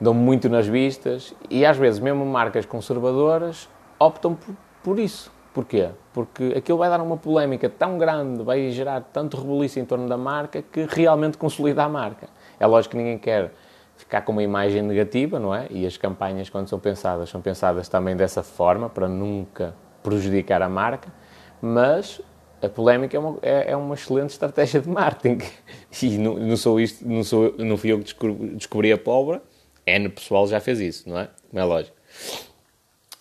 dão 0.00 0.14
muito 0.14 0.48
nas 0.48 0.66
vistas 0.66 1.34
e 1.48 1.66
às 1.66 1.76
vezes 1.76 1.98
mesmo 1.98 2.24
marcas 2.24 2.66
conservadoras 2.66 3.68
optam 3.98 4.34
por, 4.34 4.54
por 4.82 4.98
isso 4.98 5.32
Porquê? 5.52 5.88
Porque 6.12 6.54
aquilo 6.56 6.78
vai 6.78 6.88
dar 6.88 7.00
uma 7.00 7.16
polémica 7.16 7.68
tão 7.68 7.98
grande, 7.98 8.42
vai 8.42 8.70
gerar 8.70 9.00
tanto 9.12 9.36
rebuliço 9.36 9.80
em 9.80 9.84
torno 9.84 10.08
da 10.08 10.16
marca 10.16 10.62
que 10.62 10.86
realmente 10.88 11.36
consolida 11.36 11.82
a 11.82 11.88
marca. 11.88 12.28
É 12.58 12.66
lógico 12.66 12.92
que 12.92 12.98
ninguém 12.98 13.18
quer 13.18 13.52
ficar 13.96 14.22
com 14.22 14.32
uma 14.32 14.42
imagem 14.42 14.82
negativa, 14.82 15.38
não 15.38 15.54
é? 15.54 15.66
E 15.70 15.84
as 15.84 15.96
campanhas, 15.96 16.48
quando 16.48 16.68
são 16.68 16.78
pensadas, 16.78 17.28
são 17.28 17.40
pensadas 17.40 17.88
também 17.88 18.16
dessa 18.16 18.42
forma, 18.42 18.88
para 18.88 19.08
nunca 19.08 19.74
prejudicar 20.02 20.62
a 20.62 20.68
marca, 20.68 21.12
mas 21.60 22.20
a 22.62 22.68
polémica 22.68 23.16
é 23.16 23.20
uma, 23.20 23.38
é, 23.42 23.72
é 23.72 23.76
uma 23.76 23.94
excelente 23.94 24.30
estratégia 24.30 24.80
de 24.80 24.88
marketing. 24.88 25.44
E 26.02 26.18
não, 26.18 26.34
não, 26.38 26.56
sou 26.56 26.80
isto, 26.80 27.06
não, 27.06 27.24
sou, 27.24 27.54
não 27.58 27.76
fui 27.76 27.90
eu 27.90 27.98
que 27.98 28.04
descobri, 28.04 28.48
descobri 28.54 28.92
a 28.92 28.96
pólvora, 28.96 29.42
N 29.84 30.08
pessoal 30.08 30.46
já 30.46 30.60
fez 30.60 30.78
isso, 30.78 31.08
não 31.08 31.18
é? 31.18 31.28
Não 31.52 31.60
é 31.60 31.64
lógico. 31.64 31.96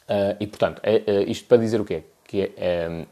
Uh, 0.07 0.37
e, 0.39 0.47
portanto, 0.47 0.79
é, 0.83 1.03
é, 1.05 1.23
isto 1.23 1.47
para 1.47 1.57
dizer 1.57 1.81
o 1.81 1.85
quê? 1.85 2.03
Que 2.29 2.53
é, 2.55 2.87
um, 2.87 3.05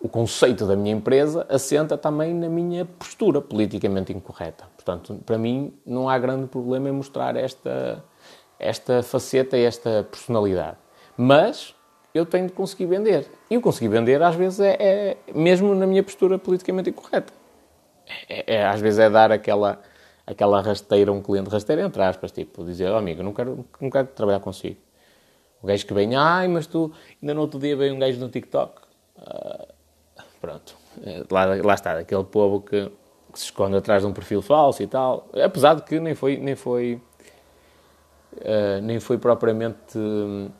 o 0.00 0.08
conceito 0.08 0.64
da 0.64 0.76
minha 0.76 0.94
empresa 0.94 1.44
assenta 1.48 1.98
também 1.98 2.32
na 2.32 2.48
minha 2.48 2.84
postura 2.84 3.40
politicamente 3.40 4.12
incorreta. 4.12 4.66
Portanto, 4.76 5.20
para 5.26 5.36
mim, 5.36 5.74
não 5.84 6.08
há 6.08 6.16
grande 6.16 6.46
problema 6.46 6.88
em 6.88 6.92
mostrar 6.92 7.34
esta, 7.34 8.04
esta 8.56 9.02
faceta 9.02 9.58
e 9.58 9.64
esta 9.64 10.06
personalidade. 10.08 10.76
Mas 11.16 11.74
eu 12.14 12.24
tenho 12.24 12.46
de 12.46 12.52
conseguir 12.52 12.86
vender. 12.86 13.26
E 13.50 13.56
o 13.56 13.60
conseguir 13.60 13.88
vender, 13.88 14.22
às 14.22 14.36
vezes, 14.36 14.60
é, 14.60 14.76
é 14.78 15.16
mesmo 15.34 15.74
na 15.74 15.86
minha 15.88 16.02
postura 16.04 16.38
politicamente 16.38 16.90
incorreta. 16.90 17.32
É, 18.28 18.54
é, 18.54 18.64
às 18.64 18.80
vezes 18.80 19.00
é 19.00 19.10
dar 19.10 19.32
aquela, 19.32 19.80
aquela 20.24 20.62
rasteira 20.62 21.10
a 21.10 21.14
um 21.14 21.20
cliente, 21.20 21.50
rasteira 21.50 21.82
entre 21.82 22.00
aspas, 22.00 22.30
tipo, 22.30 22.64
dizer, 22.64 22.92
oh, 22.92 22.96
amigo, 22.96 23.24
não 23.24 23.32
quero, 23.32 23.66
não 23.80 23.90
quero 23.90 24.06
trabalhar 24.06 24.38
consigo. 24.38 24.76
O 25.62 25.66
gajo 25.66 25.86
que 25.86 25.92
vem, 25.92 26.16
ai, 26.16 26.48
mas 26.48 26.66
tu, 26.66 26.92
ainda 27.20 27.34
no 27.34 27.42
outro 27.42 27.58
dia 27.58 27.76
veio 27.76 27.94
um 27.94 27.98
gajo 27.98 28.18
no 28.18 28.28
TikTok. 28.28 28.80
Uh, 29.18 29.68
pronto, 30.40 30.74
eh, 31.04 31.22
lá, 31.30 31.44
lá 31.62 31.74
está, 31.74 31.98
aquele 31.98 32.24
povo 32.24 32.62
que, 32.62 32.90
que, 33.32 33.38
se 33.38 33.44
esconde 33.46 33.76
atrás 33.76 34.02
de 34.02 34.08
um 34.08 34.12
perfil 34.12 34.40
falso 34.40 34.82
e 34.82 34.86
tal. 34.86 35.28
Apesar 35.44 35.74
de 35.74 35.82
que 35.82 36.00
nem 36.00 36.14
foi, 36.14 36.38
nem 36.38 36.56
foi, 36.56 37.00
uh, 38.36 38.80
nem 38.82 38.98
foi 38.98 39.18
propriamente 39.18 39.98
um, 39.98 40.50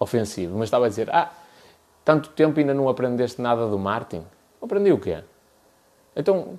ofensivo, 0.00 0.56
mas 0.58 0.68
estava 0.68 0.86
a 0.86 0.88
dizer, 0.88 1.10
ah, 1.14 1.30
tanto 2.02 2.30
tempo 2.30 2.58
ainda 2.58 2.72
não 2.72 2.88
aprendeste 2.88 3.42
nada 3.42 3.68
do 3.68 3.78
Martin. 3.78 4.24
Aprendi 4.62 4.92
o 4.92 4.98
quê? 4.98 5.22
Então, 6.16 6.58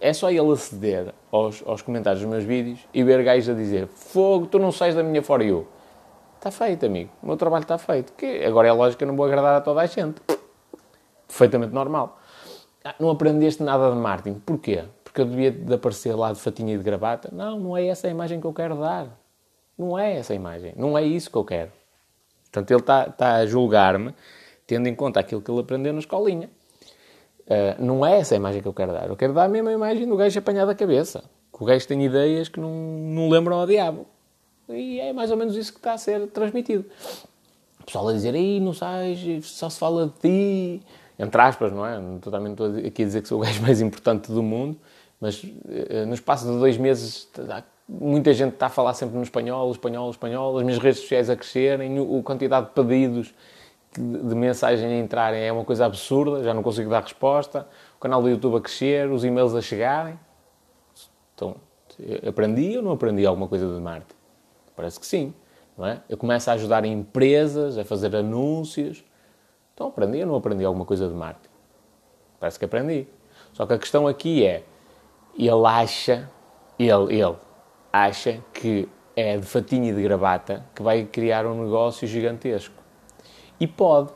é 0.00 0.12
só 0.12 0.30
ele 0.30 0.52
aceder 0.52 1.14
aos, 1.32 1.62
aos 1.66 1.82
comentários 1.82 2.20
dos 2.20 2.30
meus 2.30 2.44
vídeos 2.44 2.78
e 2.92 3.02
ver 3.02 3.24
gajos 3.24 3.48
a 3.48 3.54
dizer 3.54 3.86
fogo, 3.86 4.46
tu 4.46 4.58
não 4.58 4.70
sais 4.70 4.94
da 4.94 5.02
minha 5.02 5.22
For 5.22 5.42
You. 5.42 5.66
Está 6.46 6.64
feito, 6.64 6.86
amigo. 6.86 7.10
O 7.20 7.26
meu 7.26 7.36
trabalho 7.36 7.62
está 7.62 7.76
feito. 7.76 8.12
Que 8.12 8.44
agora 8.44 8.68
é 8.68 8.72
lógico 8.72 8.98
que 8.98 9.04
eu 9.04 9.08
não 9.08 9.16
vou 9.16 9.26
agradar 9.26 9.56
a 9.56 9.60
toda 9.60 9.80
a 9.80 9.86
gente. 9.86 10.20
Perfeitamente 11.26 11.74
normal. 11.74 12.20
Ah, 12.84 12.94
não 13.00 13.10
aprendeste 13.10 13.64
nada 13.64 13.90
de 13.90 13.96
marketing. 13.96 14.38
Porquê? 14.46 14.84
Porque 15.02 15.22
eu 15.22 15.24
devia 15.24 15.50
de 15.50 15.74
aparecer 15.74 16.14
lá 16.14 16.32
de 16.32 16.38
fatinha 16.38 16.72
e 16.74 16.78
de 16.78 16.84
gravata? 16.84 17.30
Não, 17.32 17.58
não 17.58 17.76
é 17.76 17.88
essa 17.88 18.06
a 18.06 18.10
imagem 18.10 18.40
que 18.40 18.46
eu 18.46 18.52
quero 18.52 18.78
dar. 18.78 19.08
Não 19.76 19.98
é 19.98 20.18
essa 20.18 20.34
a 20.34 20.36
imagem. 20.36 20.72
Não 20.76 20.96
é 20.96 21.02
isso 21.02 21.28
que 21.28 21.36
eu 21.36 21.44
quero. 21.44 21.72
Portanto, 22.44 22.70
ele 22.70 22.80
está, 22.80 23.34
a 23.34 23.44
julgar-me 23.44 24.14
tendo 24.68 24.86
em 24.86 24.94
conta 24.94 25.18
aquilo 25.18 25.42
que 25.42 25.50
ele 25.50 25.58
aprendeu 25.58 25.92
na 25.92 25.98
escolinha. 25.98 26.48
Uh, 27.40 27.84
não 27.84 28.06
é 28.06 28.20
essa 28.20 28.34
a 28.34 28.36
imagem 28.36 28.62
que 28.62 28.68
eu 28.68 28.74
quero 28.74 28.92
dar. 28.92 29.08
Eu 29.08 29.16
quero 29.16 29.32
dar 29.32 29.46
a 29.46 29.48
mesma 29.48 29.72
imagem 29.72 30.08
do 30.08 30.16
gajo 30.16 30.38
apanhado 30.38 30.68
da 30.68 30.76
cabeça. 30.76 31.24
Que 31.52 31.60
o 31.60 31.66
gajo 31.66 31.88
tem 31.88 32.04
ideias 32.04 32.48
que 32.48 32.60
não, 32.60 32.70
não 32.70 33.28
lembram 33.28 33.58
ao 33.58 33.66
diabo. 33.66 34.06
E 34.68 35.00
é 35.00 35.12
mais 35.12 35.30
ou 35.30 35.36
menos 35.36 35.56
isso 35.56 35.72
que 35.72 35.78
está 35.78 35.92
a 35.92 35.98
ser 35.98 36.26
transmitido. 36.28 36.84
O 37.80 37.84
pessoal 37.84 38.08
a 38.08 38.12
dizer, 38.12 38.34
aí 38.34 38.58
não 38.58 38.72
sais, 38.72 39.46
só 39.46 39.70
se 39.70 39.78
fala 39.78 40.06
de 40.06 40.12
ti, 40.20 40.82
entre 41.18 41.40
aspas, 41.40 41.72
não 41.72 41.86
é? 41.86 42.00
Totalmente 42.20 42.52
estou 42.52 42.66
aqui 42.78 43.02
a 43.02 43.06
dizer 43.06 43.22
que 43.22 43.28
sou 43.28 43.38
o 43.38 43.42
gajo 43.44 43.62
mais 43.62 43.80
importante 43.80 44.30
do 44.30 44.42
mundo, 44.42 44.76
mas 45.20 45.42
uh, 45.42 46.06
no 46.06 46.14
espaço 46.14 46.44
de 46.44 46.58
dois 46.58 46.76
meses 46.76 47.28
muita 47.88 48.34
gente 48.34 48.54
está 48.54 48.66
a 48.66 48.70
falar 48.70 48.94
sempre 48.94 49.16
no 49.16 49.22
espanhol, 49.22 49.70
espanhol, 49.70 50.10
espanhol, 50.10 50.58
as 50.58 50.64
minhas 50.64 50.78
redes 50.78 51.00
sociais 51.00 51.30
a 51.30 51.36
crescerem, 51.36 51.96
a 51.98 52.22
quantidade 52.22 52.66
de 52.66 52.72
pedidos 52.72 53.32
de 53.96 54.34
mensagem 54.34 54.88
a 54.88 54.98
entrarem 54.98 55.42
é 55.42 55.50
uma 55.50 55.64
coisa 55.64 55.86
absurda, 55.86 56.42
já 56.42 56.52
não 56.52 56.62
consigo 56.62 56.90
dar 56.90 57.02
resposta, 57.02 57.66
o 57.96 58.00
canal 58.00 58.20
do 58.20 58.28
YouTube 58.28 58.56
a 58.56 58.60
crescer, 58.60 59.10
os 59.10 59.24
e-mails 59.24 59.54
a 59.54 59.62
chegarem. 59.62 60.18
Então, 61.34 61.56
aprendi 62.26 62.76
ou 62.76 62.82
não 62.82 62.92
aprendi 62.92 63.24
alguma 63.24 63.48
coisa 63.48 63.66
de 63.66 63.80
marketing? 63.80 64.15
Parece 64.76 65.00
que 65.00 65.06
sim, 65.06 65.34
não 65.76 65.86
é? 65.86 66.02
Eu 66.08 66.18
começo 66.18 66.50
a 66.50 66.52
ajudar 66.52 66.84
empresas 66.84 67.78
a 67.78 67.84
fazer 67.84 68.14
anúncios. 68.14 69.02
Então, 69.74 69.88
aprendi 69.88 70.20
ou 70.20 70.26
não 70.26 70.36
aprendi 70.36 70.64
alguma 70.64 70.84
coisa 70.84 71.08
de 71.08 71.14
marketing? 71.14 71.54
Parece 72.38 72.58
que 72.58 72.64
aprendi. 72.66 73.08
Só 73.52 73.66
que 73.66 73.72
a 73.72 73.78
questão 73.78 74.06
aqui 74.06 74.44
é, 74.44 74.62
ele 75.36 75.66
acha, 75.66 76.30
ele, 76.78 77.14
ele, 77.14 77.36
acha 77.92 78.38
que 78.52 78.88
é 79.16 79.38
de 79.38 79.46
fatinho 79.46 79.86
e 79.86 79.92
de 79.94 80.02
gravata 80.02 80.64
que 80.74 80.82
vai 80.82 81.04
criar 81.04 81.46
um 81.46 81.64
negócio 81.64 82.06
gigantesco. 82.06 82.74
E 83.58 83.66
pode. 83.66 84.10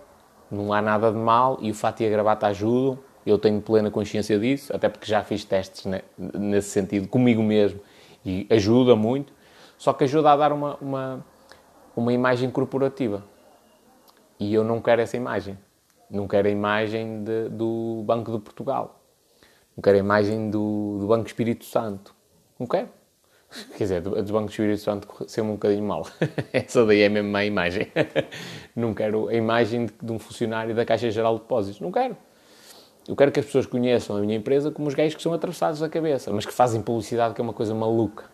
Não 0.50 0.72
há 0.72 0.82
nada 0.82 1.12
de 1.12 1.16
mal 1.16 1.58
e 1.60 1.70
o 1.70 1.74
fato 1.74 2.02
e 2.02 2.06
a 2.06 2.10
gravata 2.10 2.46
ajudam. 2.48 2.98
Eu 3.24 3.38
tenho 3.38 3.60
plena 3.60 3.90
consciência 3.90 4.38
disso, 4.38 4.74
até 4.74 4.88
porque 4.88 5.06
já 5.06 5.22
fiz 5.22 5.44
testes 5.44 5.86
nesse 6.18 6.70
sentido 6.70 7.06
comigo 7.06 7.42
mesmo 7.42 7.80
e 8.24 8.46
ajuda 8.50 8.96
muito. 8.96 9.32
Só 9.80 9.94
que 9.94 10.04
ajuda 10.04 10.30
a 10.30 10.36
dar 10.36 10.52
uma, 10.52 10.76
uma, 10.76 11.24
uma 11.96 12.12
imagem 12.12 12.50
corporativa. 12.50 13.24
E 14.38 14.52
eu 14.52 14.62
não 14.62 14.78
quero 14.78 15.00
essa 15.00 15.16
imagem. 15.16 15.56
Não 16.10 16.28
quero 16.28 16.48
a 16.48 16.50
imagem 16.50 17.24
de, 17.24 17.48
do 17.48 18.02
Banco 18.04 18.30
de 18.30 18.40
Portugal. 18.40 19.00
Não 19.74 19.80
quero 19.80 19.96
a 19.96 20.00
imagem 20.00 20.50
do, 20.50 20.98
do 21.00 21.06
Banco 21.06 21.26
Espírito 21.26 21.64
Santo. 21.64 22.14
Não 22.58 22.66
quero. 22.66 22.90
Quer 23.78 23.84
dizer, 23.84 23.96
a 23.96 24.20
dos 24.20 24.30
bancos 24.30 24.50
de 24.50 24.60
Espírito 24.60 24.82
Santo 24.82 25.08
ser 25.26 25.40
um 25.40 25.52
bocadinho 25.52 25.82
mal. 25.82 26.06
Essa 26.52 26.84
daí 26.84 27.00
é 27.00 27.08
mesmo 27.08 27.30
má 27.30 27.42
imagem. 27.46 27.90
Não 28.76 28.92
quero 28.92 29.28
a 29.28 29.34
imagem 29.34 29.86
de, 29.86 30.12
um 30.12 30.18
funcionário 30.18 30.74
da 30.74 30.84
Caixa 30.84 31.10
Geral 31.10 31.36
de 31.36 31.40
Depósitos. 31.40 31.80
Não 31.80 31.90
quero. 31.90 32.14
Eu 33.08 33.16
quero 33.16 33.32
que 33.32 33.40
as 33.40 33.46
pessoas 33.46 33.64
conheçam 33.64 34.14
a 34.14 34.20
minha 34.20 34.36
empresa 34.36 34.70
como 34.70 34.88
os 34.88 34.94
gays 34.94 35.14
que 35.14 35.22
são 35.22 35.32
atravessados 35.32 35.80
da 35.80 35.88
cabeça, 35.88 36.30
mas 36.30 36.44
que 36.44 36.52
fazem 36.52 36.82
publicidade, 36.82 37.34
que 37.34 37.40
é 37.40 37.42
uma 37.42 37.54
coisa 37.54 37.74
maluca. 37.74 38.29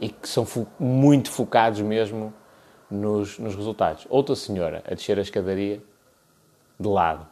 E 0.00 0.08
que 0.08 0.28
são 0.28 0.44
fo 0.44 0.66
muito 0.78 1.30
focados 1.30 1.80
mesmo 1.80 2.32
nos, 2.90 3.38
nos 3.38 3.54
resultados. 3.54 4.06
Outra 4.10 4.34
senhora 4.34 4.82
a 4.86 4.94
descer 4.94 5.18
a 5.18 5.22
escadaria 5.22 5.82
de 6.78 6.88
lado, 6.88 7.26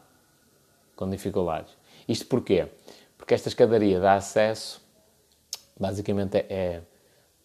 com 0.97 1.09
dificuldades. 1.09 1.77
Isto 2.09 2.27
porquê? 2.27 2.69
Porque 3.17 3.35
esta 3.35 3.49
escadaria 3.49 4.01
dá 4.01 4.15
acesso, 4.15 4.83
basicamente 5.79 6.37
é, 6.37 6.47
é 6.49 6.83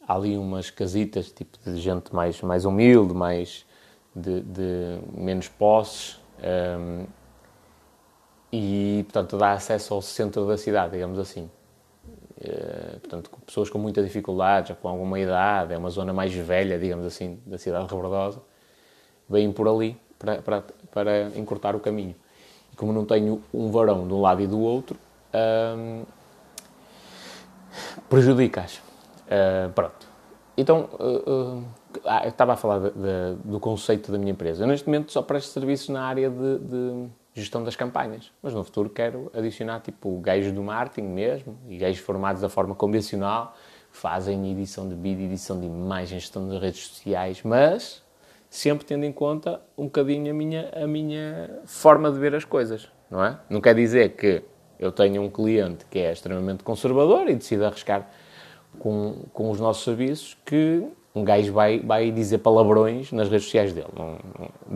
há 0.08 0.16
ali 0.16 0.38
umas 0.38 0.72
casitas, 0.72 1.32
tipo 1.32 1.58
de 1.64 1.78
gente 1.78 2.14
mais, 2.16 2.42
mais 2.42 2.66
humilde, 2.66 3.14
mais 3.14 3.66
de, 4.16 4.42
de 4.42 5.00
menos 5.14 5.48
posses, 5.48 6.20
um, 6.42 7.06
e, 8.52 9.04
portanto, 9.04 9.38
dá 9.38 9.52
acesso 9.54 9.94
ao 9.94 10.02
centro 10.02 10.48
da 10.48 10.58
cidade, 10.58 10.94
digamos 10.94 11.20
assim. 11.20 11.50
Uh, 12.40 13.00
portanto, 13.02 13.30
pessoas 13.46 13.70
com 13.70 13.78
muita 13.78 14.02
dificuldade, 14.02 14.70
já 14.70 14.76
com 14.76 14.88
alguma 14.88 15.20
idade, 15.20 15.74
é 15.74 15.78
uma 15.78 15.90
zona 15.90 16.14
mais 16.14 16.34
velha, 16.34 16.80
digamos 16.80 17.06
assim, 17.06 17.40
da 17.46 17.58
cidade 17.58 17.86
de 17.86 17.94
Rebordosa, 17.94 18.42
vêm 19.28 19.52
por 19.52 19.68
ali 19.68 20.00
para, 20.18 20.42
para, 20.42 20.64
para 20.92 21.22
encurtar 21.38 21.76
o 21.76 21.80
caminho. 21.80 22.16
E 22.72 22.76
como 22.76 22.94
não 22.94 23.06
tenho 23.06 23.42
um 23.54 23.70
varão 23.70 24.08
de 24.08 24.14
um 24.14 24.22
lado 24.22 24.42
e 24.42 24.48
do 24.48 24.60
outro, 24.60 24.98
um, 25.78 26.04
prejudica-as. 28.10 28.78
Uh, 28.78 29.72
pronto. 29.76 30.08
Então, 30.58 30.90
uh, 31.00 31.60
uh, 31.60 31.64
eu 32.24 32.30
estava 32.30 32.54
a 32.54 32.56
falar 32.56 32.80
de, 32.80 32.92
de, 32.92 33.36
do 33.46 33.60
conceito 33.60 34.12
da 34.12 34.18
minha 34.18 34.32
empresa. 34.32 34.64
Eu, 34.64 34.68
neste 34.68 34.88
momento, 34.88 35.12
só 35.12 35.22
presto 35.22 35.52
serviços 35.52 35.90
na 35.90 36.04
área 36.04 36.30
de, 36.30 36.60
de, 36.60 37.08
gestão 37.34 37.64
das 37.64 37.76
campanhas. 37.76 38.32
Mas 38.42 38.54
no 38.54 38.64
futuro 38.64 38.90
quero 38.90 39.32
adicionar, 39.34 39.80
tipo, 39.80 40.18
gajos 40.20 40.52
do 40.52 40.64
marketing 40.64 41.08
mesmo 41.08 41.58
e 41.68 41.78
gajos 41.78 42.00
formados 42.00 42.42
da 42.42 42.50
forma 42.50 42.76
convencional, 42.76 43.56
fazem 43.92 44.52
edição 44.52 44.88
de 44.88 44.96
vídeo, 44.96 45.26
edição 45.26 45.60
de 45.60 45.66
imagens, 45.66 46.22
gestão 46.22 46.48
das 46.48 46.62
redes 46.62 46.88
sociais, 46.88 47.42
mas 47.44 48.04
sempre 48.50 48.86
tendo 48.86 49.06
em 49.06 49.12
conta 49.12 49.62
um 49.78 49.86
bocadinho 49.86 50.32
a 50.32 50.34
minha, 50.34 50.70
a 50.74 50.88
minha 50.88 51.60
forma 51.66 52.12
de 52.12 52.20
ver 52.20 52.34
as 52.36 52.46
coisas, 52.46 52.90
não 53.10 53.24
é? 53.24 53.40
Não 53.50 53.62
quer 53.62 53.76
dizer 53.76 54.16
que 54.16 54.44
eu 54.80 54.92
tenha 54.92 55.22
um 55.22 55.30
cliente 55.30 55.86
que 55.90 56.00
é 56.00 56.12
extremamente 56.12 56.64
conservador 56.64 57.30
e 57.30 57.36
decida 57.36 57.68
arriscar 57.68 58.10
com, 58.80 59.24
com 59.34 59.50
os 59.52 59.60
nossos 59.60 59.84
serviços 59.84 60.38
que 60.46 60.84
um 61.14 61.24
gajo 61.24 61.52
vai, 61.52 61.80
vai 61.80 62.12
dizer 62.12 62.40
palavrões 62.40 63.12
nas 63.12 63.30
redes 63.30 63.46
sociais 63.46 63.74
dele. 63.74 63.90
Não, 63.96 64.18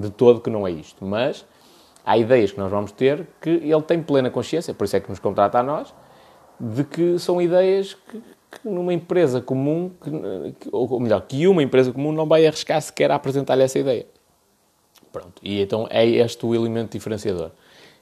de 0.01 0.09
todo 0.09 0.41
que 0.41 0.49
não 0.49 0.67
é 0.67 0.71
isto. 0.71 1.05
Mas 1.05 1.45
há 2.05 2.17
ideias 2.17 2.51
que 2.51 2.59
nós 2.59 2.71
vamos 2.71 2.91
ter 2.91 3.27
que 3.41 3.49
ele 3.49 3.81
tem 3.81 4.01
plena 4.01 4.29
consciência, 4.29 4.73
por 4.73 4.85
isso 4.85 4.95
é 4.95 4.99
que 4.99 5.09
nos 5.09 5.19
contrata 5.19 5.59
a 5.59 5.63
nós, 5.63 5.93
de 6.59 6.83
que 6.83 7.17
são 7.19 7.41
ideias 7.41 7.93
que, 7.93 8.21
que 8.51 8.67
numa 8.67 8.93
empresa 8.93 9.41
comum, 9.41 9.91
que, 9.99 10.69
ou 10.71 10.99
melhor, 10.99 11.21
que 11.21 11.47
uma 11.47 11.63
empresa 11.63 11.91
comum 11.91 12.11
não 12.11 12.25
vai 12.25 12.45
arriscar 12.45 12.81
sequer 12.81 13.11
a 13.11 13.15
apresentar-lhe 13.15 13.63
essa 13.63 13.79
ideia. 13.79 14.05
Pronto. 15.11 15.41
E 15.43 15.61
então 15.61 15.87
é 15.89 16.05
este 16.05 16.45
o 16.45 16.55
elemento 16.55 16.91
diferenciador. 16.91 17.51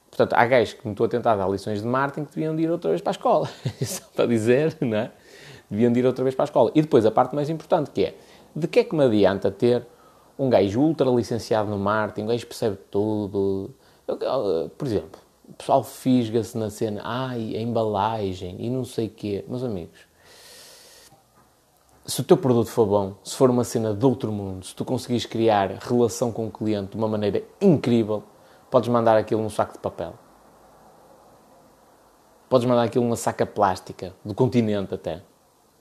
Portanto, 0.09 0.33
há 0.33 0.45
gajos 0.45 0.73
que 0.73 0.85
me 0.85 0.93
estou 0.93 1.05
a 1.05 1.09
tentar 1.09 1.35
dar 1.35 1.49
lições 1.49 1.81
de 1.81 1.87
marketing 1.87 2.25
que 2.25 2.35
deviam 2.35 2.55
de 2.55 2.63
ir 2.63 2.69
outra 2.69 2.89
vez 2.89 3.01
para 3.01 3.11
a 3.11 3.13
escola. 3.13 3.49
Só 3.81 4.03
para 4.13 4.25
dizer, 4.25 4.77
não 4.81 4.97
é? 4.97 5.11
deviam 5.71 5.91
de 5.91 5.99
ir 5.99 6.05
outra 6.05 6.23
vez 6.23 6.35
para 6.35 6.43
a 6.43 6.45
escola. 6.45 6.69
E 6.75 6.81
depois 6.81 7.05
a 7.05 7.11
parte 7.11 7.33
mais 7.33 7.49
importante 7.49 7.91
que 7.91 8.03
é, 8.03 8.15
de 8.53 8.67
que 8.67 8.79
é 8.79 8.83
que 8.83 8.93
me 8.93 9.05
adianta 9.05 9.49
ter 9.49 9.87
um 10.37 10.49
gajo 10.49 10.81
ultra 10.81 11.09
licenciado 11.09 11.69
no 11.69 11.77
marketing, 11.77 12.23
um 12.23 12.27
gajo 12.27 12.45
percebe 12.45 12.77
tudo. 12.91 13.73
Por 14.77 14.87
exemplo, 14.87 15.19
o 15.49 15.53
pessoal 15.53 15.83
fisga-se 15.83 16.57
na 16.57 16.69
cena, 16.69 17.01
ai, 17.03 17.55
a 17.55 17.61
embalagem 17.61 18.57
e 18.59 18.69
não 18.69 18.83
sei 18.83 19.07
o 19.07 19.09
quê. 19.09 19.45
Meus 19.47 19.63
amigos, 19.63 19.99
se 22.05 22.19
o 22.19 22.23
teu 22.23 22.35
produto 22.35 22.69
for 22.69 22.85
bom, 22.85 23.15
se 23.23 23.35
for 23.35 23.49
uma 23.49 23.63
cena 23.63 23.93
de 23.93 24.05
outro 24.05 24.31
mundo, 24.31 24.65
se 24.65 24.75
tu 24.75 24.83
conseguires 24.83 25.25
criar 25.25 25.71
relação 25.79 26.31
com 26.31 26.47
o 26.47 26.51
cliente 26.51 26.91
de 26.91 26.97
uma 26.97 27.07
maneira 27.07 27.43
incrível, 27.61 28.23
podes 28.69 28.89
mandar 28.89 29.17
aquilo 29.17 29.41
num 29.41 29.49
saco 29.49 29.73
de 29.73 29.79
papel. 29.79 30.13
Podes 32.49 32.67
mandar 32.67 32.83
aquilo 32.83 33.05
numa 33.05 33.15
saca 33.15 33.45
plástica, 33.45 34.13
do 34.25 34.33
continente 34.33 34.93
até. 34.93 35.21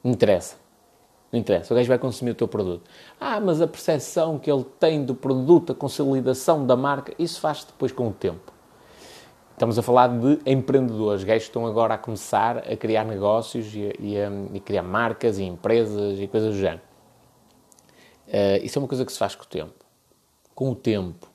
Não 0.04 0.12
interessa. 0.12 0.56
Não 1.32 1.38
interessa. 1.38 1.72
O 1.72 1.76
gajo 1.76 1.88
vai 1.88 1.98
consumir 1.98 2.32
o 2.32 2.34
teu 2.34 2.48
produto. 2.48 2.90
Ah, 3.18 3.40
mas 3.40 3.60
a 3.60 3.66
percepção 3.66 4.38
que 4.38 4.50
ele 4.50 4.64
tem 4.78 5.04
do 5.04 5.14
produto, 5.14 5.72
a 5.72 5.74
consolidação 5.74 6.66
da 6.66 6.76
marca, 6.76 7.14
isso 7.18 7.40
faz 7.40 7.64
depois 7.64 7.92
com 7.92 8.08
o 8.08 8.12
tempo. 8.12 8.52
Estamos 9.52 9.78
a 9.78 9.82
falar 9.82 10.08
de 10.08 10.40
empreendedores, 10.46 11.22
gajos 11.22 11.44
que 11.44 11.50
estão 11.50 11.66
agora 11.66 11.94
a 11.94 11.98
começar 11.98 12.58
a 12.58 12.76
criar 12.76 13.04
negócios 13.04 13.74
e, 13.74 13.92
e, 14.00 14.18
a, 14.18 14.30
e 14.54 14.58
criar 14.58 14.82
marcas 14.82 15.38
e 15.38 15.44
empresas 15.44 16.18
e 16.18 16.26
coisas 16.26 16.54
do 16.54 16.58
género. 16.58 16.80
Uh, 18.26 18.64
isso 18.64 18.78
é 18.78 18.82
uma 18.82 18.88
coisa 18.88 19.04
que 19.04 19.12
se 19.12 19.18
faz 19.18 19.34
com 19.34 19.44
o 19.44 19.46
tempo. 19.46 19.84
Com 20.54 20.70
o 20.70 20.74
tempo. 20.74 21.28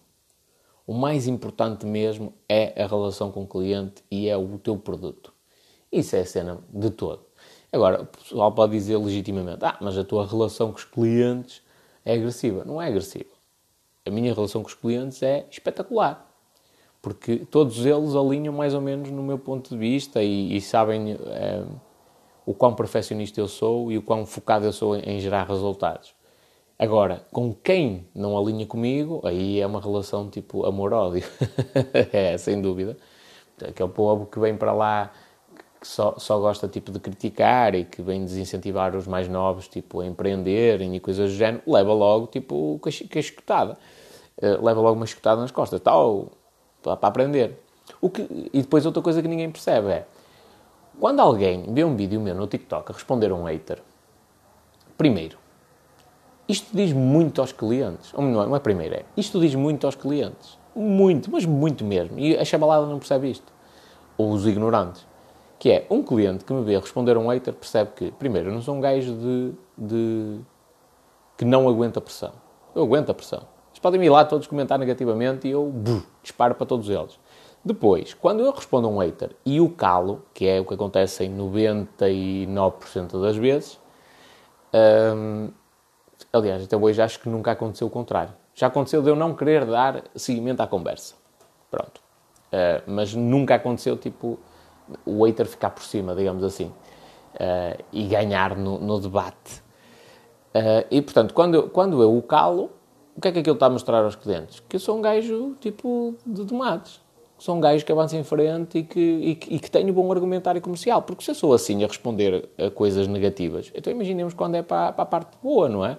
O 0.87 0.93
mais 0.93 1.27
importante 1.27 1.85
mesmo 1.85 2.33
é 2.49 2.81
a 2.81 2.87
relação 2.87 3.31
com 3.31 3.43
o 3.43 3.47
cliente 3.47 4.03
e 4.09 4.27
é 4.27 4.35
o 4.35 4.57
teu 4.57 4.77
produto. 4.77 5.33
Isso 5.91 6.15
é 6.15 6.21
a 6.21 6.25
cena 6.25 6.59
de 6.73 6.89
todo. 6.89 7.24
Agora, 7.75 8.03
o 8.03 8.05
pessoal 8.05 8.51
pode 8.53 8.71
dizer 8.71 8.95
legitimamente: 8.97 9.65
ah, 9.65 9.77
mas 9.81 9.97
a 9.97 10.03
tua 10.03 10.25
relação 10.25 10.71
com 10.71 10.77
os 10.77 10.85
clientes 10.85 11.61
é 12.05 12.13
agressiva. 12.13 12.63
Não 12.63 12.81
é 12.81 12.87
agressiva. 12.87 13.29
A 14.05 14.09
minha 14.09 14.33
relação 14.33 14.61
com 14.61 14.69
os 14.69 14.73
clientes 14.73 15.21
é 15.21 15.45
espetacular. 15.51 16.25
Porque 17.01 17.37
todos 17.37 17.85
eles 17.85 18.15
alinham 18.15 18.53
mais 18.53 18.73
ou 18.73 18.79
menos 18.79 19.11
no 19.11 19.21
meu 19.21 19.37
ponto 19.37 19.69
de 19.69 19.77
vista 19.77 20.23
e, 20.23 20.55
e 20.55 20.61
sabem 20.61 21.17
é, 21.25 21.65
o 22.45 22.53
quão 22.53 22.73
perfeccionista 22.73 23.41
eu 23.41 23.47
sou 23.47 23.91
e 23.91 23.97
o 23.97 24.01
quão 24.01 24.25
focado 24.25 24.65
eu 24.65 24.71
sou 24.71 24.95
em, 24.95 25.01
em 25.01 25.19
gerar 25.19 25.43
resultados. 25.43 26.15
Agora, 26.79 27.25
com 27.31 27.53
quem 27.53 28.07
não 28.15 28.37
alinha 28.37 28.65
comigo, 28.65 29.21
aí 29.25 29.59
é 29.59 29.67
uma 29.67 29.81
relação 29.81 30.29
tipo 30.29 30.65
amor-ódio. 30.65 31.23
é, 32.13 32.37
sem 32.37 32.61
dúvida. 32.61 32.95
Aquele 33.61 33.89
povo 33.89 34.25
que 34.27 34.39
vem 34.39 34.55
para 34.55 34.71
lá 34.71 35.11
que 35.85 35.91
só, 35.91 36.15
só 36.17 36.39
gosta 36.39 36.67
tipo 36.67 36.91
de 36.91 36.99
criticar 36.99 37.75
e 37.75 37.85
que 37.85 38.01
vem 38.01 38.23
desincentivar 38.25 38.95
os 38.95 39.05
mais 39.05 39.27
novos 39.27 39.67
tipo 39.67 39.99
a 39.99 40.05
empreenderem 40.05 40.95
e 40.95 40.99
coisas 40.99 41.31
do 41.31 41.37
género, 41.37 41.61
leva 41.67 41.93
logo 41.93 42.25
tipo 42.25 42.79
com 42.81 42.89
a 42.89 43.19
escutada. 43.19 43.77
Uh, 44.41 44.65
leva 44.65 44.81
logo 44.81 44.95
uma 44.95 45.05
escutada 45.05 45.39
nas 45.39 45.51
costas, 45.51 45.79
tal, 45.79 46.31
para, 46.81 46.97
para 46.97 47.07
aprender. 47.07 47.63
O 48.01 48.09
que, 48.09 48.27
e 48.51 48.61
depois 48.61 48.85
outra 48.85 49.01
coisa 49.01 49.21
que 49.21 49.27
ninguém 49.27 49.49
percebe 49.49 49.89
é, 49.89 50.07
quando 50.99 51.19
alguém 51.19 51.63
vê 51.71 51.83
um 51.83 51.95
vídeo 51.95 52.19
meu 52.19 52.33
no 52.33 52.47
TikTok 52.47 52.91
a 52.91 52.93
responder 52.93 53.31
a 53.31 53.35
um 53.35 53.43
hater, 53.43 53.81
primeiro, 54.97 55.37
isto 56.49 56.75
diz 56.75 56.91
muito 56.91 57.39
aos 57.39 57.51
clientes. 57.51 58.11
Ou 58.13 58.23
não 58.23 58.43
é, 58.43 58.47
não 58.47 58.55
é 58.55 58.59
primeiro, 58.59 58.95
é. 58.95 59.05
Isto 59.15 59.39
diz 59.39 59.53
muito 59.55 59.85
aos 59.85 59.95
clientes. 59.95 60.57
Muito, 60.75 61.31
mas 61.31 61.45
muito 61.45 61.85
mesmo. 61.85 62.19
E 62.19 62.35
a 62.37 62.43
chabalada 62.43 62.85
não 62.87 62.97
percebe 62.97 63.29
isto. 63.29 63.53
Ou 64.17 64.31
os 64.31 64.45
ignorantes 64.45 65.05
Que 65.57 65.71
é, 65.71 65.87
um 65.89 66.03
cliente 66.03 66.43
que 66.43 66.53
me 66.53 66.63
vê 66.63 66.77
responder 66.77 67.15
a 67.15 67.19
um 67.19 67.27
hater 67.27 67.53
percebe 67.53 67.91
que, 67.95 68.11
primeiro, 68.11 68.49
eu 68.49 68.53
não 68.53 68.61
sou 68.61 68.75
um 68.75 68.81
gajo 68.81 69.13
de, 69.13 69.53
de 69.77 70.39
que 71.37 71.45
não 71.45 71.67
aguenta 71.67 72.01
pressão. 72.01 72.33
Eu 72.75 72.83
aguento 72.83 73.09
a 73.09 73.13
pressão. 73.13 73.43
Eles 73.71 73.79
podem 73.79 74.03
ir 74.03 74.09
lá 74.09 74.25
todos 74.25 74.47
comentar 74.47 74.77
negativamente 74.77 75.47
e 75.47 75.51
eu 75.51 75.73
disparo 76.21 76.55
para 76.55 76.65
todos 76.65 76.89
eles. 76.89 77.19
Depois, 77.63 78.13
quando 78.13 78.41
eu 78.41 78.51
respondo 78.51 78.87
a 78.87 78.91
um 78.91 78.99
hater 78.99 79.31
e 79.43 79.59
o 79.59 79.69
calo, 79.69 80.23
que 80.33 80.47
é 80.47 80.59
o 80.59 80.65
que 80.65 80.73
acontece 80.75 81.23
em 81.23 81.35
99% 81.35 83.19
das 83.19 83.35
vezes, 83.35 83.79
hum, 85.15 85.49
aliás, 86.31 86.63
até 86.63 86.77
hoje 86.77 87.01
acho 87.01 87.19
que 87.19 87.27
nunca 87.27 87.51
aconteceu 87.51 87.87
o 87.87 87.89
contrário. 87.89 88.33
Já 88.53 88.67
aconteceu 88.67 89.01
de 89.01 89.09
eu 89.09 89.15
não 89.15 89.33
querer 89.33 89.65
dar 89.65 90.03
seguimento 90.15 90.61
à 90.61 90.67
conversa. 90.67 91.15
Pronto. 91.71 91.99
Uh, 92.47 92.83
mas 92.87 93.13
nunca 93.13 93.55
aconteceu, 93.55 93.97
tipo, 93.97 94.39
o 95.05 95.23
hater 95.25 95.45
ficar 95.45 95.69
por 95.69 95.83
cima, 95.83 96.15
digamos 96.15 96.43
assim, 96.43 96.65
uh, 97.35 97.83
e 97.91 98.03
ganhar 98.03 98.55
no, 98.57 98.79
no 98.79 98.99
debate. 98.99 99.63
Uh, 100.53 100.85
e, 100.89 101.01
portanto, 101.01 101.33
quando 101.33 101.55
eu, 101.55 101.69
quando 101.69 102.01
eu 102.01 102.17
o 102.17 102.21
calo, 102.21 102.71
o 103.15 103.21
que 103.21 103.27
é 103.27 103.31
que 103.31 103.39
aquilo 103.39 103.55
está 103.55 103.65
a 103.67 103.69
mostrar 103.69 104.03
aos 104.03 104.15
clientes? 104.15 104.61
Que 104.67 104.75
eu 104.75 104.79
sou 104.79 104.97
um 104.97 105.01
gajo, 105.01 105.55
tipo, 105.59 106.15
de 106.25 106.45
tomates. 106.45 107.01
Sou 107.37 107.55
um 107.55 107.59
gajo 107.59 107.85
que 107.85 107.91
avança 107.91 108.15
em 108.15 108.23
frente 108.23 108.79
e 108.79 108.83
que, 108.83 108.99
e, 108.99 109.35
que, 109.35 109.55
e 109.55 109.59
que 109.59 109.69
tenho 109.69 109.93
bom 109.93 110.09
argumentário 110.11 110.61
comercial. 110.61 111.01
Porque 111.01 111.23
se 111.23 111.31
eu 111.31 111.35
sou 111.35 111.53
assim 111.53 111.83
a 111.83 111.87
responder 111.87 112.49
a 112.57 112.69
coisas 112.69 113.07
negativas, 113.07 113.71
então 113.75 113.91
imaginemos 113.91 114.33
quando 114.33 114.55
é 114.55 114.61
para, 114.61 114.93
para 114.93 115.03
a 115.03 115.05
parte 115.05 115.37
boa, 115.43 115.67
não 115.67 115.85
é? 115.85 115.97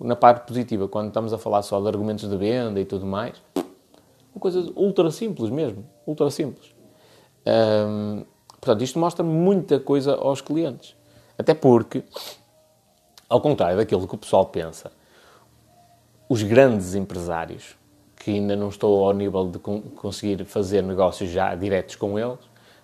Na 0.00 0.16
parte 0.16 0.46
positiva, 0.46 0.88
quando 0.88 1.08
estamos 1.08 1.32
a 1.32 1.38
falar 1.38 1.60
só 1.62 1.80
de 1.80 1.88
argumentos 1.88 2.28
de 2.28 2.36
venda 2.36 2.80
e 2.80 2.84
tudo 2.84 3.04
mais, 3.04 3.42
uma 4.34 4.40
coisa 4.40 4.72
ultra 4.76 5.10
simples 5.10 5.50
mesmo. 5.50 5.84
Ultra 6.06 6.30
simples. 6.30 6.77
Um, 7.46 8.24
portanto, 8.60 8.82
isto 8.82 8.98
mostra 8.98 9.24
muita 9.24 9.78
coisa 9.80 10.14
aos 10.14 10.40
clientes. 10.40 10.96
Até 11.38 11.54
porque, 11.54 12.02
ao 13.28 13.40
contrário 13.40 13.76
daquilo 13.76 14.06
que 14.06 14.14
o 14.14 14.18
pessoal 14.18 14.46
pensa, 14.46 14.90
os 16.28 16.42
grandes 16.42 16.94
empresários, 16.94 17.76
que 18.16 18.32
ainda 18.32 18.56
não 18.56 18.68
estou 18.68 19.06
ao 19.06 19.14
nível 19.14 19.48
de 19.48 19.58
conseguir 19.58 20.44
fazer 20.44 20.82
negócios 20.82 21.30
já 21.30 21.54
diretos 21.54 21.96
com 21.96 22.18
eles, 22.18 22.38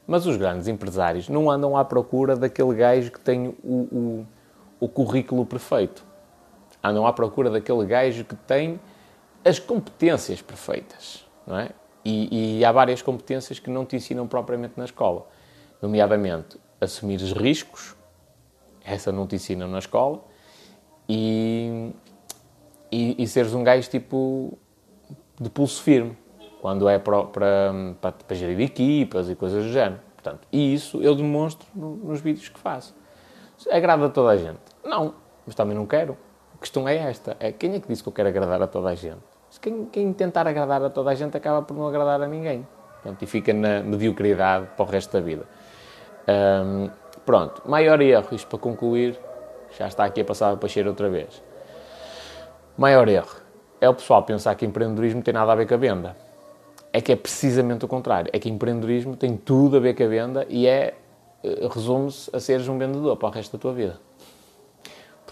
mas 0.06 0.26
os 0.26 0.36
grandes 0.36 0.68
empresários 0.68 1.28
não 1.28 1.50
andam 1.50 1.76
à 1.76 1.84
procura 1.84 2.36
daquele 2.36 2.74
gajo 2.74 3.10
que 3.10 3.20
tem 3.20 3.48
o, 3.62 3.72
o, 3.72 4.26
o 4.80 4.88
currículo 4.88 5.44
perfeito. 5.44 6.04
Andam 6.82 7.06
à 7.06 7.12
procura 7.12 7.50
daquele 7.50 7.84
gajo 7.86 8.24
que 8.24 8.36
tem 8.36 8.78
as 9.44 9.58
competências 9.58 10.40
perfeitas, 10.40 11.26
não 11.46 11.58
é? 11.58 11.70
E, 12.04 12.58
e, 12.58 12.64
há 12.64 12.70
várias 12.70 13.00
competências 13.00 13.58
que 13.58 13.70
não 13.70 13.86
te 13.86 13.96
ensinam 13.96 14.26
propriamente 14.26 14.74
na 14.76 14.84
escola, 14.84 15.26
nomeadamente 15.80 16.58
assumir 16.80 17.16
os 17.16 17.32
riscos, 17.32 17.96
essa 18.84 19.10
não 19.10 19.26
te 19.26 19.36
ensinam 19.36 19.66
na 19.68 19.78
escola, 19.78 20.22
e, 21.08 21.92
e, 22.92 23.22
e 23.22 23.26
seres 23.26 23.54
um 23.54 23.64
gajo 23.64 23.88
tipo 23.88 24.58
de 25.40 25.48
pulso 25.48 25.82
firme, 25.82 26.16
quando 26.60 26.88
é 26.88 26.98
para, 26.98 27.24
para, 27.24 28.14
gerir 28.30 28.60
equipas 28.60 29.28
e 29.28 29.34
coisas 29.34 29.64
do 29.64 29.72
género. 29.72 30.00
Portanto, 30.14 30.46
e 30.50 30.74
isso 30.74 31.02
eu 31.02 31.14
demonstro 31.14 31.66
no, 31.74 31.96
nos 31.96 32.20
vídeos 32.20 32.48
que 32.48 32.58
faço. 32.58 32.94
Agrada 33.70 34.06
a 34.06 34.08
toda 34.08 34.30
a 34.30 34.36
gente? 34.36 34.60
Não, 34.82 35.14
mas 35.46 35.54
também 35.54 35.76
não 35.76 35.86
quero. 35.86 36.16
A 36.54 36.58
questão 36.58 36.88
é 36.88 36.96
esta: 36.96 37.36
é 37.40 37.52
quem 37.52 37.74
é 37.74 37.80
que 37.80 37.88
disse 37.88 38.02
que 38.02 38.08
eu 38.08 38.12
quero 38.12 38.28
agradar 38.28 38.62
a 38.62 38.66
toda 38.66 38.88
a 38.88 38.94
gente? 38.94 39.33
Quem, 39.58 39.86
quem 39.86 40.12
tentar 40.12 40.46
agradar 40.46 40.82
a 40.82 40.90
toda 40.90 41.10
a 41.10 41.14
gente 41.14 41.36
acaba 41.36 41.62
por 41.62 41.76
não 41.76 41.86
agradar 41.86 42.20
a 42.22 42.26
ninguém. 42.26 42.66
Portanto, 43.02 43.22
e 43.22 43.26
fica 43.26 43.52
na 43.52 43.80
mediocridade 43.80 44.66
para 44.76 44.84
o 44.84 44.88
resto 44.88 45.12
da 45.12 45.20
vida. 45.20 45.44
Um, 46.26 46.90
pronto, 47.24 47.62
maior 47.66 48.00
erro, 48.00 48.28
isto 48.32 48.48
para 48.48 48.58
concluir, 48.58 49.18
já 49.78 49.86
está 49.86 50.04
aqui 50.04 50.22
a 50.22 50.24
passar 50.24 50.56
para 50.56 50.68
cheiro 50.68 50.88
outra 50.88 51.08
vez. 51.08 51.42
Maior 52.76 53.08
erro 53.08 53.36
é 53.80 53.88
o 53.88 53.94
pessoal 53.94 54.22
pensar 54.22 54.54
que 54.54 54.64
empreendedorismo 54.64 55.22
tem 55.22 55.34
nada 55.34 55.52
a 55.52 55.54
ver 55.54 55.66
com 55.66 55.74
a 55.74 55.76
venda. 55.76 56.16
É 56.92 57.00
que 57.00 57.12
é 57.12 57.16
precisamente 57.16 57.84
o 57.84 57.88
contrário. 57.88 58.30
É 58.32 58.38
que 58.38 58.48
empreendedorismo 58.48 59.16
tem 59.16 59.36
tudo 59.36 59.76
a 59.76 59.80
ver 59.80 59.94
com 59.94 60.04
a 60.04 60.06
venda 60.06 60.46
e 60.48 60.66
é, 60.66 60.94
eh, 61.42 61.68
resume-se 61.70 62.30
a 62.34 62.40
seres 62.40 62.68
um 62.68 62.78
vendedor 62.78 63.16
para 63.16 63.28
o 63.28 63.30
resto 63.32 63.56
da 63.56 63.60
tua 63.60 63.72
vida. 63.72 64.00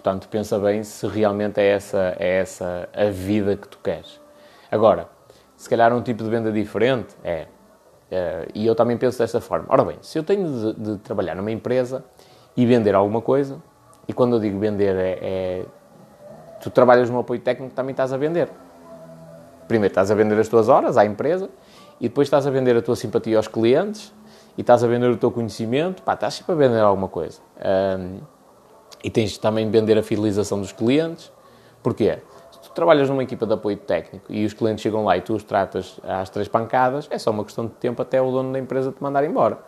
Portanto, 0.02 0.28
pensa 0.28 0.58
bem 0.58 0.82
se 0.82 1.06
realmente 1.06 1.60
é 1.60 1.68
essa, 1.68 2.16
é 2.18 2.40
essa 2.40 2.88
a 2.92 3.04
vida 3.04 3.56
que 3.56 3.68
tu 3.68 3.78
queres. 3.78 4.20
Agora, 4.68 5.06
se 5.56 5.70
calhar 5.70 5.92
um 5.92 6.02
tipo 6.02 6.24
de 6.24 6.28
venda 6.28 6.50
diferente 6.50 7.14
é. 7.22 7.46
Uh, 8.10 8.50
e 8.52 8.66
eu 8.66 8.74
também 8.74 8.96
penso 8.98 9.16
desta 9.16 9.40
forma. 9.40 9.66
Ora 9.68 9.84
bem, 9.84 9.98
se 10.02 10.18
eu 10.18 10.24
tenho 10.24 10.74
de, 10.74 10.74
de, 10.74 10.98
trabalhar 10.98 11.36
numa 11.36 11.52
empresa 11.52 12.04
e 12.56 12.66
vender 12.66 12.96
alguma 12.96 13.22
coisa, 13.22 13.62
e 14.08 14.12
quando 14.12 14.34
eu 14.34 14.40
digo 14.40 14.58
vender 14.58 14.96
é, 14.96 15.18
é 15.22 15.66
tu 16.60 16.68
trabalhas 16.68 17.08
no 17.08 17.20
apoio 17.20 17.40
técnico, 17.40 17.72
também 17.72 17.92
estás 17.92 18.12
a 18.12 18.16
vender. 18.16 18.50
Primeiro 19.68 19.92
estás 19.92 20.10
a 20.10 20.16
vender 20.16 20.38
as 20.38 20.48
tuas 20.48 20.68
horas 20.68 20.96
à 20.96 21.06
empresa 21.06 21.48
e 22.00 22.08
depois 22.08 22.26
estás 22.26 22.44
a 22.44 22.50
vender 22.50 22.76
a 22.76 22.82
tua 22.82 22.96
simpatia 22.96 23.36
aos 23.36 23.46
clientes 23.46 24.12
e 24.58 24.62
estás 24.62 24.82
a 24.82 24.88
vender 24.88 25.08
o 25.08 25.16
teu 25.16 25.30
conhecimento. 25.30 26.02
Pá, 26.02 26.14
estás 26.14 26.34
sempre 26.34 26.52
a 26.52 26.56
vender 26.56 26.80
alguma 26.80 27.08
coisa. 27.08 27.40
E 29.02 29.10
tens 29.10 29.36
também 29.38 29.66
de 29.66 29.72
vender 29.72 29.98
a 29.98 30.02
fidelização 30.02 30.60
dos 30.60 30.72
clientes. 30.72 31.32
Porquê? 31.82 32.18
Se 32.50 32.60
tu 32.60 32.70
trabalhas 32.70 33.08
numa 33.08 33.22
equipa 33.22 33.46
de 33.46 33.54
apoio 33.54 33.76
técnico 33.76 34.32
e 34.32 34.44
os 34.44 34.52
clientes 34.52 34.82
chegam 34.82 35.04
lá 35.04 35.16
e 35.16 35.20
tu 35.20 35.34
os 35.34 35.42
tratas 35.42 35.98
às 36.02 36.30
três 36.30 36.48
pancadas, 36.48 37.08
é 37.10 37.18
só 37.18 37.30
uma 37.30 37.44
questão 37.44 37.66
de 37.66 37.72
tempo 37.72 38.00
até 38.00 38.20
o 38.20 38.30
dono 38.30 38.52
da 38.52 38.58
empresa 38.58 38.92
te 38.92 39.02
mandar 39.02 39.24
embora. 39.24 39.58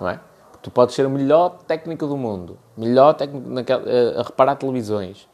Não 0.00 0.08
é? 0.08 0.20
Tu 0.62 0.70
podes 0.70 0.94
ser 0.94 1.06
o 1.06 1.10
melhor 1.10 1.58
técnico 1.66 2.06
do 2.06 2.16
mundo, 2.16 2.56
melhor 2.76 3.14
técnico 3.14 3.48
naquela, 3.48 3.82
a, 3.84 4.20
a 4.20 4.22
reparar 4.22 4.54
televisões, 4.54 5.28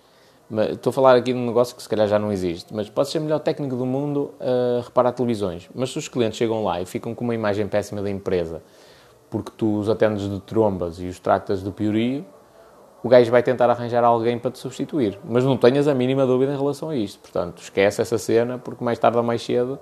estou 0.72 0.91
a 0.91 0.93
falar 0.93 1.16
aqui 1.16 1.34
de 1.34 1.39
um 1.39 1.47
negócio 1.47 1.76
que 1.76 1.82
se 1.82 1.89
calhar 1.89 2.09
já 2.09 2.18
não 2.18 2.32
existe, 2.32 2.74
mas 2.74 2.89
pode 2.89 3.11
ser 3.11 3.18
o 3.18 3.22
melhor 3.22 3.41
técnico 3.41 3.76
do 3.76 3.84
mundo 3.84 4.32
a 4.41 4.82
reparar 4.82 5.12
televisões. 5.12 5.68
Mas 5.74 5.91
se 5.91 5.99
os 5.99 6.09
clientes 6.09 6.39
chegam 6.39 6.64
lá 6.64 6.80
e 6.80 6.86
ficam 6.86 7.14
com 7.14 7.24
uma 7.24 7.34
imagem 7.34 7.68
péssima 7.68 8.01
da 8.01 8.09
empresa 8.09 8.62
porque 9.30 9.53
tu 9.57 9.78
os 9.78 9.89
atendes 9.89 10.28
de 10.28 10.41
trombas 10.41 10.99
e 11.01 11.07
os 11.07 11.18
tratas 11.18 11.62
de 11.62 11.70
piorio, 11.70 12.24
o 13.03 13.09
gajo 13.09 13.30
vai 13.30 13.42
tentar 13.42 13.70
arranjar 13.70 14.05
alguém 14.05 14.38
para 14.38 14.51
te 14.51 14.59
substituir. 14.59 15.18
Mas 15.24 15.44
não 15.44 15.57
tenhas 15.57 15.86
a 15.86 15.94
mínima 15.94 16.26
dúvida 16.26 16.53
em 16.53 16.57
relação 16.57 16.90
a 16.90 16.96
isto. 16.96 17.20
Portanto, 17.20 17.62
esquece 17.62 18.03
essa 18.03 18.18
cena 18.18 18.59
porque 18.59 18.82
mais 18.82 18.99
tarde 18.99 19.16
ou 19.16 19.22
mais 19.22 19.42
cedo 19.42 19.78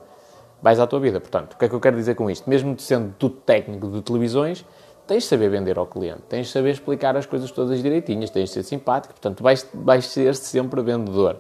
vais 0.63 0.79
à 0.79 0.87
tua 0.87 1.01
vida. 1.01 1.21
Portanto, 1.21 1.55
o 1.55 1.59
que 1.59 1.65
é 1.65 1.69
que 1.69 1.75
eu 1.75 1.81
quero 1.81 1.97
dizer 1.97 2.15
com 2.15 2.31
isto? 2.31 2.49
Mesmo 2.49 2.79
sendo 2.79 3.15
tudo 3.19 3.37
técnico 3.37 3.89
de 3.91 4.03
televisões, 4.03 4.65
tens 5.07 5.23
de 5.23 5.29
saber 5.29 5.49
vender 5.49 5.79
ao 5.79 5.87
cliente, 5.87 6.23
tens 6.29 6.49
de 6.49 6.53
saber 6.53 6.71
explicar 6.71 7.17
as 7.17 7.25
coisas 7.25 7.51
todas 7.51 7.81
direitinhas, 7.83 8.31
tens 8.31 8.49
de 8.49 8.55
ser 8.55 8.63
simpático, 8.65 9.15
portanto, 9.15 9.43
vais, 9.43 9.69
vais 9.73 10.05
ser 10.07 10.35
sempre 10.35 10.83
vendedor, 10.83 11.37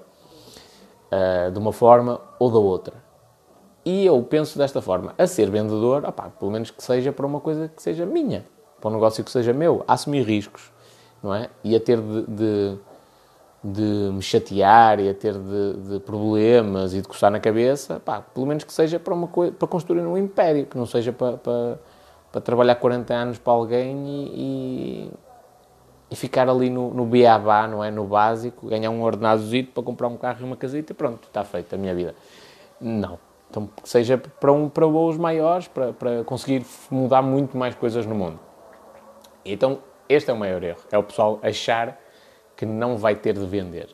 uh, 1.10 1.50
de 1.50 1.58
uma 1.58 1.72
forma 1.72 2.20
ou 2.38 2.50
da 2.50 2.58
outra. 2.58 2.94
E 3.84 4.04
eu 4.06 4.20
penso 4.22 4.58
desta 4.58 4.80
forma, 4.80 5.14
a 5.18 5.26
ser 5.26 5.50
vendedor, 5.50 6.04
opá, 6.04 6.28
pelo 6.28 6.50
menos 6.50 6.70
que 6.70 6.82
seja 6.82 7.12
para 7.12 7.26
uma 7.26 7.40
coisa 7.40 7.68
que 7.68 7.82
seja 7.82 8.06
minha, 8.06 8.46
para 8.80 8.90
um 8.90 8.92
negócio 8.92 9.22
que 9.22 9.30
seja 9.30 9.52
meu, 9.52 9.84
assumir 9.86 10.22
riscos, 10.22 10.72
não 11.22 11.34
é? 11.34 11.50
E 11.64 11.74
a 11.74 11.80
ter 11.80 12.00
de, 12.00 12.26
de, 12.26 12.78
de 13.64 14.12
me 14.12 14.22
chatear 14.22 15.00
e 15.00 15.08
a 15.08 15.14
ter 15.14 15.34
de, 15.34 15.72
de, 15.88 16.00
problemas 16.00 16.94
e 16.94 17.00
de 17.00 17.08
coçar 17.08 17.30
na 17.30 17.40
cabeça, 17.40 18.00
pá, 18.00 18.20
pelo 18.20 18.46
menos 18.46 18.64
que 18.64 18.72
seja 18.72 18.98
para, 18.98 19.14
uma 19.14 19.28
coisa, 19.28 19.52
para 19.52 19.68
construir 19.68 20.00
um 20.00 20.16
império, 20.16 20.66
que 20.66 20.76
não 20.76 20.86
seja 20.86 21.12
para, 21.12 21.36
para 21.36 21.78
para 22.36 22.42
trabalhar 22.42 22.74
40 22.74 23.14
anos 23.14 23.38
para 23.38 23.52
alguém 23.54 23.96
e, 24.06 24.30
e, 24.34 25.12
e 26.10 26.16
ficar 26.16 26.48
ali 26.50 26.68
no, 26.68 26.92
no 26.92 27.06
beabá, 27.06 27.66
não 27.66 27.82
é? 27.82 27.90
No 27.90 28.04
básico, 28.04 28.68
ganhar 28.68 28.90
um 28.90 29.02
ordenadozito 29.02 29.72
para 29.72 29.82
comprar 29.82 30.08
um 30.08 30.18
carro 30.18 30.38
e 30.42 30.44
uma 30.44 30.54
casita 30.54 30.92
e 30.92 30.94
pronto, 30.94 31.26
está 31.26 31.42
feita 31.44 31.76
a 31.76 31.78
minha 31.78 31.94
vida. 31.94 32.14
Não. 32.78 33.18
Então, 33.48 33.66
que 33.82 33.88
seja 33.88 34.18
para, 34.18 34.52
um, 34.52 34.68
para 34.68 34.84
voos 34.86 35.16
maiores, 35.16 35.66
para, 35.66 35.94
para 35.94 36.24
conseguir 36.24 36.62
mudar 36.90 37.22
muito 37.22 37.56
mais 37.56 37.74
coisas 37.74 38.04
no 38.04 38.14
mundo. 38.14 38.38
Então, 39.42 39.78
este 40.08 40.30
é 40.30 40.34
o 40.34 40.36
maior 40.36 40.62
erro. 40.62 40.80
É 40.90 40.98
o 40.98 41.02
pessoal 41.02 41.38
achar 41.42 41.98
que 42.56 42.64
não 42.64 42.96
vai 42.96 43.14
ter 43.14 43.34
de 43.34 43.46
vender. 43.46 43.88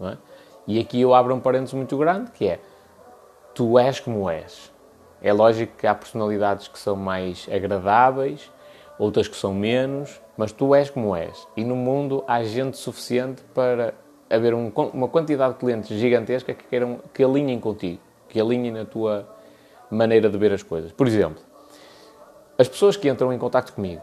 É? 0.00 0.16
E 0.66 0.78
aqui 0.78 1.00
eu 1.00 1.14
abro 1.14 1.34
um 1.34 1.40
parênteses 1.40 1.74
muito 1.74 1.96
grande, 1.96 2.30
que 2.32 2.46
é, 2.46 2.60
tu 3.54 3.78
és 3.78 4.00
como 4.00 4.28
és. 4.28 4.72
É 5.22 5.32
lógico 5.32 5.76
que 5.76 5.86
há 5.86 5.94
personalidades 5.94 6.68
que 6.68 6.78
são 6.78 6.94
mais 6.94 7.48
agradáveis, 7.50 8.50
outras 8.98 9.26
que 9.28 9.36
são 9.36 9.54
menos, 9.54 10.20
mas 10.36 10.52
tu 10.52 10.74
és 10.74 10.90
como 10.90 11.14
és. 11.16 11.46
E 11.56 11.64
no 11.64 11.74
mundo 11.74 12.22
há 12.26 12.42
gente 12.42 12.76
suficiente 12.76 13.42
para 13.54 13.94
haver 14.30 14.54
um, 14.54 14.70
uma 14.92 15.08
quantidade 15.08 15.54
de 15.54 15.60
clientes 15.60 15.88
gigantesca 15.98 16.52
que 16.54 16.64
queiram 16.64 17.00
que 17.14 17.24
alinhem 17.24 17.58
contigo, 17.58 18.00
que 18.28 18.40
alinhem 18.40 18.72
na 18.72 18.84
tua 18.84 19.26
maneira 19.90 20.28
de 20.28 20.36
ver 20.36 20.52
as 20.52 20.62
coisas. 20.62 20.92
Por 20.92 21.06
exemplo, 21.06 21.42
as 22.58 22.68
pessoas 22.68 22.96
que 22.96 23.08
entram 23.08 23.32
em 23.32 23.38
contato 23.38 23.72
comigo, 23.72 24.02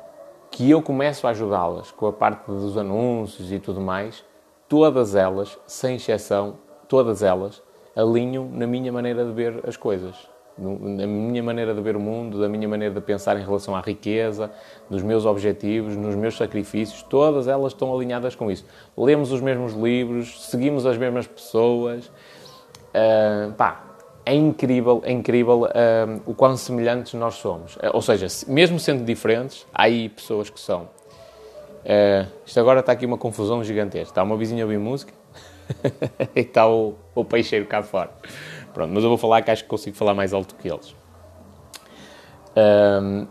que 0.55 0.71
eu 0.71 0.81
começo 0.81 1.27
a 1.27 1.31
ajudá-las 1.31 1.91
com 1.91 2.07
a 2.07 2.13
parte 2.13 2.45
dos 2.45 2.77
anúncios 2.77 3.51
e 3.51 3.59
tudo 3.59 3.81
mais, 3.81 4.23
todas 4.69 5.13
elas, 5.13 5.59
sem 5.67 5.97
exceção, 5.97 6.55
todas 6.87 7.21
elas 7.21 7.61
alinham 7.93 8.47
na 8.49 8.65
minha 8.65 8.89
maneira 8.89 9.25
de 9.25 9.33
ver 9.33 9.59
as 9.67 9.75
coisas. 9.75 10.15
na 10.57 11.05
minha 11.05 11.43
maneira 11.43 11.73
de 11.73 11.81
ver 11.81 11.97
o 11.97 11.99
mundo, 11.99 12.39
da 12.39 12.47
minha 12.47 12.69
maneira 12.69 12.95
de 12.95 13.01
pensar 13.01 13.35
em 13.37 13.43
relação 13.43 13.75
à 13.75 13.81
riqueza, 13.81 14.49
nos 14.89 15.03
meus 15.03 15.25
objetivos, 15.25 15.97
nos 15.97 16.15
meus 16.15 16.37
sacrifícios, 16.37 17.03
todas 17.03 17.49
elas 17.49 17.73
estão 17.73 17.93
alinhadas 17.93 18.33
com 18.33 18.49
isso. 18.49 18.65
Lemos 18.97 19.33
os 19.33 19.41
mesmos 19.41 19.73
livros, 19.73 20.49
seguimos 20.49 20.85
as 20.85 20.97
mesmas 20.97 21.27
pessoas. 21.27 22.07
Uh, 22.95 23.51
pá, 23.57 23.94
é 24.25 24.33
incrível, 24.33 25.01
é 25.05 25.11
incrível 25.11 25.63
uh, 25.63 26.21
o 26.25 26.33
quão 26.33 26.57
semelhantes 26.57 27.13
nós 27.13 27.35
somos. 27.35 27.75
Uh, 27.75 27.91
ou 27.93 28.01
seja, 28.01 28.27
mesmo 28.47 28.79
sendo 28.79 29.05
diferentes, 29.05 29.65
há 29.73 29.83
aí 29.83 30.09
pessoas 30.09 30.49
que 30.49 30.59
são. 30.59 30.83
Uh, 31.83 32.27
isto 32.45 32.59
agora 32.59 32.79
está 32.79 32.91
aqui 32.91 33.05
uma 33.05 33.17
confusão 33.17 33.63
gigantesca. 33.63 34.09
Está 34.09 34.23
uma 34.23 34.35
vizinha 34.35 34.63
a 34.63 34.65
ouvir 34.65 34.79
música 34.79 35.13
e 36.35 36.39
está 36.39 36.67
o, 36.67 36.95
o 37.13 37.23
peixeiro 37.23 37.65
cá 37.67 37.83
fora. 37.83 38.09
Pronto, 38.73 38.91
mas 38.93 39.03
eu 39.03 39.09
vou 39.09 39.17
falar 39.17 39.41
que 39.43 39.51
acho 39.51 39.63
que 39.63 39.69
consigo 39.69 39.95
falar 39.95 40.13
mais 40.13 40.33
alto 40.33 40.55
que 40.55 40.67
eles. 40.67 40.95
Um, 42.57 43.27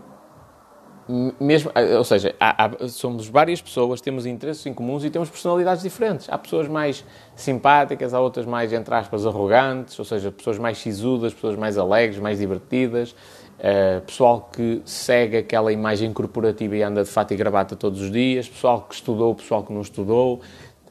mesmo, 1.08 1.70
ou 1.98 2.04
seja, 2.04 2.34
há, 2.40 2.64
há, 2.64 2.88
somos 2.88 3.28
várias 3.28 3.60
pessoas, 3.60 4.00
temos 4.00 4.24
interesses 4.24 4.64
em 4.64 4.72
comuns 4.72 5.04
e 5.04 5.10
temos 5.10 5.28
personalidades 5.28 5.82
diferentes. 5.82 6.28
Há 6.30 6.38
pessoas 6.38 6.66
mais 6.66 7.04
simpáticas, 7.36 8.14
há 8.14 8.20
outras 8.20 8.46
mais, 8.46 8.72
entre 8.72 8.94
aspas, 8.94 9.26
arrogantes, 9.26 9.98
ou 9.98 10.04
seja, 10.04 10.32
pessoas 10.32 10.58
mais 10.58 10.78
sisudas, 10.78 11.34
pessoas 11.34 11.56
mais 11.56 11.76
alegres, 11.76 12.18
mais 12.18 12.38
divertidas, 12.38 13.10
uh, 13.10 14.00
pessoal 14.06 14.48
que 14.52 14.80
segue 14.84 15.36
aquela 15.36 15.72
imagem 15.72 16.12
corporativa 16.12 16.76
e 16.76 16.82
anda 16.82 17.04
de 17.04 17.10
fato 17.10 17.32
e 17.32 17.36
gravata 17.36 17.76
todos 17.76 18.00
os 18.00 18.10
dias, 18.10 18.48
pessoal 18.48 18.82
que 18.88 18.94
estudou, 18.94 19.34
pessoal 19.34 19.62
que 19.62 19.72
não 19.72 19.82
estudou, 19.82 20.40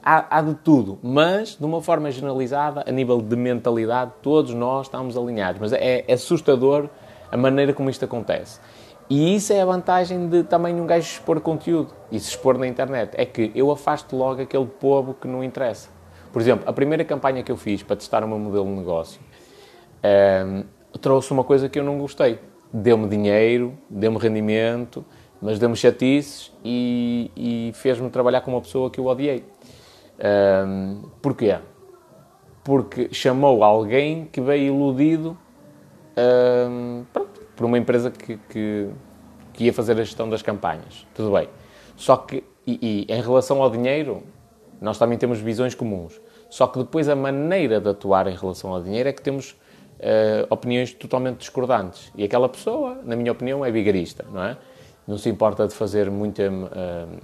há, 0.04 0.38
há, 0.38 0.42
de 0.42 0.54
tudo, 0.56 1.00
mas 1.02 1.56
de 1.56 1.66
uma 1.66 1.82
forma 1.82 2.12
generalizada, 2.12 2.84
a 2.88 2.92
nível 2.92 3.20
de 3.20 3.36
mentalidade, 3.36 4.12
todos 4.22 4.54
nós 4.54 4.86
estamos 4.86 5.18
alinhados. 5.18 5.60
Mas 5.60 5.74
é, 5.74 6.04
é 6.08 6.14
assustador 6.14 6.90
a 7.32 7.38
maneira 7.38 7.74
como 7.74 7.90
isto 7.90 8.06
acontece. 8.06 8.60
E 9.10 9.36
isso 9.36 9.52
é 9.54 9.62
a 9.62 9.66
vantagem 9.66 10.28
de 10.28 10.44
também 10.44 10.80
um 10.80 10.88
gajo 10.88 11.08
expor 11.08 11.40
conteúdo 11.42 11.94
e 12.12 12.20
se 12.20 12.30
expor 12.30 12.58
na 12.58 12.68
internet. 12.68 13.12
É 13.16 13.26
que 13.26 13.52
eu 13.54 13.70
afasto 13.70 14.16
logo 14.16 14.42
aquele 14.42 14.66
povo 14.66 15.14
que 15.14 15.28
não 15.28 15.44
interessa. 15.44 15.90
Por 16.32 16.42
exemplo, 16.42 16.68
a 16.68 16.74
primeira 16.74 17.04
campanha 17.04 17.44
que 17.44 17.52
eu 17.52 17.58
fiz 17.58 17.84
para 17.84 17.96
testar 17.96 18.24
o 18.24 18.28
meu 18.28 18.40
modelo 18.40 18.66
de 18.66 18.72
negócio 18.72 19.22
um, 19.22 20.08
ehm, 20.08 20.64
trouxe 21.00 21.32
uma 21.32 21.44
coisa 21.44 21.70
que 21.70 21.78
eu 21.78 21.84
não 21.84 21.98
gostei. 21.98 22.40
Deu-me 22.74 23.08
dinheiro, 23.08 23.78
deu-me 23.90 24.18
rendimento, 24.18 25.06
mas 25.42 25.60
deu-me 25.60 25.76
chatices 25.76 26.52
e, 26.64 27.30
e 27.36 27.72
fez-me 27.76 28.10
trabalhar 28.10 28.42
com 28.42 28.52
uma 28.52 28.62
pessoa 28.62 28.90
que 28.90 29.00
eu 29.00 29.06
odiei. 29.06 29.44
Um, 30.66 31.04
porquê? 31.22 31.58
Porque 32.64 33.10
chamou 33.12 33.64
alguém 33.64 34.26
que 34.32 34.40
veio 34.40 34.74
iludido 34.74 35.38
um, 36.18 37.04
pronto, 37.12 37.33
por 37.64 37.68
uma 37.68 37.78
empresa 37.78 38.12
que, 38.12 38.38
que, 38.50 38.90
que, 39.54 39.64
ia 39.64 39.72
fazer 39.72 39.94
a 39.94 40.04
gestão 40.04 40.30
das 40.30 40.42
campanhas. 40.42 41.08
Tudo 41.16 41.32
bem. 41.32 41.48
Só 41.96 42.18
que, 42.18 42.44
e, 42.68 43.06
e, 43.08 43.14
em 43.14 43.22
relação 43.22 43.62
ao 43.62 43.70
dinheiro, 43.70 44.22
nós 44.82 44.98
também 44.98 45.18
temos 45.18 45.40
visões 45.40 45.74
comuns. 45.74 46.20
Só 46.50 46.68
que 46.68 46.78
depois 46.78 47.08
a 47.08 47.16
maneira 47.16 47.80
de 47.80 47.88
atuar 47.88 48.28
em 48.28 48.36
relação 48.36 48.74
ao 48.74 48.84
dinheiro 48.84 49.08
é 49.08 49.14
que 49.14 49.22
temos 49.22 49.52
uh, 49.52 50.46
opiniões 50.50 50.94
totalmente 50.94 51.38
discordantes. 51.38 52.12
E 52.18 52.26
aquela 52.26 52.50
pessoa, 52.50 53.00
na 53.02 53.16
minha 53.16 53.32
opinião, 53.32 53.64
é 53.64 53.72
vigarista, 53.72 54.26
não 54.30 54.44
é? 54.44 54.58
Não 55.08 55.18
se 55.18 55.30
importa 55.30 55.66
de 55.66 55.74
fazer 55.74 56.12
muita. 56.12 56.44
Uh, 56.50 57.18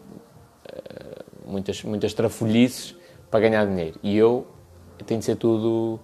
muitas, 1.45 1.83
muitas 1.83 2.13
trafolhices 2.13 2.95
para 3.29 3.41
ganhar 3.41 3.65
dinheiro. 3.65 3.99
E 4.01 4.15
eu 4.15 4.47
tem 5.05 5.19
de 5.19 5.25
ser 5.25 5.35
tudo 5.35 5.99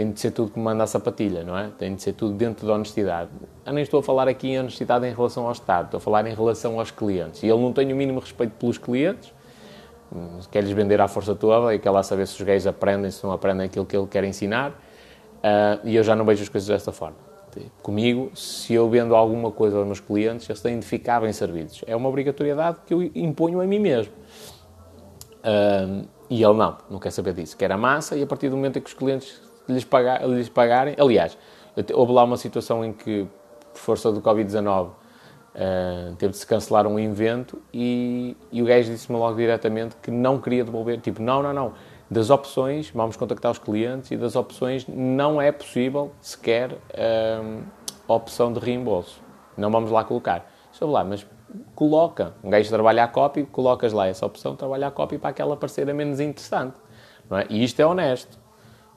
tem 0.00 0.10
de 0.10 0.18
ser 0.18 0.30
tudo 0.30 0.50
como 0.50 0.64
manda 0.64 0.82
a 0.82 0.86
sapatilha, 0.86 1.44
não 1.44 1.58
é? 1.58 1.68
Tem 1.78 1.94
de 1.94 2.00
ser 2.00 2.14
tudo 2.14 2.32
dentro 2.32 2.66
da 2.66 2.72
honestidade. 2.72 3.28
Eu 3.66 3.72
nem 3.74 3.82
estou 3.82 4.00
a 4.00 4.02
falar 4.02 4.28
aqui 4.28 4.48
em 4.48 4.58
honestidade 4.58 5.06
em 5.06 5.12
relação 5.12 5.44
ao 5.44 5.52
Estado, 5.52 5.84
estou 5.84 5.98
a 5.98 6.00
falar 6.00 6.26
em 6.26 6.34
relação 6.34 6.78
aos 6.78 6.90
clientes. 6.90 7.42
E 7.42 7.46
ele 7.46 7.60
não 7.60 7.70
tem 7.70 7.92
o 7.92 7.96
mínimo 7.96 8.18
respeito 8.18 8.52
pelos 8.52 8.78
clientes, 8.78 9.30
quer-lhes 10.50 10.70
vender 10.70 11.02
à 11.02 11.06
força 11.06 11.34
toda 11.34 11.74
e 11.74 11.78
quer 11.78 11.90
lá 11.90 12.02
saber 12.02 12.26
se 12.26 12.34
os 12.34 12.40
gays 12.40 12.66
aprendem, 12.66 13.10
se 13.10 13.22
não 13.22 13.30
aprendem 13.30 13.66
aquilo 13.66 13.84
que 13.84 13.94
ele 13.94 14.06
quer 14.06 14.24
ensinar. 14.24 14.70
Uh, 14.70 15.84
e 15.84 15.96
eu 15.96 16.02
já 16.02 16.16
não 16.16 16.24
vejo 16.24 16.42
as 16.42 16.48
coisas 16.48 16.66
desta 16.66 16.92
forma. 16.92 17.18
Comigo, 17.82 18.30
se 18.34 18.72
eu 18.72 18.88
vendo 18.88 19.14
alguma 19.14 19.50
coisa 19.50 19.76
aos 19.76 19.84
meus 19.84 20.00
clientes, 20.00 20.48
eles 20.48 20.62
têm 20.62 20.78
de 20.78 20.86
ficar 20.86 21.20
bem 21.20 21.32
servidos. 21.34 21.84
É 21.86 21.94
uma 21.94 22.08
obrigatoriedade 22.08 22.78
que 22.86 22.94
eu 22.94 23.02
imponho 23.02 23.60
a 23.60 23.66
mim 23.66 23.78
mesmo. 23.78 24.14
Uh, 25.40 26.08
e 26.30 26.42
ele 26.42 26.54
não, 26.54 26.78
não 26.88 26.98
quer 26.98 27.10
saber 27.10 27.34
disso. 27.34 27.54
Quer 27.54 27.70
a 27.70 27.76
massa 27.76 28.16
e 28.16 28.22
a 28.22 28.26
partir 28.26 28.48
do 28.48 28.56
momento 28.56 28.78
em 28.78 28.80
que 28.80 28.88
os 28.88 28.94
clientes 28.94 29.49
lhes, 29.70 29.84
pagar, 29.84 30.26
lhes 30.28 30.48
pagarem... 30.48 30.94
Aliás, 30.98 31.36
houve 31.94 32.12
lá 32.12 32.24
uma 32.24 32.36
situação 32.36 32.84
em 32.84 32.92
que, 32.92 33.26
por 33.72 33.78
força 33.78 34.12
do 34.12 34.20
Covid-19, 34.20 34.88
uh, 34.88 36.14
teve 36.16 36.32
de 36.32 36.36
se 36.36 36.46
cancelar 36.46 36.86
um 36.86 36.98
evento 36.98 37.60
e, 37.72 38.36
e 38.50 38.62
o 38.62 38.64
gajo 38.66 38.90
disse-me 38.90 39.18
logo 39.18 39.36
diretamente 39.36 39.96
que 40.02 40.10
não 40.10 40.38
queria 40.38 40.64
devolver. 40.64 41.00
Tipo, 41.00 41.22
não, 41.22 41.42
não, 41.42 41.52
não. 41.52 41.72
Das 42.10 42.28
opções, 42.28 42.90
vamos 42.90 43.16
contactar 43.16 43.52
os 43.52 43.58
clientes 43.58 44.10
e 44.10 44.16
das 44.16 44.34
opções 44.34 44.84
não 44.88 45.40
é 45.40 45.52
possível 45.52 46.10
sequer 46.20 46.72
uh, 46.72 47.62
a 48.08 48.12
opção 48.12 48.52
de 48.52 48.58
reembolso. 48.58 49.22
Não 49.56 49.70
vamos 49.70 49.90
lá 49.90 50.02
colocar. 50.02 50.50
Estou 50.72 50.90
lá, 50.90 51.04
mas 51.04 51.24
coloca. 51.74 52.34
Um 52.42 52.50
gajo 52.50 52.68
trabalha 52.68 53.04
a 53.04 53.08
copy, 53.08 53.44
colocas 53.44 53.92
lá 53.92 54.08
essa 54.08 54.26
opção, 54.26 54.56
trabalha 54.56 54.88
a 54.88 54.90
copy 54.90 55.18
para 55.18 55.30
aquela 55.30 55.56
parecer 55.56 55.92
menos 55.94 56.18
interessante. 56.18 56.74
É? 57.30 57.46
E 57.48 57.62
isto 57.62 57.78
é 57.80 57.86
honesto. 57.86 58.39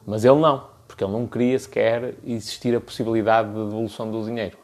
Mas 0.06 0.26
ele 0.26 0.40
não, 0.40 0.68
porque 0.88 1.04
ele 1.04 1.14
não 1.14 1.26
queria 1.28 1.58
sequer 1.58 2.16
existir 2.26 2.76
a 2.76 2.82
possibilidade 2.82 3.50
de 3.50 3.56
devolução 3.56 4.10
do 4.10 4.24
dinheiro. 4.24 4.58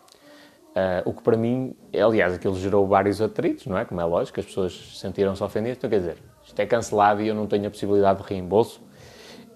Uh, 0.70 1.10
o 1.10 1.14
que 1.14 1.24
para 1.24 1.36
mim, 1.36 1.76
aliás, 1.94 2.34
aquilo 2.34 2.56
gerou 2.56 2.88
vários 2.88 3.22
atritos, 3.22 3.66
não 3.66 3.78
é? 3.78 3.86
Como 3.86 4.00
é 4.00 4.06
lógico, 4.06 4.40
as 4.40 4.46
pessoas 4.46 5.00
sentiram-se 5.00 5.44
ofendidas. 5.44 5.78
Então, 5.78 5.90
quer 5.90 6.00
dizer, 6.00 6.18
isto 6.46 6.60
é 6.60 6.66
cancelado 6.66 7.22
e 7.22 7.28
eu 7.28 7.36
não 7.36 7.48
tenho 7.48 7.68
a 7.68 7.70
possibilidade 7.70 8.22
de 8.22 8.30
reembolso. 8.30 8.82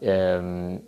Uh, 0.02 0.82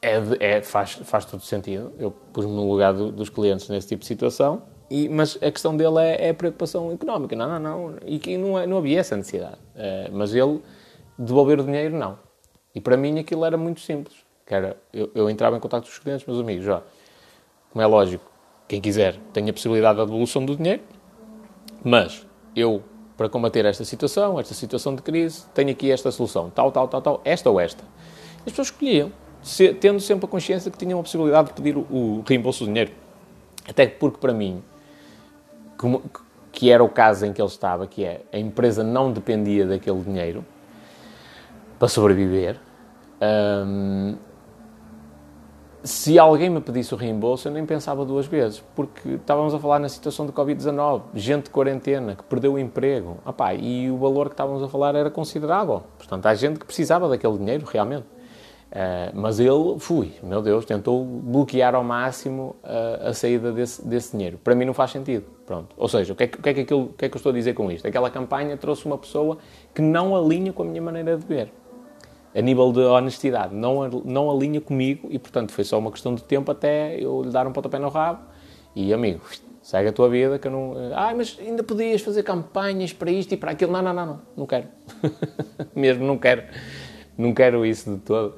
é, 0.00 0.56
é, 0.56 0.62
faz, 0.62 0.92
faz 1.04 1.24
todo 1.24 1.42
sentido. 1.42 1.92
Eu 1.98 2.10
pus-me 2.10 2.52
no 2.52 2.68
lugar 2.68 2.92
do, 2.92 3.10
dos 3.10 3.28
clientes 3.30 3.68
nesse 3.68 3.88
tipo 3.88 4.00
de 4.00 4.06
situação 4.06 4.62
e, 4.90 5.08
mas 5.08 5.38
a 5.42 5.50
questão 5.50 5.76
dele 5.76 5.98
é, 5.98 6.26
é, 6.26 6.30
a 6.30 6.34
preocupação 6.34 6.92
económica. 6.92 7.34
Não, 7.34 7.48
não, 7.48 7.58
não. 7.58 7.96
E 8.04 8.18
que 8.18 8.36
não, 8.36 8.58
é, 8.58 8.66
não 8.66 8.78
havia 8.78 9.00
essa 9.00 9.16
necessidade. 9.16 9.56
Uh, 9.74 10.12
mas 10.12 10.34
ele, 10.34 10.60
devolver 11.18 11.58
o 11.60 11.64
dinheiro, 11.64 11.96
não. 11.96 12.18
E 12.74 12.80
para 12.80 12.96
mim 12.96 13.18
aquilo 13.18 13.44
era 13.44 13.56
muito 13.56 13.80
simples. 13.80 14.16
Que 14.46 14.54
era, 14.54 14.76
eu, 14.92 15.10
eu 15.14 15.30
entrava 15.30 15.56
em 15.56 15.60
contato 15.60 15.84
com 15.84 15.90
os 15.90 15.98
clientes, 15.98 16.26
meus 16.26 16.40
amigos, 16.40 16.64
já. 16.64 16.82
Como 17.70 17.82
é 17.82 17.86
lógico, 17.86 18.24
quem 18.68 18.80
quiser 18.80 19.16
tem 19.32 19.48
a 19.48 19.52
possibilidade 19.52 19.98
da 19.98 20.04
devolução 20.04 20.44
do 20.44 20.56
dinheiro, 20.56 20.82
mas 21.82 22.26
eu, 22.54 22.82
para 23.16 23.28
combater 23.28 23.64
esta 23.64 23.84
situação, 23.84 24.38
esta 24.38 24.54
situação 24.54 24.94
de 24.94 25.02
crise, 25.02 25.44
tenho 25.54 25.70
aqui 25.70 25.90
esta 25.90 26.10
solução, 26.10 26.50
tal, 26.50 26.70
tal, 26.70 26.88
tal, 26.88 27.02
tal, 27.02 27.20
esta 27.24 27.50
ou 27.50 27.60
esta. 27.60 27.84
As 28.38 28.52
pessoas 28.52 28.68
escolhiam, 28.68 29.12
tendo 29.80 30.00
sempre 30.00 30.26
a 30.26 30.28
consciência 30.28 30.70
que 30.70 30.78
tinham 30.78 30.98
a 31.00 31.02
possibilidade 31.02 31.48
de 31.48 31.54
pedir 31.54 31.76
o, 31.76 31.80
o 31.80 32.24
reembolso 32.26 32.64
do 32.64 32.68
dinheiro. 32.68 32.92
Até 33.68 33.86
porque, 33.86 34.18
para 34.18 34.32
mim, 34.32 34.62
como, 35.76 36.02
que 36.52 36.70
era 36.70 36.82
o 36.82 36.88
caso 36.88 37.26
em 37.26 37.32
que 37.32 37.40
ele 37.40 37.48
estava, 37.48 37.86
que 37.86 38.04
é 38.04 38.22
a 38.32 38.38
empresa 38.38 38.84
não 38.84 39.12
dependia 39.12 39.66
daquele 39.66 40.00
dinheiro 40.02 40.44
para 41.84 41.88
sobreviver. 41.90 42.56
Um, 43.20 44.16
se 45.82 46.18
alguém 46.18 46.48
me 46.48 46.62
pedisse 46.62 46.94
o 46.94 46.96
reembolso, 46.96 47.46
eu 47.46 47.52
nem 47.52 47.66
pensava 47.66 48.06
duas 48.06 48.24
vezes, 48.24 48.64
porque 48.74 49.10
estávamos 49.10 49.52
a 49.52 49.58
falar 49.58 49.78
na 49.78 49.90
situação 49.90 50.24
de 50.24 50.32
Covid-19, 50.32 51.02
gente 51.14 51.44
de 51.44 51.50
quarentena, 51.50 52.16
que 52.16 52.22
perdeu 52.22 52.54
o 52.54 52.58
emprego, 52.58 53.18
Epá, 53.28 53.52
e 53.52 53.90
o 53.90 53.98
valor 53.98 54.28
que 54.28 54.32
estávamos 54.32 54.62
a 54.62 54.68
falar 54.68 54.94
era 54.94 55.10
considerável. 55.10 55.82
Portanto, 55.98 56.24
há 56.24 56.34
gente 56.34 56.58
que 56.58 56.64
precisava 56.64 57.06
daquele 57.06 57.36
dinheiro, 57.36 57.66
realmente. 57.70 58.06
Uh, 58.74 59.12
mas 59.14 59.38
ele, 59.38 59.78
fui, 59.78 60.14
meu 60.22 60.40
Deus, 60.40 60.64
tentou 60.64 61.04
bloquear 61.04 61.76
ao 61.76 61.84
máximo 61.84 62.56
uh, 62.64 63.08
a 63.08 63.12
saída 63.14 63.52
desse, 63.52 63.86
desse, 63.86 64.16
dinheiro. 64.16 64.38
Para 64.42 64.54
mim 64.54 64.64
não 64.64 64.74
faz 64.74 64.90
sentido. 64.90 65.26
Pronto. 65.46 65.76
Ou 65.76 65.86
seja, 65.86 66.12
o 66.12 66.16
que, 66.16 66.24
é 66.24 66.26
o, 66.26 66.30
que 66.30 66.48
é 66.48 66.54
que 66.54 66.60
aquilo, 66.62 66.82
o 66.86 66.88
que 66.88 67.04
é 67.04 67.08
que 67.08 67.14
eu 67.14 67.18
estou 67.18 67.30
a 67.30 67.32
dizer 67.34 67.52
com 67.52 67.70
isto? 67.70 67.86
Aquela 67.86 68.10
campanha 68.10 68.56
trouxe 68.56 68.84
uma 68.86 68.98
pessoa 68.98 69.38
que 69.72 69.80
não 69.80 70.16
alinha 70.16 70.52
com 70.52 70.62
a 70.62 70.66
minha 70.66 70.82
maneira 70.82 71.16
de 71.16 71.24
ver. 71.24 71.52
A 72.34 72.40
nível 72.40 72.72
de 72.72 72.80
honestidade, 72.80 73.54
não, 73.54 73.88
não 74.04 74.30
alinha 74.30 74.60
comigo 74.60 75.06
e, 75.08 75.18
portanto, 75.18 75.52
foi 75.52 75.62
só 75.62 75.78
uma 75.78 75.92
questão 75.92 76.14
de 76.14 76.24
tempo 76.24 76.50
até 76.50 76.98
eu 76.98 77.22
lhe 77.22 77.30
dar 77.30 77.46
um 77.46 77.52
pontapé 77.52 77.78
no 77.78 77.88
rabo 77.88 78.22
e, 78.74 78.92
amigo, 78.92 79.20
segue 79.62 79.88
a 79.88 79.92
tua 79.92 80.08
vida 80.08 80.38
que 80.38 80.48
eu 80.48 80.50
não... 80.50 80.74
Ah, 80.94 81.14
mas 81.16 81.38
ainda 81.40 81.62
podias 81.62 82.02
fazer 82.02 82.24
campanhas 82.24 82.92
para 82.92 83.10
isto 83.10 83.32
e 83.32 83.36
para 83.36 83.52
aquilo. 83.52 83.70
Não, 83.70 83.80
não, 83.80 83.94
não, 83.94 84.06
não, 84.06 84.20
não 84.36 84.46
quero. 84.46 84.66
Mesmo 85.76 86.04
não 86.04 86.18
quero. 86.18 86.42
Não 87.16 87.32
quero 87.32 87.64
isso 87.64 87.94
de 87.94 88.00
todo. 88.00 88.34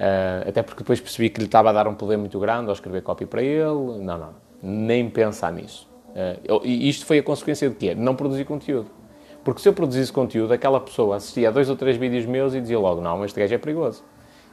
Uh, 0.00 0.48
até 0.48 0.62
porque 0.62 0.82
depois 0.82 1.00
percebi 1.00 1.28
que 1.28 1.40
lhe 1.40 1.46
estava 1.46 1.70
a 1.70 1.72
dar 1.72 1.88
um 1.88 1.94
poder 1.94 2.16
muito 2.16 2.38
grande 2.38 2.68
ao 2.68 2.72
escrever 2.72 3.02
copy 3.02 3.26
para 3.26 3.42
ele. 3.42 3.98
Não, 4.00 4.18
não, 4.18 4.34
nem 4.62 5.10
pensar 5.10 5.52
nisso. 5.52 5.88
Uh, 6.10 6.60
e 6.64 6.88
isto 6.88 7.04
foi 7.04 7.18
a 7.18 7.22
consequência 7.22 7.68
de 7.68 7.74
quê? 7.74 7.94
Não 7.94 8.14
produzir 8.14 8.44
conteúdo. 8.44 8.99
Porque 9.44 9.60
se 9.60 9.68
eu 9.68 9.72
produzisse 9.72 10.12
conteúdo, 10.12 10.52
aquela 10.52 10.80
pessoa 10.80 11.16
assistia 11.16 11.48
a 11.48 11.50
dois 11.50 11.70
ou 11.70 11.76
três 11.76 11.96
vídeos 11.96 12.26
meus 12.26 12.54
e 12.54 12.60
dizia 12.60 12.78
logo: 12.78 13.00
Não, 13.00 13.24
este 13.24 13.40
gajo 13.40 13.54
é 13.54 13.58
perigoso. 13.58 14.04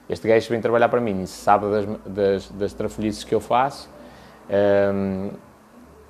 Este 0.09 0.27
gajo 0.27 0.49
vem 0.49 0.61
trabalhar 0.61 0.87
para 0.87 1.01
mim 1.01 1.21
e 1.23 1.27
sabe 1.27 1.65
das, 1.69 1.85
das, 2.05 2.49
das 2.51 2.73
trafolhices 2.73 3.23
que 3.23 3.35
eu 3.35 3.41
faço. 3.41 3.89
Um, 4.49 5.31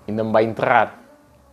ainda 0.08 0.24
me 0.24 0.32
vai 0.32 0.44
enterrar, 0.44 1.00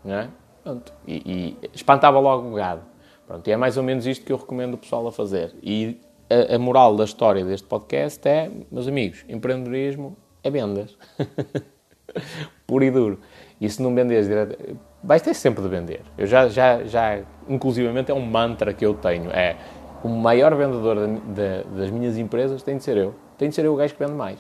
não 0.05 0.15
é? 0.15 0.29
Pronto. 0.63 0.93
E, 1.07 1.57
e, 1.63 1.71
espantava 1.73 2.19
logo 2.21 2.51
o 2.51 2.55
gado. 2.55 2.83
Pronto, 3.27 3.49
e 3.49 3.53
é 3.53 3.57
mais 3.57 3.79
ou 3.79 3.83
menos 3.83 4.07
isto 4.07 4.25
que 4.25 4.33
eu 4.33 4.37
recomendo 4.37 4.75
o 4.75 4.79
pessoal 4.79 5.07
a 5.07 5.13
fazer. 5.13 5.55
E 5.63 5.99
a, 6.29 6.57
a 6.57 6.59
moral 6.59 6.95
da 6.97 7.05
história 7.05 7.43
deste 7.45 7.67
podcast 7.67 8.27
é, 8.29 8.51
meus 8.71 8.87
amigos, 8.87 9.25
empreendedorismo 9.27 10.17
é 10.43 10.51
vendas. 10.51 10.97
Puro 12.67 12.85
e 12.85 12.91
duro. 12.91 13.21
E 13.59 13.69
se 13.69 13.83
não 13.83 13.95
venderes 13.95 14.27
direto, 14.27 14.79
vais 15.05 15.23
ter 15.23 15.35
sempre 15.35 15.63
de 15.63 15.69
vender. 15.69 16.01
Eu 16.17 16.27
já, 16.27 16.49
já, 16.49 16.83
já, 16.85 17.21
inclusivamente 17.49 18.11
é 18.11 18.15
um 18.15 18.25
mantra 18.25 18.73
que 18.73 18.85
eu 18.85 18.95
tenho. 18.95 19.31
É, 19.31 19.57
o 20.03 20.09
maior 20.09 20.55
vendedor 20.55 20.97
de, 20.97 21.21
de, 21.21 21.79
das 21.79 21.91
minhas 21.91 22.17
empresas 22.17 22.63
tem 22.63 22.77
de 22.79 22.83
ser 22.83 22.97
eu. 22.97 23.15
Tem 23.39 23.49
de 23.49 23.55
ser 23.55 23.65
eu 23.65 23.75
o 23.75 23.77
gajo 23.77 23.95
que 23.95 24.03
vende 24.03 24.17
mais. 24.17 24.39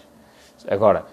Agora, 0.68 1.04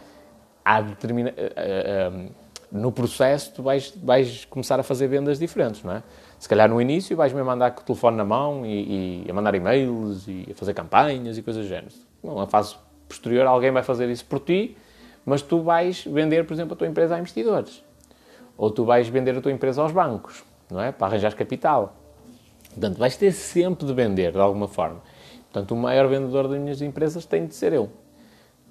há 0.64 0.82
determina... 0.82 1.32
Uh, 1.32 2.28
uh, 2.28 2.42
no 2.72 2.90
processo 2.90 3.54
tu 3.54 3.62
vais, 3.62 3.94
vais 4.02 4.46
começar 4.46 4.80
a 4.80 4.84
fazer 4.84 5.08
vendas 5.08 5.38
diferentes, 5.38 5.84
não 5.84 5.94
é? 5.94 6.04
Se 6.40 6.48
calhar 6.48 6.70
no 6.70 6.82
início 6.82 7.18
vais 7.18 7.34
me 7.34 7.44
mandar 7.44 7.72
com 7.72 7.82
o 7.82 7.84
telefone 7.84 8.16
na 8.16 8.24
mão 8.24 8.66
e, 8.66 9.26
e 9.26 9.30
a 9.30 9.34
mandar 9.34 9.54
e-mails 9.54 10.26
e 10.26 10.48
a 10.50 10.56
fazer 10.56 10.74
campanhas 10.74 11.38
e 11.38 11.42
coisas 11.42 11.66
do 11.66 11.68
género. 11.68 11.94
Numa 12.24 12.48
fase 12.48 12.76
posterior 13.10 13.46
alguém 13.46 13.72
vai 13.72 13.84
fazer 13.84 14.10
isso 14.10 14.26
por 14.26 14.40
ti, 14.40 14.78
mas 15.26 15.42
tu 15.42 15.62
vais 15.62 16.06
vender, 16.06 16.46
por 16.46 16.54
exemplo, 16.54 16.74
a 16.74 16.78
tua 16.78 16.88
empresa 16.88 17.16
a 17.16 17.20
investidores. 17.20 17.84
Ou 18.62 18.70
tu 18.70 18.86
vais 18.86 19.08
vender 19.08 19.36
a 19.36 19.42
tua 19.42 19.52
empresa 19.52 19.82
aos 19.82 19.92
bancos, 19.92 20.44
não 20.70 20.80
é? 20.80 20.92
Para 20.92 21.08
arranjar 21.08 21.34
capital. 21.34 21.96
Portanto, 22.70 22.96
vais 23.00 23.18
ter 23.18 23.32
sempre 23.32 23.88
de 23.88 23.92
vender, 23.92 24.34
de 24.34 24.38
alguma 24.38 24.68
forma. 24.68 25.02
Portanto, 25.52 25.72
o 25.72 25.76
maior 25.76 26.08
vendedor 26.08 26.48
das 26.48 26.60
minhas 26.60 26.80
empresas 26.80 27.26
tem 27.26 27.48
de 27.48 27.56
ser 27.56 27.74
eu. 27.74 27.90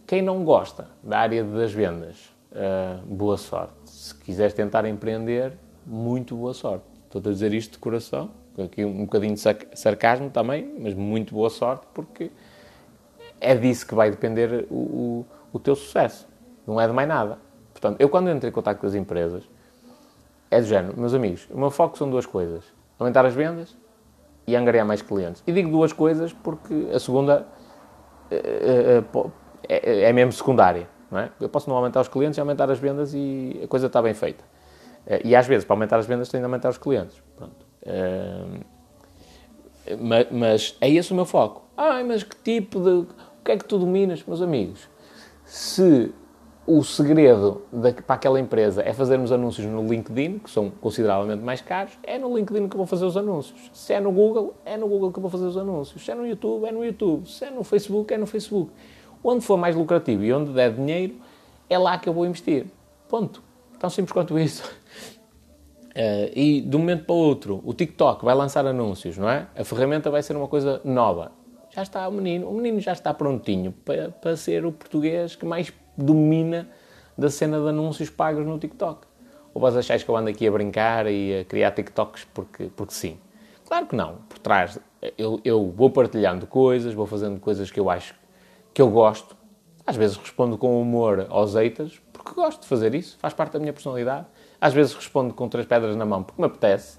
Quem 0.06 0.22
não 0.22 0.44
gosta 0.44 0.86
da 1.02 1.18
área 1.18 1.42
das 1.42 1.72
vendas, 1.72 2.32
uh, 2.52 3.04
boa 3.04 3.36
sorte. 3.36 3.74
Se 3.84 4.14
quiseres 4.14 4.54
tentar 4.54 4.84
empreender, 4.84 5.54
muito 5.84 6.36
boa 6.36 6.54
sorte. 6.54 6.84
Estou 7.06 7.18
a 7.18 7.32
dizer 7.32 7.52
isto 7.52 7.72
de 7.72 7.78
coração, 7.78 8.30
aqui 8.64 8.84
um 8.84 9.06
bocadinho 9.06 9.34
de 9.34 9.40
sarcasmo 9.74 10.30
também, 10.30 10.72
mas 10.78 10.94
muito 10.94 11.34
boa 11.34 11.50
sorte, 11.50 11.84
porque 11.92 12.30
é 13.40 13.56
disso 13.56 13.84
que 13.88 13.96
vai 13.96 14.08
depender 14.08 14.68
o, 14.70 14.76
o, 14.76 15.26
o 15.52 15.58
teu 15.58 15.74
sucesso. 15.74 16.28
Não 16.64 16.80
é 16.80 16.86
de 16.86 16.92
mais 16.92 17.08
nada. 17.08 17.38
Portanto, 17.72 18.00
eu 18.00 18.08
quando 18.08 18.30
entro 18.30 18.48
em 18.48 18.52
contato 18.52 18.78
com 18.78 18.86
as 18.86 18.94
empresas, 18.94 19.42
é 20.50 20.60
do 20.60 20.66
género, 20.66 20.98
meus 20.98 21.14
amigos, 21.14 21.46
o 21.50 21.58
meu 21.58 21.70
foco 21.70 21.96
são 21.96 22.10
duas 22.10 22.26
coisas. 22.26 22.64
Aumentar 22.98 23.24
as 23.24 23.34
vendas 23.34 23.76
e 24.46 24.56
angariar 24.56 24.84
mais 24.86 25.00
clientes. 25.00 25.42
E 25.46 25.52
digo 25.52 25.70
duas 25.70 25.92
coisas 25.92 26.32
porque 26.32 26.88
a 26.92 26.98
segunda 26.98 27.46
é, 28.30 29.02
é, 29.68 30.02
é 30.02 30.12
mesmo 30.12 30.32
secundária. 30.32 30.88
Não 31.10 31.18
é? 31.18 31.30
Eu 31.40 31.48
posso 31.48 31.68
não 31.68 31.76
aumentar 31.76 32.00
os 32.00 32.08
clientes 32.08 32.36
e 32.36 32.40
aumentar 32.40 32.70
as 32.70 32.78
vendas 32.78 33.12
e 33.14 33.60
a 33.64 33.66
coisa 33.66 33.86
está 33.86 34.00
bem 34.00 34.14
feita. 34.14 34.44
E 35.24 35.34
às 35.34 35.46
vezes, 35.46 35.64
para 35.64 35.74
aumentar 35.74 35.98
as 35.98 36.06
vendas, 36.06 36.28
tenho 36.28 36.42
de 36.42 36.44
aumentar 36.44 36.68
os 36.68 36.78
clientes. 36.78 37.20
Pronto. 37.36 37.66
Mas 40.30 40.76
é 40.80 40.88
esse 40.88 41.10
o 41.12 41.16
meu 41.16 41.24
foco. 41.24 41.64
Ai, 41.76 42.04
mas 42.04 42.22
que 42.22 42.36
tipo 42.36 42.78
de. 42.78 42.90
O 42.90 43.06
que 43.44 43.52
é 43.52 43.56
que 43.56 43.64
tu 43.64 43.78
dominas, 43.78 44.22
meus 44.24 44.42
amigos? 44.42 44.88
Se 45.44 46.12
o 46.66 46.84
segredo 46.84 47.62
da, 47.72 47.92
para 47.92 48.14
aquela 48.14 48.38
empresa 48.38 48.82
é 48.82 48.92
fazermos 48.92 49.32
anúncios 49.32 49.66
no 49.66 49.86
LinkedIn, 49.86 50.38
que 50.38 50.50
são 50.50 50.70
consideravelmente 50.70 51.42
mais 51.42 51.60
caros, 51.60 51.98
é 52.02 52.18
no 52.18 52.36
LinkedIn 52.36 52.68
que 52.68 52.74
eu 52.74 52.78
vou 52.78 52.86
fazer 52.86 53.04
os 53.04 53.16
anúncios. 53.16 53.70
Se 53.72 53.92
é 53.92 54.00
no 54.00 54.12
Google, 54.12 54.54
é 54.64 54.76
no 54.76 54.86
Google 54.86 55.10
que 55.10 55.18
eu 55.18 55.22
vou 55.22 55.30
fazer 55.30 55.46
os 55.46 55.56
anúncios. 55.56 56.04
Se 56.04 56.12
é 56.12 56.14
no 56.14 56.26
YouTube, 56.26 56.66
é 56.66 56.72
no 56.72 56.84
YouTube. 56.84 57.28
Se 57.28 57.44
é 57.44 57.50
no 57.50 57.64
Facebook, 57.64 58.12
é 58.12 58.18
no 58.18 58.26
Facebook. 58.26 58.70
Onde 59.22 59.44
for 59.44 59.56
mais 59.56 59.74
lucrativo 59.74 60.22
e 60.22 60.32
onde 60.32 60.52
der 60.52 60.72
dinheiro, 60.72 61.14
é 61.68 61.78
lá 61.78 61.98
que 61.98 62.08
eu 62.08 62.12
vou 62.12 62.26
investir. 62.26 62.66
Ponto. 63.08 63.42
Tão 63.78 63.88
simples 63.88 64.12
quanto 64.12 64.38
isso. 64.38 64.62
Uh, 65.90 66.30
e 66.36 66.60
de 66.60 66.76
um 66.76 66.80
momento 66.80 67.04
para 67.04 67.14
o 67.14 67.18
outro, 67.18 67.60
o 67.64 67.72
TikTok 67.72 68.24
vai 68.24 68.34
lançar 68.34 68.66
anúncios, 68.66 69.16
não 69.16 69.28
é? 69.28 69.46
A 69.56 69.64
ferramenta 69.64 70.10
vai 70.10 70.22
ser 70.22 70.36
uma 70.36 70.46
coisa 70.46 70.80
nova. 70.84 71.32
Já 71.70 71.82
está 71.82 72.08
o 72.08 72.12
menino, 72.12 72.48
o 72.48 72.54
menino 72.54 72.80
já 72.80 72.92
está 72.92 73.14
prontinho 73.14 73.72
para, 73.84 74.10
para 74.10 74.36
ser 74.36 74.66
o 74.66 74.72
português 74.72 75.36
que 75.36 75.46
mais 75.46 75.72
domina 76.02 76.68
da 77.16 77.30
cena 77.30 77.60
de 77.60 77.68
anúncios 77.68 78.10
pagos 78.10 78.46
no 78.46 78.58
TikTok. 78.58 79.06
Ou 79.52 79.60
vós 79.60 79.76
achais 79.76 80.02
que 80.02 80.10
eu 80.10 80.16
ando 80.16 80.30
aqui 80.30 80.46
a 80.46 80.50
brincar 80.50 81.06
e 81.06 81.40
a 81.40 81.44
criar 81.44 81.72
TikToks 81.72 82.26
porque, 82.32 82.70
porque 82.76 82.94
sim? 82.94 83.18
Claro 83.66 83.86
que 83.86 83.96
não. 83.96 84.16
Por 84.28 84.38
trás, 84.38 84.78
eu, 85.16 85.40
eu 85.44 85.70
vou 85.70 85.90
partilhando 85.90 86.46
coisas, 86.46 86.94
vou 86.94 87.06
fazendo 87.06 87.38
coisas 87.40 87.70
que 87.70 87.78
eu 87.78 87.90
acho 87.90 88.14
que 88.72 88.80
eu 88.80 88.90
gosto. 88.90 89.36
Às 89.86 89.96
vezes 89.96 90.16
respondo 90.16 90.56
com 90.56 90.80
humor 90.80 91.26
aos 91.30 91.54
haters, 91.54 92.00
porque 92.12 92.32
gosto 92.34 92.62
de 92.62 92.68
fazer 92.68 92.94
isso, 92.94 93.16
faz 93.18 93.34
parte 93.34 93.52
da 93.54 93.58
minha 93.58 93.72
personalidade. 93.72 94.26
Às 94.60 94.72
vezes 94.72 94.94
respondo 94.94 95.34
com 95.34 95.48
três 95.48 95.66
pedras 95.66 95.96
na 95.96 96.04
mão, 96.04 96.22
porque 96.22 96.40
me 96.40 96.46
apetece, 96.46 96.98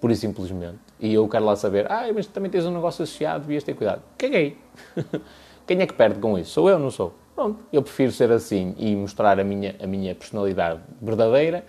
pura 0.00 0.12
e 0.12 0.16
simplesmente. 0.16 0.78
E 0.98 1.12
eu 1.12 1.28
quero 1.28 1.44
lá 1.44 1.56
saber, 1.56 1.90
ah, 1.90 2.10
mas 2.14 2.26
também 2.26 2.50
tens 2.50 2.64
um 2.64 2.70
negócio 2.70 3.02
associado, 3.02 3.40
devias 3.40 3.64
ter 3.64 3.74
cuidado. 3.74 4.02
Caguei. 4.16 4.56
Quem 5.66 5.80
é 5.80 5.86
que 5.86 5.92
perde 5.92 6.18
com 6.18 6.38
isso? 6.38 6.52
Sou 6.52 6.68
eu, 6.68 6.78
não 6.78 6.90
sou? 6.90 7.14
Pronto, 7.34 7.58
eu 7.72 7.82
prefiro 7.82 8.12
ser 8.12 8.30
assim 8.30 8.74
e 8.78 8.94
mostrar 8.94 9.38
a 9.40 9.44
minha, 9.44 9.74
a 9.82 9.86
minha 9.86 10.14
personalidade 10.14 10.80
verdadeira 11.00 11.64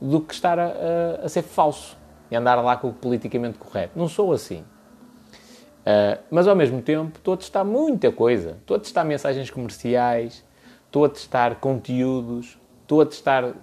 do 0.00 0.20
que 0.20 0.34
estar 0.34 0.58
a, 0.58 0.66
a, 0.66 1.24
a 1.24 1.28
ser 1.28 1.42
falso 1.42 1.96
e 2.30 2.36
andar 2.36 2.56
lá 2.56 2.76
com 2.76 2.88
o 2.88 2.92
politicamente 2.92 3.58
correto. 3.58 3.98
Não 3.98 4.08
sou 4.08 4.32
assim. 4.32 4.64
Uh, 5.86 6.20
mas 6.30 6.48
ao 6.48 6.56
mesmo 6.56 6.82
tempo 6.82 7.16
estou 7.16 7.34
a 7.34 7.36
testar 7.36 7.62
muita 7.62 8.10
coisa. 8.10 8.56
Estou 8.60 8.76
a 8.76 8.80
testar 8.80 9.04
mensagens 9.04 9.50
comerciais, 9.50 10.44
estou 10.86 11.04
a 11.04 11.08
testar 11.08 11.56
conteúdos, 11.56 12.58
estou 12.82 13.00
a 13.00 13.06
testar 13.06 13.54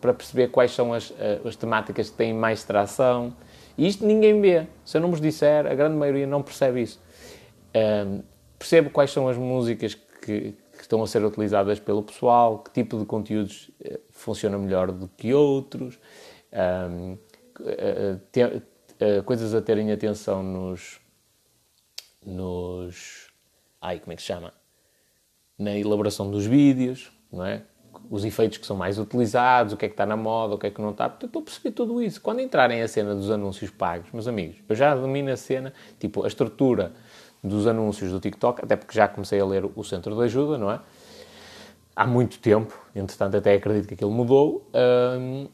para 0.00 0.14
perceber 0.14 0.48
quais 0.48 0.70
são 0.70 0.92
as, 0.92 1.12
as 1.44 1.56
temáticas 1.56 2.10
que 2.10 2.16
têm 2.16 2.32
mais 2.32 2.62
tração. 2.62 3.34
E 3.76 3.88
isto 3.88 4.06
ninguém 4.06 4.40
vê. 4.40 4.66
Se 4.84 4.96
eu 4.96 5.00
não 5.00 5.10
vos 5.10 5.20
disser, 5.20 5.66
a 5.66 5.74
grande 5.74 5.96
maioria 5.96 6.26
não 6.26 6.42
percebe 6.42 6.82
isso. 6.82 7.00
Uh, 7.74 8.22
percebo 8.56 8.90
quais 8.90 9.10
são 9.10 9.28
as 9.28 9.36
músicas 9.36 9.94
que, 10.24 10.52
que, 10.72 10.80
estão 10.80 11.02
a 11.02 11.06
ser 11.06 11.24
utilizadas 11.24 11.78
pelo 11.78 12.02
pessoal, 12.02 12.58
que 12.58 12.70
tipo 12.70 12.98
de 12.98 13.04
conteúdos 13.04 13.70
uh, 13.80 14.00
funciona 14.10 14.58
melhor 14.58 14.90
do 14.90 15.08
que 15.08 15.34
outros, 15.34 15.98
um, 16.90 17.18
te, 18.32 18.62
coisas 19.24 19.54
a 19.54 19.60
terem 19.60 19.92
atenção 19.92 20.42
nos, 20.42 21.00
nos. 22.24 23.30
Ai, 23.80 23.98
como 23.98 24.12
é 24.12 24.16
que 24.16 24.22
se 24.22 24.28
chama? 24.28 24.52
Na 25.58 25.76
elaboração 25.76 26.30
dos 26.30 26.46
vídeos, 26.46 27.12
não 27.30 27.44
é? 27.44 27.62
Os 28.10 28.24
efeitos 28.24 28.58
que 28.58 28.66
são 28.66 28.76
mais 28.76 28.98
utilizados, 28.98 29.72
o 29.72 29.76
que 29.76 29.84
é 29.84 29.88
que 29.88 29.94
está 29.94 30.04
na 30.04 30.16
moda, 30.16 30.54
o 30.54 30.58
que 30.58 30.66
é 30.66 30.70
que 30.70 30.80
não 30.80 30.90
está. 30.90 31.08
Portanto, 31.08 31.28
estou 31.28 31.42
a 31.42 31.44
perceber 31.44 31.70
tudo 31.72 32.02
isso. 32.02 32.20
Quando 32.20 32.40
entrarem 32.40 32.82
a 32.82 32.88
cena 32.88 33.14
dos 33.14 33.30
anúncios 33.30 33.70
pagos, 33.70 34.10
meus 34.12 34.26
amigos, 34.26 34.56
eu 34.68 34.74
já 34.74 34.94
domino 34.94 35.30
a 35.30 35.36
cena, 35.36 35.72
tipo, 35.98 36.24
a 36.24 36.28
estrutura 36.28 36.92
dos 37.44 37.66
anúncios 37.66 38.10
do 38.10 38.18
TikTok, 38.18 38.64
até 38.64 38.74
porque 38.74 38.94
já 38.94 39.06
comecei 39.06 39.38
a 39.38 39.44
ler 39.44 39.64
o 39.76 39.84
Centro 39.84 40.16
de 40.16 40.22
Ajuda, 40.22 40.56
não 40.56 40.70
é? 40.70 40.80
Há 41.94 42.06
muito 42.06 42.40
tempo, 42.40 42.74
entretanto, 42.96 43.36
até 43.36 43.54
acredito 43.54 43.86
que 43.86 43.94
aquilo 43.94 44.10
mudou. 44.10 44.68
Hum, 44.74 45.46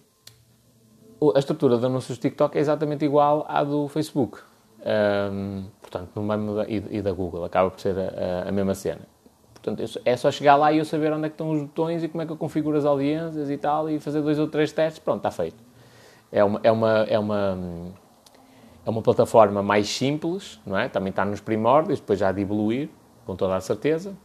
a 1.35 1.39
estrutura 1.39 1.77
de 1.77 1.85
anúncios 1.85 2.17
do 2.17 2.21
TikTok 2.23 2.57
é 2.57 2.61
exatamente 2.61 3.05
igual 3.05 3.45
à 3.49 3.63
do 3.63 3.89
Facebook. 3.89 4.39
Um, 4.81 5.65
portanto, 5.83 6.11
não 6.15 6.27
vai. 6.27 6.67
E, 6.67 6.99
e, 6.99 7.03
da 7.03 7.13
Google, 7.13 7.45
acaba 7.45 7.71
por 7.71 7.81
ser 7.81 7.95
a, 7.99 8.49
a, 8.49 8.53
mesma 8.53 8.75
cena. 8.75 9.03
Portanto, 9.53 9.83
é 10.03 10.17
só 10.17 10.31
chegar 10.31 10.57
lá 10.57 10.73
e 10.73 10.79
eu 10.79 10.85
saber 10.87 11.13
onde 11.13 11.27
é 11.27 11.29
que 11.29 11.35
estão 11.35 11.51
os 11.51 11.61
botões 11.61 12.03
e 12.03 12.09
como 12.09 12.23
é 12.23 12.27
que 12.27 12.33
eu 12.33 12.37
configuro 12.37 12.79
as 12.79 12.87
audiências 12.87 13.51
e 13.51 13.59
tal, 13.59 13.91
e 13.91 14.01
fazer 14.01 14.23
dois 14.23 14.39
ou 14.39 14.47
três 14.47 14.73
testes, 14.73 14.99
pronto, 14.99 15.19
está 15.19 15.31
feito. 15.31 15.63
É 16.33 16.43
uma, 16.43 16.61
é 16.63 16.73
uma, 16.73 16.91
é 17.01 17.19
uma, 17.19 17.59
é 18.91 18.93
uma 18.93 19.03
plataforma 19.03 19.63
mais 19.63 19.89
simples, 19.89 20.61
não 20.67 20.77
é? 20.77 20.89
Também 20.89 21.11
está 21.11 21.25
nos 21.25 21.41
primórdios, 21.41 22.01
depois 22.01 22.19
já 22.19 22.33
de 22.33 22.41
evoluir, 22.41 22.89
com 23.25 23.37
toda 23.37 23.55
a 23.55 23.61
certeza. 23.61 24.17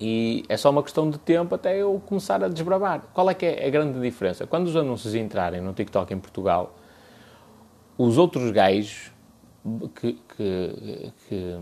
E 0.00 0.44
é 0.48 0.56
só 0.56 0.70
uma 0.70 0.82
questão 0.82 1.10
de 1.10 1.18
tempo 1.18 1.54
até 1.54 1.76
eu 1.76 2.00
começar 2.06 2.42
a 2.42 2.48
desbravar. 2.48 3.02
Qual 3.12 3.28
é 3.28 3.34
que 3.34 3.46
é 3.46 3.66
a 3.66 3.70
grande 3.70 4.00
diferença? 4.00 4.46
Quando 4.46 4.66
os 4.66 4.76
anúncios 4.76 5.14
entrarem 5.14 5.60
no 5.60 5.72
TikTok 5.72 6.12
em 6.14 6.18
Portugal, 6.18 6.74
os 7.98 8.16
outros 8.18 8.50
gajos 8.50 9.12
que, 10.00 10.12
que, 10.36 11.12
que, 11.28 11.58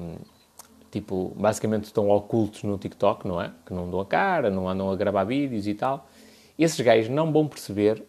tipo, 0.91 1.33
basicamente 1.37 1.85
estão 1.85 2.11
ocultos 2.11 2.63
no 2.63 2.77
TikTok, 2.79 3.27
não 3.27 3.41
é? 3.41 3.53
Que 3.67 3.73
não 3.73 3.91
dão 3.91 4.01
a 4.01 4.07
cara, 4.07 4.51
não 4.51 4.69
andam 4.69 4.91
a 4.91 4.97
gravar 4.97 5.25
vídeos 5.25 5.67
e 5.67 5.75
tal. 5.75 6.07
Esses 6.59 6.81
gajos 6.81 7.09
não 7.09 7.33
vão 7.33 7.47
perceber, 7.47 8.05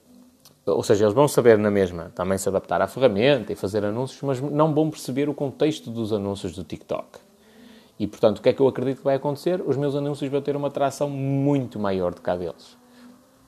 ou 0.66 0.82
seja, 0.84 1.06
eles 1.06 1.14
vão 1.14 1.28
saber 1.28 1.58
na 1.58 1.70
mesma 1.70 2.12
também 2.16 2.38
se 2.38 2.48
adaptar 2.48 2.82
à 2.82 2.88
ferramenta 2.88 3.52
e 3.52 3.56
fazer 3.56 3.84
anúncios, 3.84 4.22
mas 4.22 4.40
não 4.40 4.74
vão 4.74 4.90
perceber 4.90 5.28
o 5.28 5.34
contexto 5.34 5.92
dos 5.92 6.14
anúncios 6.14 6.56
do 6.56 6.64
TikTok. 6.64 7.20
E, 8.00 8.08
portanto, 8.08 8.40
o 8.40 8.42
que 8.42 8.50
é 8.50 8.54
que 8.54 8.62
eu 8.62 8.68
acredito 8.68 8.98
que 9.00 9.04
vai 9.04 9.16
acontecer? 9.16 9.62
Os 9.66 9.78
meus 9.78 9.96
anúncios 9.96 10.30
vão 10.30 10.42
ter 10.42 10.56
uma 10.56 10.68
atração 10.68 11.10
muito 11.10 11.80
maior 11.80 12.14
do 12.14 12.22
que 12.22 12.30
a 12.30 12.36
deles. 12.36 12.78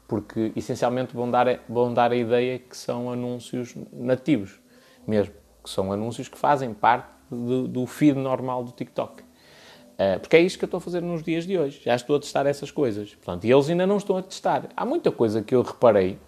Porque, 0.07 0.51
essencialmente, 0.55 1.16
vão 1.16 1.30
dar, 1.32 1.59
vão 1.68 1.93
dar 1.93 2.11
a 2.11 2.16
ideia 2.16 2.59
que 2.59 2.78
são 2.78 3.11
anúncios 3.11 3.76
nativos, 3.91 4.59
mesmo 5.07 5.34
que 5.63 5.70
são 5.70 5.91
anúncios 5.91 6.28
que 6.28 6.38
fazem 6.38 6.74
parte 6.74 7.09
do, 7.30 7.68
do 7.68 7.86
feed 7.88 8.18
normal 8.20 8.63
do 8.63 8.72
TikTok. 8.72 9.24
Uh, 9.24 10.20
porque 10.20 10.36
é 10.36 10.41
isto 10.41 10.59
que 10.59 10.66
eu 10.66 10.68
estou 10.68 10.78
a 10.78 10.82
fazer 10.82 11.01
nos 11.01 11.24
dias 11.24 11.47
de 11.47 11.57
hoje. 11.57 11.82
Já 11.84 11.95
estou 11.95 12.18
a 12.18 12.20
testar 12.20 12.45
essas 12.45 12.70
coisas. 12.70 13.16
Portanto, 13.16 13.45
e 13.45 13.51
eles 13.51 13.70
ainda 13.70 13.88
não 13.88 13.97
estão 13.97 14.18
a 14.18 14.22
testar. 14.22 14.70
Há 14.76 14.86
muita 14.86 15.11
coisa 15.11 15.41
que 15.41 15.55
eu 15.55 15.61
reparei, 15.61 16.20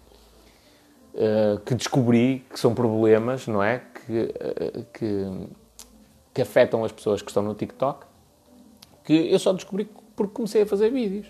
uh, 1.17 1.59
que 1.59 1.73
descobri 1.75 2.45
que 2.49 2.59
são 2.59 2.73
problemas, 2.73 3.47
não 3.47 3.61
é? 3.61 3.79
Que, 4.05 4.21
uh, 4.21 4.85
que, 4.93 5.47
que, 6.33 6.41
afetam 6.41 6.83
as 6.85 6.91
pessoas 6.91 7.21
que 7.21 7.29
estão 7.29 7.43
no 7.43 7.53
TikTok, 7.53 8.05
que 9.03 9.31
eu 9.31 9.39
só 9.39 9.51
descobri 9.51 9.89
porque 10.15 10.33
comecei 10.33 10.61
a 10.61 10.65
fazer 10.65 10.91
vídeos. 10.91 11.27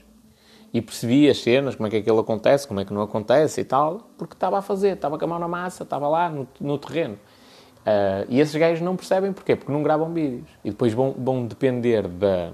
E 0.73 0.81
percebi 0.81 1.29
as 1.29 1.39
cenas, 1.39 1.75
como 1.75 1.87
é 1.87 1.89
que 1.89 1.97
aquilo 1.97 2.19
acontece, 2.19 2.67
como 2.67 2.79
é 2.79 2.85
que 2.85 2.93
não 2.93 3.01
acontece 3.01 3.61
e 3.61 3.63
tal, 3.63 4.09
porque 4.17 4.33
estava 4.33 4.57
a 4.59 4.61
fazer, 4.61 4.95
estava 4.95 5.17
com 5.17 5.25
a 5.25 5.27
mão 5.27 5.39
na 5.39 5.47
massa, 5.47 5.83
estava 5.83 6.07
lá 6.07 6.29
no, 6.29 6.47
no 6.59 6.77
terreno. 6.77 7.15
Uh, 7.15 8.27
e 8.27 8.41
esses 8.41 8.53
gajos 8.53 8.81
não 8.81 8.97
percebem 8.97 9.31
porquê? 9.31 9.55
Porque 9.55 9.71
não 9.71 9.81
gravam 9.81 10.13
vídeos. 10.13 10.49
E 10.63 10.69
depois 10.69 10.93
vão, 10.93 11.15
vão 11.17 11.47
depender 11.47 12.05
da, 12.05 12.51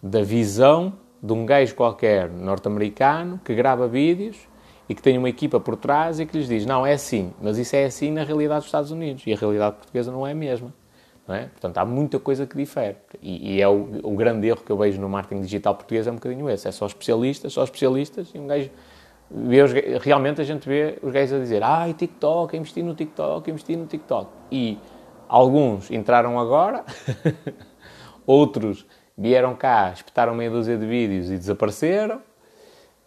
da 0.00 0.22
visão 0.22 0.92
de 1.20 1.32
um 1.32 1.44
gajo 1.44 1.74
qualquer 1.74 2.30
norte-americano 2.30 3.40
que 3.44 3.52
grava 3.52 3.88
vídeos 3.88 4.36
e 4.88 4.94
que 4.94 5.02
tem 5.02 5.16
uma 5.16 5.28
equipa 5.28 5.58
por 5.58 5.76
trás 5.76 6.20
e 6.20 6.26
que 6.26 6.36
lhes 6.36 6.48
diz: 6.48 6.66
não, 6.66 6.84
é 6.86 6.92
assim, 6.92 7.32
mas 7.40 7.58
isso 7.58 7.74
é 7.74 7.84
assim 7.84 8.10
na 8.10 8.24
realidade 8.24 8.60
dos 8.60 8.66
Estados 8.66 8.90
Unidos 8.90 9.24
e 9.26 9.32
a 9.32 9.36
realidade 9.36 9.76
portuguesa 9.76 10.12
não 10.12 10.26
é 10.26 10.32
a 10.32 10.34
mesma. 10.34 10.72
Não 11.26 11.34
é? 11.34 11.46
Portanto, 11.46 11.78
há 11.78 11.86
muita 11.86 12.18
coisa 12.18 12.46
que 12.46 12.54
difere. 12.54 12.96
E, 13.22 13.54
e 13.54 13.62
é 13.62 13.66
o, 13.66 14.00
o, 14.02 14.14
grande 14.14 14.46
erro 14.46 14.62
que 14.62 14.70
eu 14.70 14.76
vejo 14.76 15.00
no 15.00 15.08
marketing 15.08 15.40
digital 15.40 15.74
português 15.74 16.06
é 16.06 16.10
um 16.10 16.16
bocadinho 16.16 16.50
esse: 16.50 16.68
é 16.68 16.72
só 16.72 16.86
especialistas, 16.86 17.52
só 17.52 17.64
especialistas 17.64 18.30
e 18.34 18.38
um 18.38 18.46
gajo 18.46 18.70
vê 19.30 19.62
os, 19.62 19.72
realmente 20.02 20.40
a 20.40 20.44
gente 20.44 20.68
vê 20.68 20.98
os 21.02 21.12
gays 21.12 21.32
a 21.32 21.38
dizer 21.38 21.62
ai, 21.62 21.90
ah, 21.90 21.94
TikTok, 21.94 22.56
investi 22.56 22.82
no 22.82 22.94
TikTok, 22.94 23.50
investi 23.50 23.76
no 23.76 23.86
TikTok. 23.86 24.30
E 24.50 24.78
alguns 25.28 25.90
entraram 25.90 26.38
agora, 26.38 26.84
outros 28.26 28.86
vieram 29.16 29.54
cá, 29.54 29.92
espetaram 29.94 30.34
meia 30.34 30.50
dúzia 30.50 30.76
de 30.76 30.86
vídeos 30.86 31.30
e 31.30 31.36
desapareceram, 31.36 32.20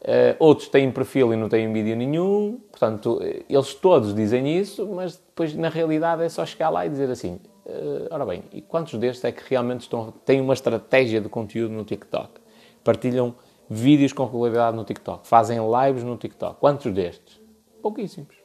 uh, 0.02 0.36
outros 0.40 0.68
têm 0.68 0.92
perfil 0.92 1.34
e 1.34 1.36
não 1.36 1.50
têm 1.50 1.72
vídeo 1.72 1.96
nenhum. 1.96 2.60
Portanto, 2.70 3.20
eles 3.50 3.74
todos 3.74 4.14
dizem 4.14 4.58
isso, 4.58 4.88
mas 4.88 5.18
depois 5.18 5.54
na 5.56 5.70
realidade 5.70 6.24
é 6.24 6.30
só 6.30 6.46
chegar 6.46 6.70
lá 6.70 6.86
e 6.86 6.90
dizer 6.90 7.10
assim: 7.10 7.40
uh, 7.66 8.08
ora 8.12 8.26
bem, 8.26 8.44
e 8.52 8.62
quantos 8.62 8.98
destes 9.00 9.24
é 9.26 9.32
que 9.32 9.44
realmente 9.48 9.82
estão, 9.82 10.14
têm 10.26 10.42
uma 10.42 10.54
estratégia 10.54 11.22
de 11.22 11.30
conteúdo 11.30 11.74
no 11.74 11.84
TikTok? 11.84 12.42
Partilham 12.84 13.36
vídeos 13.70 14.14
com 14.14 14.26
regularidade 14.26 14.76
no 14.76 14.84
TikTok, 14.84 15.28
fazem 15.28 15.60
lives 15.60 16.04
no 16.04 16.16
TikTok. 16.16 16.60
Quantos 16.60 16.92
destes? 16.94 17.40
Pouquíssimos. 17.82 18.36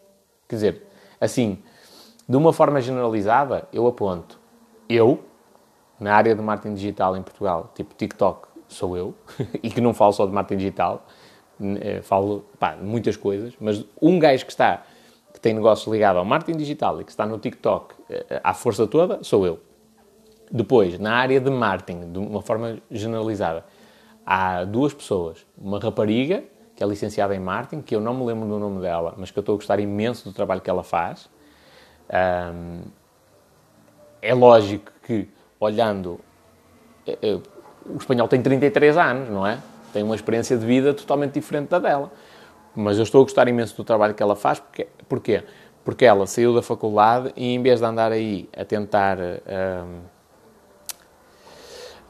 Quer 0.48 0.57
dizer, 0.57 0.86
assim, 1.20 1.62
de 2.28 2.36
uma 2.36 2.53
forma 2.53 2.80
generalizada, 2.80 3.68
eu 3.72 3.86
aponto, 3.86 4.38
eu, 4.88 5.20
na 5.98 6.14
área 6.14 6.34
de 6.34 6.42
marketing 6.42 6.74
digital 6.74 7.16
em 7.16 7.22
Portugal, 7.22 7.70
tipo 7.74 7.94
TikTok 7.94 8.48
sou 8.68 8.96
eu, 8.96 9.14
e 9.62 9.70
que 9.70 9.80
não 9.80 9.94
falo 9.94 10.12
só 10.12 10.26
de 10.26 10.32
marketing 10.32 10.59
digital, 10.59 11.07
eh, 11.07 11.22
falo 12.03 12.45
pá, 12.59 12.77
muitas 12.81 13.17
coisas, 13.17 13.55
mas 13.61 13.85
um 14.01 14.19
gajo 14.19 14.45
que 14.45 14.53
está, 14.53 14.83
que 15.33 15.41
tem 15.41 15.55
negócios 15.55 15.93
ligados 15.93 16.19
ao 16.19 16.25
marketing 16.25 16.59
digital 16.59 17.01
e 17.01 17.05
que 17.05 17.11
está 17.11 17.27
no 17.27 17.39
TikTok 17.39 17.95
eh, 18.11 18.41
à 18.43 18.53
força 18.53 18.87
toda, 18.87 19.23
sou 19.23 19.47
eu. 19.47 19.61
Depois, 20.51 20.99
na 20.99 21.15
área 21.15 21.41
de 21.41 21.51
marketing, 21.51 22.13
de 22.13 22.19
uma 22.19 22.43
forma 22.43 22.79
generalizada, 22.91 23.65
há 24.27 24.65
duas 24.65 24.93
pessoas. 24.93 25.47
Uma 25.57 25.79
rapariga, 25.79 26.45
que 26.77 26.85
é 26.85 26.87
licenciada 26.87 27.35
em 27.35 27.39
marketing, 27.39 27.83
que 27.83 27.97
eu 27.97 28.01
não 28.01 28.13
me 28.13 28.25
lembro 28.25 28.47
do 28.47 28.59
nome 28.59 28.81
dela, 28.83 29.15
mas 29.17 29.31
que 29.31 29.39
eu 29.39 29.41
estou 29.41 29.55
a 29.55 29.57
gostar 29.57 29.81
imenso 29.81 30.29
do 30.29 30.35
trabalho 30.35 30.61
que 30.61 30.69
ela 30.69 30.83
faz. 30.83 31.31
Um, 32.55 32.83
é 34.21 34.35
lógico 34.35 34.93
que, 35.03 35.29
olhando. 35.59 36.21
Eh, 37.07 37.19
eh, 37.23 37.41
o 37.87 37.97
espanhol 37.97 38.29
tem 38.29 38.41
33 38.41 38.97
anos, 38.97 39.29
não 39.31 39.47
é? 39.47 39.59
Tem 39.93 40.03
uma 40.03 40.14
experiência 40.14 40.57
de 40.57 40.64
vida 40.64 40.95
totalmente 40.95 41.34
diferente 41.34 41.68
da 41.68 41.78
dela. 41.78 42.12
Mas 42.74 42.97
eu 42.97 43.03
estou 43.03 43.20
a 43.20 43.24
gostar 43.24 43.49
imenso 43.49 43.76
do 43.76 43.84
trabalho 43.84 44.14
que 44.14 44.22
ela 44.22 44.36
faz. 44.36 44.59
Porque, 44.59 44.86
porquê? 45.09 45.43
Porque 45.84 46.05
ela 46.05 46.26
saiu 46.26 46.55
da 46.55 46.62
faculdade 46.62 47.32
e, 47.36 47.55
em 47.55 47.62
vez 47.62 47.80
de 47.80 47.86
andar 47.86 48.12
aí 48.12 48.49
a 48.57 48.64
tentar. 48.64 49.18
Um, 49.18 50.12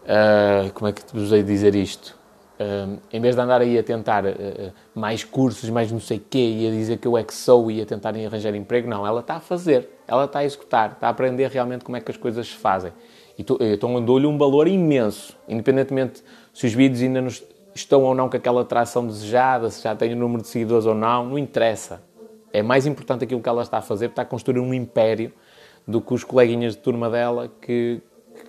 Uh, 0.02 0.72
como 0.72 0.88
é 0.88 0.92
que 0.92 1.04
te 1.04 1.16
usei 1.16 1.42
dizer 1.44 1.76
isto? 1.76 2.18
Uh, 2.58 2.98
em 3.12 3.20
vez 3.20 3.36
de 3.36 3.40
andar 3.40 3.60
aí 3.60 3.78
a 3.78 3.82
tentar 3.82 4.24
uh, 4.24 4.72
mais 4.94 5.22
cursos, 5.22 5.70
mais 5.70 5.92
não 5.92 6.00
sei 6.00 6.18
o 6.18 6.22
quê, 6.28 6.38
e 6.38 6.66
a 6.66 6.70
dizer 6.70 6.98
que 6.98 7.06
eu 7.06 7.16
é 7.16 7.22
que 7.22 7.32
sou 7.32 7.70
e 7.70 7.80
a 7.80 7.86
tentar 7.86 8.14
arranjar 8.14 8.54
emprego, 8.54 8.88
não, 8.88 9.06
ela 9.06 9.20
está 9.20 9.36
a 9.36 9.40
fazer, 9.40 9.88
ela 10.06 10.24
está 10.24 10.40
a 10.40 10.44
executar, 10.44 10.92
está 10.92 11.06
a 11.06 11.10
aprender 11.10 11.48
realmente 11.50 11.84
como 11.84 11.96
é 11.96 12.00
que 12.00 12.10
as 12.10 12.16
coisas 12.16 12.48
se 12.48 12.54
fazem. 12.54 12.92
E 13.38 13.44
então 13.72 14.04
dou-lhe 14.04 14.26
um 14.26 14.36
valor 14.36 14.66
imenso, 14.66 15.36
independentemente 15.48 16.22
se 16.52 16.66
os 16.66 16.74
vídeos 16.74 17.00
ainda 17.00 17.20
nos, 17.20 17.42
estão 17.74 18.02
ou 18.02 18.14
não 18.14 18.28
com 18.28 18.36
aquela 18.36 18.62
atração 18.62 19.06
desejada, 19.06 19.70
se 19.70 19.82
já 19.82 19.94
tem 19.94 20.12
o 20.12 20.16
número 20.16 20.42
de 20.42 20.48
seguidores 20.48 20.86
ou 20.86 20.94
não, 20.94 21.30
não 21.30 21.38
interessa. 21.38 22.02
É 22.52 22.62
mais 22.62 22.86
importante 22.86 23.24
aquilo 23.24 23.40
que 23.40 23.48
ela 23.48 23.62
está 23.62 23.78
a 23.78 23.82
fazer, 23.82 24.06
está 24.06 24.22
a 24.22 24.24
construir 24.24 24.60
um 24.60 24.74
império 24.74 25.32
do 25.86 26.00
que 26.00 26.12
os 26.12 26.22
coleguinhas 26.22 26.74
de 26.74 26.82
turma 26.82 27.08
dela 27.08 27.50
que, 27.60 28.00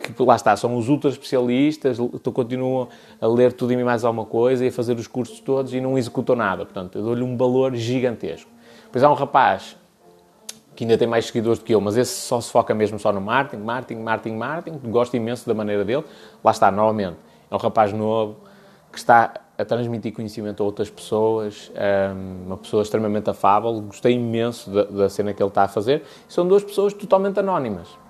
que 0.01 0.23
lá 0.23 0.35
está, 0.35 0.55
são 0.57 0.75
os 0.75 0.89
ultra 0.89 1.09
especialistas, 1.09 1.97
continuam 2.33 2.89
a 3.19 3.27
ler 3.27 3.53
tudo 3.53 3.71
e 3.71 3.83
mais 3.83 4.03
alguma 4.03 4.25
coisa 4.25 4.65
e 4.65 4.67
a 4.67 4.71
fazer 4.71 4.97
os 4.97 5.07
cursos 5.07 5.39
todos 5.39 5.73
e 5.73 5.79
não 5.79 5.97
executam 5.97 6.35
nada. 6.35 6.65
Portanto, 6.65 6.97
eu 6.97 7.03
dou-lhe 7.03 7.23
um 7.23 7.37
valor 7.37 7.75
gigantesco. 7.75 8.49
Depois 8.85 9.03
há 9.03 9.09
um 9.09 9.15
rapaz 9.15 9.77
que 10.75 10.83
ainda 10.83 10.97
tem 10.97 11.07
mais 11.07 11.25
seguidores 11.25 11.59
do 11.59 11.65
que 11.65 11.73
eu, 11.73 11.79
mas 11.79 11.95
esse 11.95 12.21
só 12.21 12.41
se 12.41 12.51
foca 12.51 12.73
mesmo 12.73 12.99
só 12.99 13.11
no 13.11 13.21
marketing, 13.21 13.63
marketing, 13.63 14.01
marketing, 14.01 14.35
marketing, 14.35 14.79
gosto 14.89 15.15
imenso 15.15 15.47
da 15.47 15.53
maneira 15.53 15.85
dele. 15.85 16.03
Lá 16.43 16.51
está, 16.51 16.71
novamente, 16.71 17.17
é 17.49 17.55
um 17.55 17.59
rapaz 17.59 17.93
novo 17.93 18.35
que 18.93 18.99
está 18.99 19.33
a 19.57 19.65
transmitir 19.65 20.13
conhecimento 20.13 20.63
a 20.63 20.65
outras 20.65 20.89
pessoas, 20.89 21.71
hum, 22.15 22.45
uma 22.45 22.57
pessoa 22.57 22.83
extremamente 22.83 23.29
afável, 23.29 23.81
gostei 23.81 24.13
imenso 24.13 24.69
da, 24.69 25.09
cena 25.09 25.33
que 25.33 25.43
ele 25.43 25.49
está 25.49 25.63
a 25.63 25.67
fazer. 25.67 26.03
São 26.29 26.47
duas 26.47 26.63
pessoas 26.63 26.93
totalmente 26.93 27.39
anónimas 27.39 28.03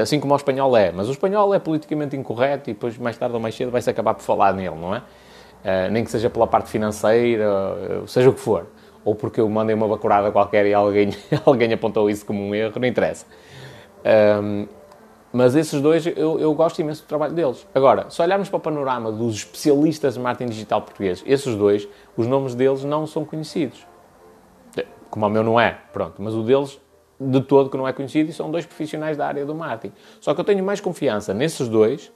assim 0.00 0.20
como 0.20 0.32
o 0.32 0.36
espanhol 0.36 0.76
é. 0.76 0.92
Mas 0.92 1.08
o 1.08 1.10
espanhol 1.10 1.52
é 1.54 1.58
politicamente 1.58 2.16
incorreto 2.16 2.70
e 2.70 2.74
depois, 2.74 2.96
mais 2.96 3.16
tarde 3.16 3.34
ou 3.34 3.40
mais 3.40 3.54
cedo, 3.54 3.70
vai-se 3.70 3.90
acabar 3.90 4.14
por 4.14 4.22
falar 4.22 4.54
nele, 4.54 4.76
não 4.76 4.94
é? 4.94 4.98
Uh, 4.98 5.90
nem 5.90 6.04
que 6.04 6.10
seja 6.10 6.30
pela 6.30 6.46
parte 6.46 6.70
financeira, 6.70 7.44
uh, 8.02 8.06
seja 8.06 8.30
o 8.30 8.32
que 8.32 8.40
for. 8.40 8.66
Ou 9.04 9.16
porque 9.16 9.40
eu 9.40 9.48
mandei 9.48 9.74
uma 9.74 9.88
bacurada 9.88 10.30
qualquer 10.30 10.64
e 10.66 10.72
alguém, 10.72 11.10
alguém 11.44 11.72
apontou 11.72 12.08
isso 12.08 12.24
como 12.24 12.40
um 12.40 12.54
erro, 12.54 12.78
não 12.78 12.86
interessa. 12.86 13.26
Mas 15.34 15.56
esses 15.56 15.80
dois, 15.80 16.06
eu, 16.06 16.38
eu, 16.38 16.54
gosto 16.54 16.78
imenso 16.78 17.02
do 17.02 17.08
trabalho 17.08 17.34
deles. 17.34 17.66
Agora, 17.74 18.08
se 18.08 18.22
olharmos 18.22 18.48
para 18.48 18.56
o 18.56 18.60
panorama 18.60 19.10
dos 19.10 19.34
especialistas 19.34 20.14
de 20.14 20.20
marketing 20.20 20.48
digital 20.48 20.80
português, 20.80 21.24
esses 21.26 21.56
dois, 21.56 21.88
os 22.16 22.28
nomes 22.28 22.54
deles 22.54 22.84
não 22.84 23.04
são 23.04 23.24
conhecidos. 23.24 23.84
Como 25.10 25.26
o 25.26 25.28
meu 25.28 25.42
não 25.42 25.58
é, 25.58 25.76
pronto. 25.92 26.22
Mas 26.22 26.34
o 26.34 26.44
deles 26.44 26.80
de 27.18 27.40
todo 27.40 27.68
que 27.68 27.76
não 27.76 27.88
é 27.88 27.92
conhecido 27.92 28.30
e 28.30 28.32
são 28.32 28.48
dois 28.48 28.64
profissionais 28.64 29.16
da 29.16 29.26
área 29.26 29.44
do 29.44 29.56
marketing. 29.56 29.92
Só 30.20 30.34
que 30.34 30.40
eu 30.40 30.44
tenho 30.44 30.62
mais 30.62 30.80
confiança 30.80 31.34
nesses 31.34 31.68
dois 31.68 32.12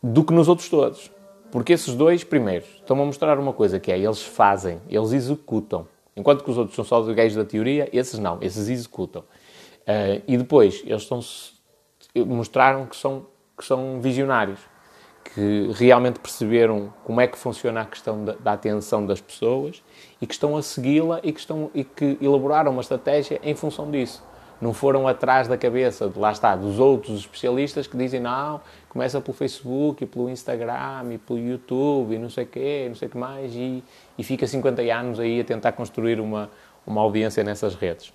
do 0.00 0.22
que 0.22 0.32
nos 0.32 0.48
outros 0.48 0.68
todos. 0.68 1.10
Porque 1.50 1.72
esses 1.72 1.92
dois, 1.92 2.22
primeiro, 2.22 2.64
estão 2.76 3.02
a 3.02 3.04
mostrar 3.04 3.36
uma 3.40 3.52
coisa 3.52 3.80
que 3.80 3.90
é, 3.90 3.98
eles 3.98 4.22
fazem, 4.22 4.80
eles 4.88 5.10
executam. 5.10 5.88
Enquanto 6.16 6.44
que 6.44 6.50
os 6.52 6.56
outros 6.56 6.76
são 6.76 6.84
só 6.84 7.00
os 7.00 7.08
gajos 7.12 7.36
da 7.36 7.44
teoria, 7.44 7.88
esses 7.92 8.16
não, 8.20 8.38
esses 8.40 8.68
executam. 8.68 9.22
Uh, 9.22 10.22
e 10.28 10.36
depois, 10.36 10.84
eles 10.86 11.02
estão, 11.02 11.20
mostraram 12.24 12.86
que 12.86 12.96
são, 12.96 13.26
que 13.56 13.64
são 13.64 14.00
visionários 14.00 14.60
que 15.34 15.70
realmente 15.74 16.18
perceberam 16.18 16.92
como 17.04 17.20
é 17.20 17.26
que 17.26 17.36
funciona 17.36 17.82
a 17.82 17.84
questão 17.84 18.24
da, 18.24 18.32
da 18.32 18.52
atenção 18.52 19.04
das 19.04 19.20
pessoas 19.20 19.82
e 20.20 20.26
que 20.26 20.32
estão 20.32 20.56
a 20.56 20.62
segui-la 20.62 21.20
e 21.22 21.32
que 21.32 21.40
estão 21.40 21.70
e 21.74 21.84
que 21.84 22.16
elaboraram 22.20 22.72
uma 22.72 22.80
estratégia 22.80 23.40
em 23.42 23.54
função 23.54 23.90
disso. 23.90 24.24
Não 24.60 24.74
foram 24.74 25.06
atrás 25.06 25.46
da 25.46 25.56
cabeça, 25.56 26.08
de, 26.08 26.18
lá 26.18 26.32
está, 26.32 26.56
dos 26.56 26.80
outros 26.80 27.20
especialistas 27.20 27.86
que 27.86 27.96
dizem 27.96 28.20
não, 28.20 28.60
começa 28.88 29.20
pelo 29.20 29.36
Facebook 29.36 30.02
e 30.02 30.06
pelo 30.06 30.28
Instagram 30.28 31.12
e 31.12 31.18
pelo 31.18 31.38
YouTube 31.38 32.14
e 32.14 32.18
não 32.18 32.30
sei 32.30 32.44
o 32.44 32.46
quê, 32.48 32.86
não 32.88 32.96
sei 32.96 33.06
o 33.06 33.10
que 33.10 33.18
mais 33.18 33.54
e, 33.54 33.84
e 34.16 34.24
fica 34.24 34.46
50 34.46 34.82
anos 34.82 35.20
aí 35.20 35.40
a 35.40 35.44
tentar 35.44 35.72
construir 35.72 36.20
uma, 36.20 36.50
uma 36.86 37.00
audiência 37.00 37.44
nessas 37.44 37.74
redes. 37.74 38.12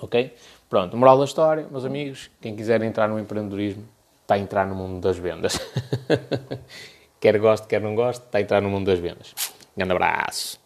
Ok? 0.00 0.34
Pronto, 0.68 0.96
moral 0.96 1.18
da 1.18 1.24
história, 1.24 1.66
meus 1.70 1.84
amigos, 1.84 2.30
quem 2.40 2.56
quiser 2.56 2.82
entrar 2.82 3.08
no 3.08 3.18
empreendedorismo, 3.18 3.84
está 4.22 4.34
a 4.34 4.38
entrar 4.38 4.66
no 4.66 4.74
mundo 4.74 5.00
das 5.00 5.18
vendas. 5.18 5.58
quer 7.20 7.38
goste, 7.38 7.66
quer 7.66 7.80
não 7.80 7.94
goste, 7.94 8.24
está 8.24 8.38
a 8.38 8.40
entrar 8.40 8.60
no 8.60 8.70
mundo 8.70 8.86
das 8.86 8.98
vendas. 8.98 9.34
Um 9.76 9.78
grande 9.78 9.92
abraço. 9.92 10.63